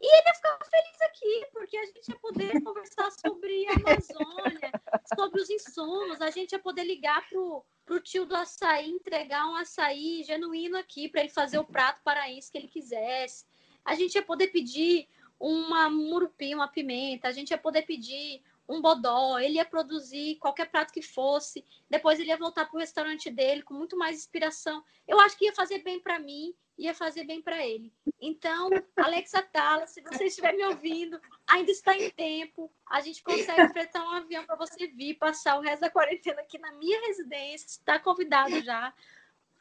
E 0.00 0.06
ele 0.06 0.28
ia 0.28 0.34
ficar 0.34 0.58
feliz 0.64 1.00
aqui, 1.02 1.46
porque 1.52 1.76
a 1.76 1.84
gente 1.86 2.08
ia 2.08 2.18
poder 2.18 2.60
conversar 2.64 3.10
sobre 3.12 3.66
a 3.68 3.72
Amazônia, 3.72 4.72
sobre 5.14 5.40
os 5.42 5.50
insumos, 5.50 6.20
a 6.22 6.30
gente 6.30 6.52
ia 6.52 6.58
poder 6.58 6.84
ligar 6.84 7.28
pro, 7.28 7.64
pro 7.84 8.00
tio 8.00 8.24
do 8.24 8.34
açaí, 8.34 8.88
entregar 8.90 9.46
um 9.46 9.54
açaí 9.54 10.22
genuíno 10.24 10.78
aqui, 10.78 11.08
para 11.08 11.20
ele 11.20 11.28
fazer 11.28 11.58
o 11.58 11.64
prato 11.64 12.00
paraense 12.02 12.50
que 12.50 12.56
ele 12.56 12.68
quisesse. 12.68 13.44
A 13.84 13.94
gente 13.94 14.14
ia 14.14 14.22
poder 14.22 14.48
pedir 14.48 15.06
uma 15.38 15.88
murupi, 15.90 16.54
uma 16.54 16.68
pimenta, 16.68 17.28
a 17.28 17.32
gente 17.32 17.50
ia 17.50 17.58
poder 17.58 17.82
pedir 17.82 18.42
um 18.70 18.80
bodó, 18.80 19.38
ele 19.38 19.54
ia 19.54 19.64
produzir 19.64 20.36
qualquer 20.36 20.70
prato 20.70 20.92
que 20.92 21.02
fosse, 21.02 21.64
depois 21.88 22.20
ele 22.20 22.28
ia 22.28 22.36
voltar 22.36 22.66
para 22.66 22.76
o 22.76 22.80
restaurante 22.80 23.30
dele 23.30 23.62
com 23.62 23.74
muito 23.74 23.96
mais 23.96 24.16
inspiração. 24.16 24.82
Eu 25.06 25.18
acho 25.20 25.36
que 25.36 25.46
ia 25.46 25.52
fazer 25.52 25.78
bem 25.82 25.98
para 26.00 26.18
mim 26.18 26.54
ia 26.80 26.94
fazer 26.94 27.24
bem 27.24 27.42
para 27.42 27.64
ele. 27.64 27.92
Então, 28.20 28.70
Alexa 28.96 29.42
Tala, 29.42 29.86
se 29.86 30.00
você 30.00 30.24
estiver 30.24 30.54
me 30.54 30.64
ouvindo, 30.64 31.20
ainda 31.46 31.70
está 31.70 31.94
em 31.94 32.10
tempo. 32.10 32.72
A 32.88 33.00
gente 33.00 33.22
consegue 33.22 33.68
fretar 33.68 34.02
um 34.02 34.12
avião 34.12 34.44
para 34.44 34.56
você 34.56 34.86
vir 34.86 35.14
passar 35.14 35.58
o 35.58 35.60
resto 35.60 35.82
da 35.82 35.90
quarentena 35.90 36.40
aqui 36.40 36.58
na 36.58 36.72
minha 36.72 37.00
residência. 37.06 37.66
Está 37.66 37.98
convidado 37.98 38.60
já. 38.62 38.92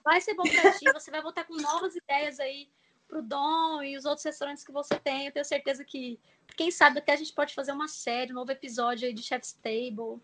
Vai 0.03 0.21
ser 0.21 0.33
bom 0.33 0.43
para 0.43 0.71
ti. 0.71 0.85
Você 0.93 1.11
vai 1.11 1.21
voltar 1.21 1.43
com 1.43 1.55
novas 1.55 1.95
ideias 1.95 2.39
aí 2.39 2.69
para 3.09 3.19
o 3.19 3.23
Dom 3.23 3.81
e 3.81 3.97
os 3.97 4.05
outros 4.05 4.23
restaurantes 4.23 4.63
que 4.63 4.71
você 4.71 4.95
tem. 4.95 5.25
Eu 5.25 5.31
tenho 5.31 5.43
certeza 5.43 5.83
que, 5.83 6.19
quem 6.55 6.69
sabe, 6.69 6.99
até 6.99 7.13
a 7.13 7.17
gente 7.17 7.33
pode 7.33 7.55
fazer 7.55 7.71
uma 7.71 7.87
série, 7.87 8.31
um 8.31 8.35
novo 8.35 8.51
episódio 8.51 9.07
aí 9.07 9.13
de 9.13 9.23
Chef's 9.23 9.57
Table. 9.63 10.21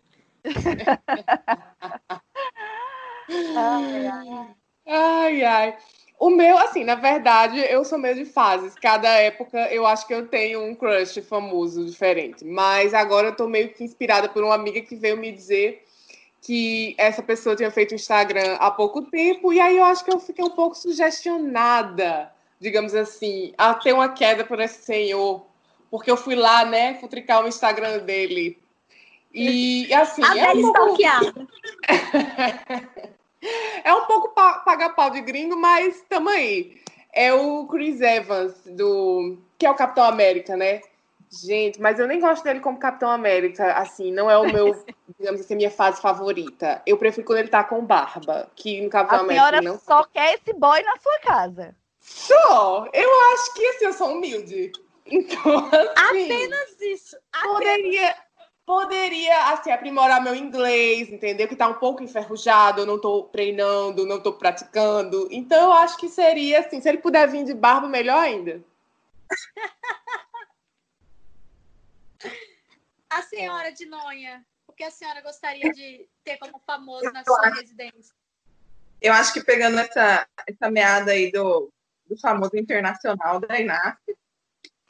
ai, 3.56 4.06
ai. 4.06 4.54
ai, 4.86 5.42
ai. 5.42 5.78
O 6.18 6.30
meu, 6.30 6.56
assim, 6.56 6.82
na 6.82 6.94
verdade, 6.94 7.58
eu 7.58 7.84
sou 7.84 7.98
meio 7.98 8.14
de 8.14 8.24
fases. 8.24 8.74
Cada 8.74 9.08
época 9.08 9.70
eu 9.70 9.84
acho 9.84 10.06
que 10.06 10.14
eu 10.14 10.28
tenho 10.28 10.64
um 10.64 10.74
crush 10.74 11.20
famoso 11.20 11.84
diferente. 11.84 12.42
Mas 12.44 12.94
agora 12.94 13.28
eu 13.28 13.36
tô 13.36 13.46
meio 13.46 13.74
que 13.74 13.84
inspirada 13.84 14.28
por 14.28 14.42
uma 14.42 14.54
amiga 14.54 14.80
que 14.80 14.96
veio 14.96 15.18
me 15.18 15.30
dizer 15.30 15.84
que 16.40 16.94
essa 16.96 17.22
pessoa 17.22 17.56
tinha 17.56 17.70
feito 17.72 17.90
o 17.90 17.96
Instagram 17.96 18.54
há 18.60 18.70
pouco 18.70 19.02
tempo, 19.02 19.52
e 19.52 19.58
aí 19.58 19.76
eu 19.76 19.84
acho 19.84 20.04
que 20.04 20.12
eu 20.12 20.20
fiquei 20.20 20.44
um 20.44 20.50
pouco 20.50 20.76
sugestionada, 20.76 22.32
digamos 22.60 22.94
assim, 22.94 23.52
a 23.56 23.74
ter 23.74 23.92
uma 23.92 24.08
queda 24.08 24.44
por 24.44 24.60
esse 24.60 24.82
senhor. 24.82 25.46
Porque 25.90 26.10
eu 26.10 26.16
fui 26.16 26.34
lá, 26.34 26.64
né, 26.64 26.94
futricar 26.94 27.44
o 27.44 27.48
Instagram 27.48 27.98
dele. 27.98 28.58
E 29.32 29.92
assim. 29.94 30.24
A 30.24 30.36
é 30.36 30.52
um 30.52 30.72
pouco... 30.72 30.96
É 33.84 33.94
um 33.94 34.04
pouco 34.06 34.30
pagar 34.30 34.96
pau 34.96 35.10
de 35.10 35.20
gringo, 35.20 35.56
mas 35.56 36.02
tamo 36.08 36.28
aí. 36.28 36.80
É 37.12 37.32
o 37.32 37.64
Chris 37.66 38.00
Evans, 38.00 38.54
do 38.66 39.38
que 39.56 39.64
é 39.64 39.70
o 39.70 39.74
Capitão 39.74 40.04
América, 40.04 40.56
né? 40.56 40.80
Gente, 41.30 41.80
mas 41.80 41.98
eu 41.98 42.06
nem 42.06 42.20
gosto 42.20 42.44
dele 42.44 42.60
como 42.60 42.78
Capitão 42.78 43.10
América, 43.10 43.72
assim, 43.74 44.12
não 44.12 44.30
é 44.30 44.38
o 44.38 44.44
meu, 44.44 44.84
digamos 45.18 45.40
assim, 45.40 45.56
minha 45.56 45.70
fase 45.70 46.00
favorita. 46.00 46.82
Eu 46.86 46.96
prefiro 46.96 47.26
quando 47.26 47.40
ele 47.40 47.48
tá 47.48 47.64
com 47.64 47.84
barba, 47.84 48.48
que 48.54 48.80
no 48.80 48.90
Capitão 48.90 49.18
a 49.18 49.22
América 49.22 49.62
não. 49.62 49.74
A 49.74 49.78
senhora 49.78 49.80
só 49.84 50.04
quer 50.04 50.34
esse 50.34 50.52
boy 50.52 50.82
na 50.82 50.96
sua 50.98 51.18
casa. 51.20 51.74
Só, 52.06 52.88
eu 52.92 53.10
acho 53.32 53.54
que 53.54 53.66
assim, 53.66 53.84
eu 53.84 53.92
sou 53.92 54.12
humilde. 54.12 54.70
Então, 55.04 55.68
assim, 55.96 56.32
apenas 56.32 56.80
isso. 56.80 57.16
Apenas... 57.32 57.52
Poderia, 57.52 58.16
poderia 58.64 59.52
assim 59.52 59.72
aprimorar 59.72 60.22
meu 60.22 60.34
inglês, 60.34 61.10
entendeu? 61.10 61.48
Que 61.48 61.54
está 61.54 61.66
um 61.68 61.74
pouco 61.74 62.04
enferrujado, 62.04 62.82
eu 62.82 62.86
não 62.86 62.96
estou 62.96 63.24
treinando, 63.24 64.06
não 64.06 64.18
estou 64.18 64.34
praticando. 64.34 65.28
Então 65.32 65.64
eu 65.64 65.72
acho 65.72 65.96
que 65.96 66.08
seria 66.08 66.60
assim, 66.60 66.80
se 66.80 66.88
ele 66.88 66.98
puder 66.98 67.26
vir 67.28 67.44
de 67.44 67.54
barba, 67.54 67.88
melhor 67.88 68.20
ainda. 68.20 68.62
a 73.10 73.22
senhora 73.22 73.72
de 73.72 73.84
Nonha, 73.86 74.46
o 74.68 74.72
que 74.72 74.84
a 74.84 74.92
senhora 74.92 75.20
gostaria 75.22 75.72
de 75.72 76.08
ter 76.22 76.38
como 76.38 76.62
famoso 76.64 77.10
na 77.12 77.24
sua 77.24 77.50
residência? 77.50 78.14
Eu 79.00 79.12
acho 79.12 79.32
que 79.32 79.42
pegando 79.42 79.80
essa, 79.80 80.24
essa 80.48 80.70
meada 80.70 81.10
aí 81.12 81.30
do, 81.30 81.70
do 82.08 82.18
famoso 82.18 82.56
internacional 82.56 83.40
da 83.40 83.60
Inácio, 83.60 84.16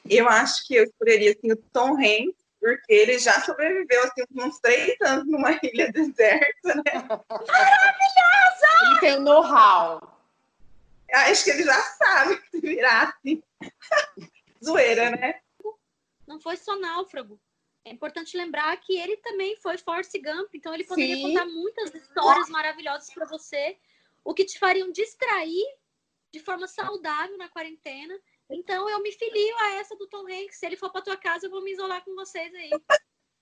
eu 0.09 0.27
acho 0.29 0.65
que 0.65 0.75
eu 0.75 0.83
escolheria 0.83 1.31
assim, 1.31 1.51
o 1.51 1.57
Tom 1.73 1.97
Hanks 1.97 2.47
porque 2.59 2.93
ele 2.93 3.19
já 3.19 3.39
sobreviveu 3.41 4.03
assim, 4.03 4.23
uns 4.35 4.59
três 4.59 4.99
anos 5.01 5.25
numa 5.25 5.51
ilha 5.63 5.91
deserta, 5.91 6.75
né? 6.75 6.93
Maravilhosa! 7.29 8.67
Ele 8.83 8.99
tem 8.99 9.15
o 9.17 9.21
know-how. 9.21 10.17
Acho 11.13 11.45
que 11.45 11.51
ele 11.51 11.63
já 11.63 11.81
sabe 11.81 12.41
se 12.51 12.59
virar 12.59 13.09
assim. 13.09 13.41
Zoeira, 14.63 15.11
né? 15.11 15.39
Não 16.27 16.39
foi 16.39 16.57
só 16.57 16.75
náufrago. 16.75 17.39
É 17.85 17.91
importante 17.91 18.35
lembrar 18.35 18.75
que 18.77 18.97
ele 18.97 19.15
também 19.17 19.55
foi 19.57 19.77
Force 19.77 20.19
Gump, 20.19 20.53
então 20.53 20.73
ele 20.73 20.83
poderia 20.83 21.15
Sim. 21.15 21.21
contar 21.21 21.45
muitas 21.45 21.95
histórias 21.95 22.49
maravilhosas 22.49 23.09
para 23.13 23.25
você, 23.25 23.77
o 24.25 24.33
que 24.33 24.43
te 24.43 24.59
fariam 24.59 24.91
distrair 24.91 25.63
de 26.37 26.43
forma 26.43 26.67
saudável 26.67 27.37
na 27.37 27.49
quarentena 27.49 28.17
então 28.49 28.89
eu 28.89 29.01
me 29.01 29.11
filio 29.11 29.57
a 29.59 29.75
essa 29.75 29.95
do 29.95 30.07
Tom 30.07 30.25
Hanks. 30.25 30.57
Se 30.57 30.65
ele 30.65 30.77
for 30.77 30.91
pra 30.91 31.01
tua 31.01 31.17
casa, 31.17 31.45
eu 31.45 31.51
vou 31.51 31.61
me 31.63 31.71
isolar 31.73 32.03
com 32.03 32.15
vocês 32.15 32.53
aí. 32.55 32.69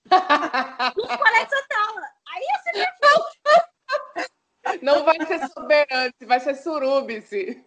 Nos 0.95 1.15
colegas 1.15 1.49
da 1.49 1.67
tala. 1.67 2.09
Aí 2.29 2.43
ser 2.63 2.71
perfeito. 2.73 3.25
Não 4.81 5.05
vai 5.05 5.23
ser 5.27 5.47
soberante, 5.49 6.25
vai 6.25 6.39
ser 6.39 6.55
surubice. 6.55 7.63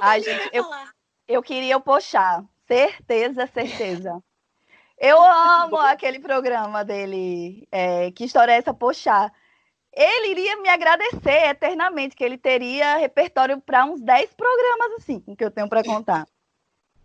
Ai, 0.00 0.22
gente, 0.22 0.50
eu, 0.52 0.64
eu 1.26 1.42
queria 1.42 1.76
o 1.76 1.80
Pochá. 1.80 2.44
Certeza, 2.68 3.48
certeza. 3.48 4.22
Eu 5.00 5.20
amo 5.20 5.78
aquele 5.78 6.20
programa 6.20 6.84
dele. 6.84 7.66
É, 7.72 8.10
que 8.12 8.24
história 8.24 8.52
é 8.52 8.58
essa, 8.58 8.74
Pochá? 8.74 9.32
ele 9.92 10.28
iria 10.28 10.60
me 10.60 10.68
agradecer 10.68 11.48
eternamente, 11.48 12.14
que 12.14 12.24
ele 12.24 12.38
teria 12.38 12.96
repertório 12.96 13.60
para 13.60 13.84
uns 13.84 14.00
10 14.00 14.34
programas 14.34 14.92
assim, 14.98 15.20
que 15.36 15.44
eu 15.44 15.50
tenho 15.50 15.68
para 15.68 15.82
contar. 15.82 16.26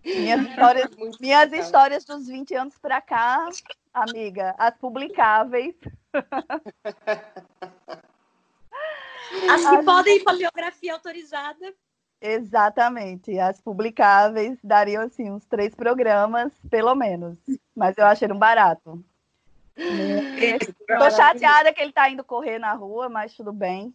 Minhas 0.04 0.42
histórias, 0.48 0.90
minhas 1.20 1.52
histórias 1.52 2.06
dos 2.06 2.28
20 2.28 2.54
anos 2.56 2.78
para 2.78 3.02
cá, 3.02 3.50
amiga, 3.94 4.54
as 4.58 4.78
publicáveis. 4.78 5.76
As 9.50 9.68
que 9.68 9.84
podem 9.84 10.18
ir 10.18 10.24
para 10.24 10.38
biografia 10.38 10.94
autorizada. 10.94 11.74
Exatamente. 12.22 13.38
As 13.38 13.60
publicáveis 13.62 14.58
dariam 14.64 15.04
assim 15.04 15.30
uns 15.30 15.46
três 15.46 15.76
programas, 15.76 16.52
pelo 16.70 16.96
menos. 16.96 17.38
Mas 17.76 17.98
eu 17.98 18.06
achei 18.06 18.32
um 18.32 18.38
barato. 18.38 19.04
Estou 19.78 21.12
chateada 21.12 21.74
que 21.74 21.82
ele 21.82 21.90
está 21.90 22.10
indo 22.10 22.24
correr 22.24 22.58
na 22.60 22.74
rua, 22.74 23.10
mas 23.10 23.36
tudo 23.36 23.52
bem. 23.52 23.94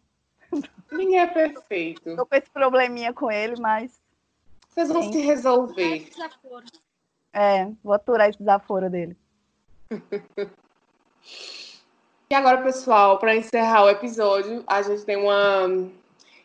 Ninguém 0.91 1.21
é 1.21 1.27
perfeito. 1.27 2.17
Tô 2.17 2.27
com 2.27 2.35
esse 2.35 2.51
probleminha 2.51 3.13
com 3.13 3.31
ele, 3.31 3.55
mas. 3.61 4.01
Vocês 4.69 4.89
vão 4.89 5.03
Sim. 5.05 5.13
se 5.13 5.21
resolver. 5.21 6.11
É, 7.33 7.67
vou 7.83 7.95
aturar 7.95 8.29
esse 8.29 8.39
desaforo 8.39 8.91
dele. 8.91 9.17
e 12.31 12.35
agora, 12.35 12.63
pessoal, 12.63 13.19
para 13.19 13.37
encerrar 13.37 13.85
o 13.85 13.91
episódio, 13.91 14.63
a 14.67 14.83
gente 14.83 15.05
tem 15.05 15.17
uma. 15.17 15.89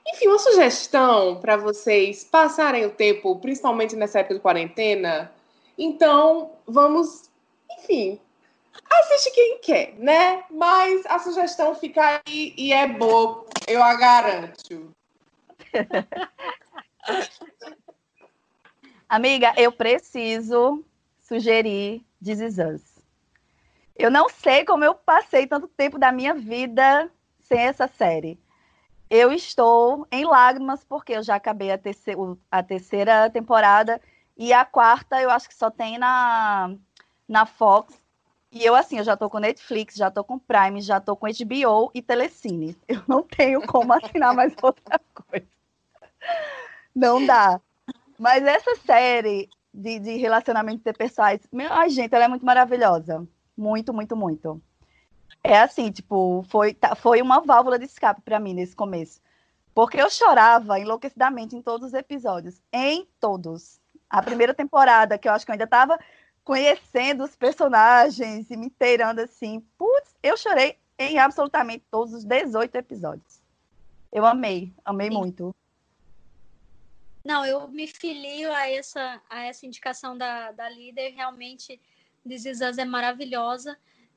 Enfim, 0.08 0.28
uma 0.28 0.38
sugestão 0.38 1.40
para 1.40 1.58
vocês 1.58 2.24
passarem 2.24 2.86
o 2.86 2.92
tempo, 2.92 3.40
principalmente 3.40 3.96
nessa 3.96 4.20
época 4.20 4.36
de 4.36 4.40
quarentena. 4.40 5.32
Então, 5.78 6.52
vamos, 6.68 7.30
enfim, 7.80 8.20
assiste 8.90 9.32
quem 9.32 9.60
quer, 9.60 9.96
né? 9.98 10.44
Mas 10.52 11.06
a 11.08 11.18
sugestão 11.20 11.74
fica 11.74 12.22
aí 12.26 12.54
e 12.56 12.72
é 12.72 12.88
boa, 12.88 13.46
eu 13.68 13.84
a 13.84 13.96
garanto. 13.96 14.94
Amiga, 19.10 19.54
eu 19.58 19.72
preciso 19.72 20.84
sugerir 21.22 22.04
This 22.24 22.40
Is 22.40 22.58
Us. 22.58 22.82
Eu 23.96 24.12
não 24.12 24.30
sei 24.30 24.66
como 24.66 24.84
eu 24.84 24.94
passei 24.94 25.48
tanto 25.48 25.68
tempo 25.68 25.98
da 25.98 26.12
minha 26.12 26.34
vida 26.34 27.10
sem 27.40 27.60
essa 27.60 27.88
série. 27.88 28.38
Eu 29.16 29.32
estou 29.32 30.06
em 30.12 30.26
lágrimas 30.26 30.84
porque 30.84 31.14
eu 31.14 31.24
já 31.24 31.36
acabei 31.36 31.72
a, 31.72 31.78
terceira, 31.78 32.20
a 32.52 32.62
terceira 32.62 33.30
temporada 33.30 34.02
e 34.36 34.52
a 34.52 34.66
quarta 34.66 35.22
eu 35.22 35.30
acho 35.30 35.48
que 35.48 35.56
só 35.56 35.72
tem 35.72 35.98
na, 35.98 36.76
na 37.26 37.46
Fox. 37.46 37.98
E 38.52 38.66
eu, 38.66 38.76
assim, 38.76 38.98
eu 38.98 39.06
já 39.06 39.16
tô 39.16 39.30
com 39.30 39.40
Netflix, 39.40 39.96
já 39.96 40.12
tô 40.12 40.22
com 40.22 40.38
Prime, 40.38 40.82
já 40.82 41.00
tô 41.00 41.16
com 41.16 41.28
HBO 41.28 41.92
e 41.94 42.02
Telecine. 42.02 42.76
Eu 42.90 43.02
não 43.08 43.24
tenho 43.24 43.66
como 43.66 43.94
assinar 43.94 44.34
mais 44.34 44.54
outra 44.62 45.00
coisa. 45.30 45.48
Não 46.94 47.26
dá. 47.26 47.62
Mas 48.20 48.44
essa 48.44 48.76
série 48.86 49.50
de, 49.74 49.98
de 50.00 50.18
relacionamento 50.18 50.80
interpessoais, 50.80 51.40
meu, 51.54 51.72
ai, 51.72 51.90
gente, 51.90 52.14
ela 52.14 52.26
é 52.26 52.28
muito 52.28 52.46
maravilhosa. 52.46 53.26
Muito, 53.58 53.94
muito, 53.94 54.16
muito. 54.16 54.62
É 55.44 55.60
assim, 55.60 55.92
tipo, 55.92 56.44
foi, 56.50 56.74
tá, 56.74 56.96
foi 56.96 57.22
uma 57.22 57.40
válvula 57.42 57.78
de 57.78 57.86
escape 57.86 58.22
para 58.22 58.40
mim 58.40 58.54
nesse 58.54 58.76
começo. 58.76 59.22
Porque 59.74 60.02
eu 60.02 60.10
chorava 60.10 60.80
enlouquecidamente 60.80 61.56
em 61.56 61.62
todos 61.62 61.88
os 61.88 61.94
episódios. 61.94 62.62
Em 62.72 63.08
todos. 63.20 63.80
A 64.10 64.22
primeira 64.24 64.54
temporada, 64.54 65.18
que 65.18 65.28
eu 65.28 65.34
acho 65.34 65.46
que 65.46 65.52
eu 65.52 65.54
ainda 65.54 65.68
tava 65.68 66.00
conhecendo 66.44 67.24
os 67.24 67.36
personagens 67.36 68.50
e 68.50 68.56
me 68.56 68.68
inteirando 68.68 69.20
assim. 69.20 69.60
Putz, 69.78 70.16
eu 70.24 70.38
chorei 70.38 70.78
em 70.98 71.20
absolutamente 71.20 71.84
todos 71.92 72.14
os 72.14 72.24
18 72.24 72.76
episódios. 72.76 73.42
Eu 74.12 74.26
amei, 74.26 74.74
amei 74.86 75.10
Sim. 75.10 75.18
muito. 75.18 75.56
Não, 77.26 77.44
eu 77.44 77.68
me 77.68 77.88
filio 77.88 78.54
a 78.54 78.70
essa, 78.70 79.22
a 79.30 79.46
essa 79.46 79.66
indicação 79.66 80.16
da, 80.16 80.52
da 80.52 80.70
líder. 80.70 81.10
Realmente, 81.10 81.82
This 82.26 82.46
Is 82.46 82.62
Us 82.62 82.78
é 82.78 82.86
maravilhosa. 82.86 83.76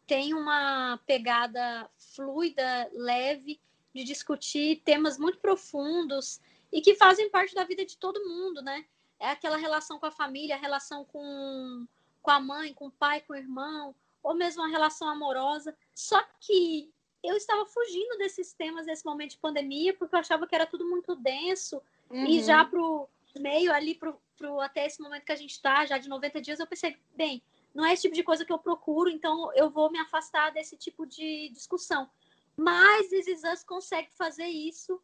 Tem 0.08 0.34
uma 0.34 0.98
pegada 1.06 1.88
fluida, 1.96 2.90
leve, 2.92 3.60
de 3.94 4.02
discutir 4.02 4.82
temas 4.84 5.18
muito 5.18 5.38
profundos 5.38 6.40
e 6.72 6.80
que 6.80 6.96
fazem 6.96 7.30
parte 7.30 7.54
da 7.54 7.62
vida 7.62 7.84
de 7.84 7.96
todo 7.96 8.26
mundo, 8.28 8.60
né? 8.60 8.84
É 9.20 9.30
aquela 9.30 9.56
relação 9.56 10.00
com 10.00 10.06
a 10.06 10.10
família, 10.10 10.56
a 10.56 10.58
relação 10.58 11.04
com 11.04 11.86
com 12.20 12.30
a 12.32 12.40
mãe, 12.40 12.74
com 12.74 12.88
o 12.88 12.90
pai, 12.90 13.20
com 13.20 13.32
o 13.32 13.36
irmão, 13.36 13.94
ou 14.22 14.34
mesmo 14.34 14.62
uma 14.62 14.68
relação 14.68 15.08
amorosa. 15.08 15.74
Só 15.94 16.22
que 16.40 16.92
eu 17.22 17.36
estava 17.36 17.64
fugindo 17.66 18.18
desses 18.18 18.52
temas 18.52 18.86
nesse 18.86 19.04
momento 19.04 19.30
de 19.30 19.38
pandemia, 19.38 19.94
porque 19.94 20.14
eu 20.14 20.20
achava 20.20 20.46
que 20.46 20.54
era 20.54 20.66
tudo 20.66 20.88
muito 20.88 21.16
denso. 21.16 21.80
Uhum. 22.10 22.26
E 22.26 22.42
já 22.42 22.64
pro 22.64 23.08
meio 23.38 23.72
ali, 23.72 23.94
pro, 23.94 24.20
pro, 24.36 24.60
até 24.60 24.86
esse 24.86 25.00
momento 25.00 25.24
que 25.24 25.32
a 25.32 25.36
gente 25.36 25.52
está, 25.52 25.86
já 25.86 25.98
de 25.98 26.08
90 26.08 26.40
dias, 26.40 26.60
eu 26.60 26.66
pensei, 26.66 26.96
bem, 27.16 27.42
não 27.74 27.84
é 27.84 27.92
esse 27.92 28.02
tipo 28.02 28.14
de 28.14 28.22
coisa 28.22 28.44
que 28.44 28.52
eu 28.52 28.58
procuro, 28.58 29.10
então 29.10 29.52
eu 29.54 29.70
vou 29.70 29.90
me 29.90 29.98
afastar 29.98 30.50
desse 30.50 30.76
tipo 30.76 31.06
de 31.06 31.50
discussão. 31.52 32.08
Mas 32.56 33.08
This 33.08 33.42
Us 33.44 33.62
consegue 33.62 34.08
fazer 34.16 34.46
isso 34.46 35.00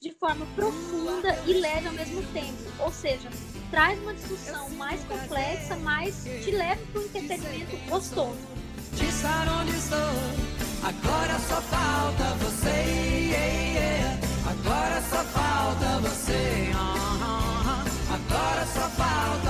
de 0.00 0.12
forma 0.12 0.46
profunda 0.54 1.34
e 1.46 1.54
leve 1.54 1.88
ao 1.88 1.94
mesmo 1.94 2.22
tempo. 2.32 2.62
Ou 2.80 2.92
seja, 2.92 3.28
traz 3.70 3.98
uma 4.00 4.14
discussão 4.14 4.70
mais 4.70 5.02
complexa, 5.04 5.76
mas 5.76 6.24
te 6.44 6.50
leva 6.50 6.80
para 6.92 7.00
um 7.00 7.04
entretenimento 7.04 7.76
gostoso. 7.88 8.38
Disser 8.92 9.52
onde 9.60 9.76
estou, 9.76 9.98
agora 10.84 11.38
só 11.40 11.60
falta 11.62 12.34
você. 12.44 13.26
Agora 14.48 15.00
só 15.02 15.24
falta 15.24 16.00
você. 16.00 16.70
Uh-huh. 16.72 18.14
Agora 18.14 18.66
só 18.66 18.88
falta. 18.90 19.45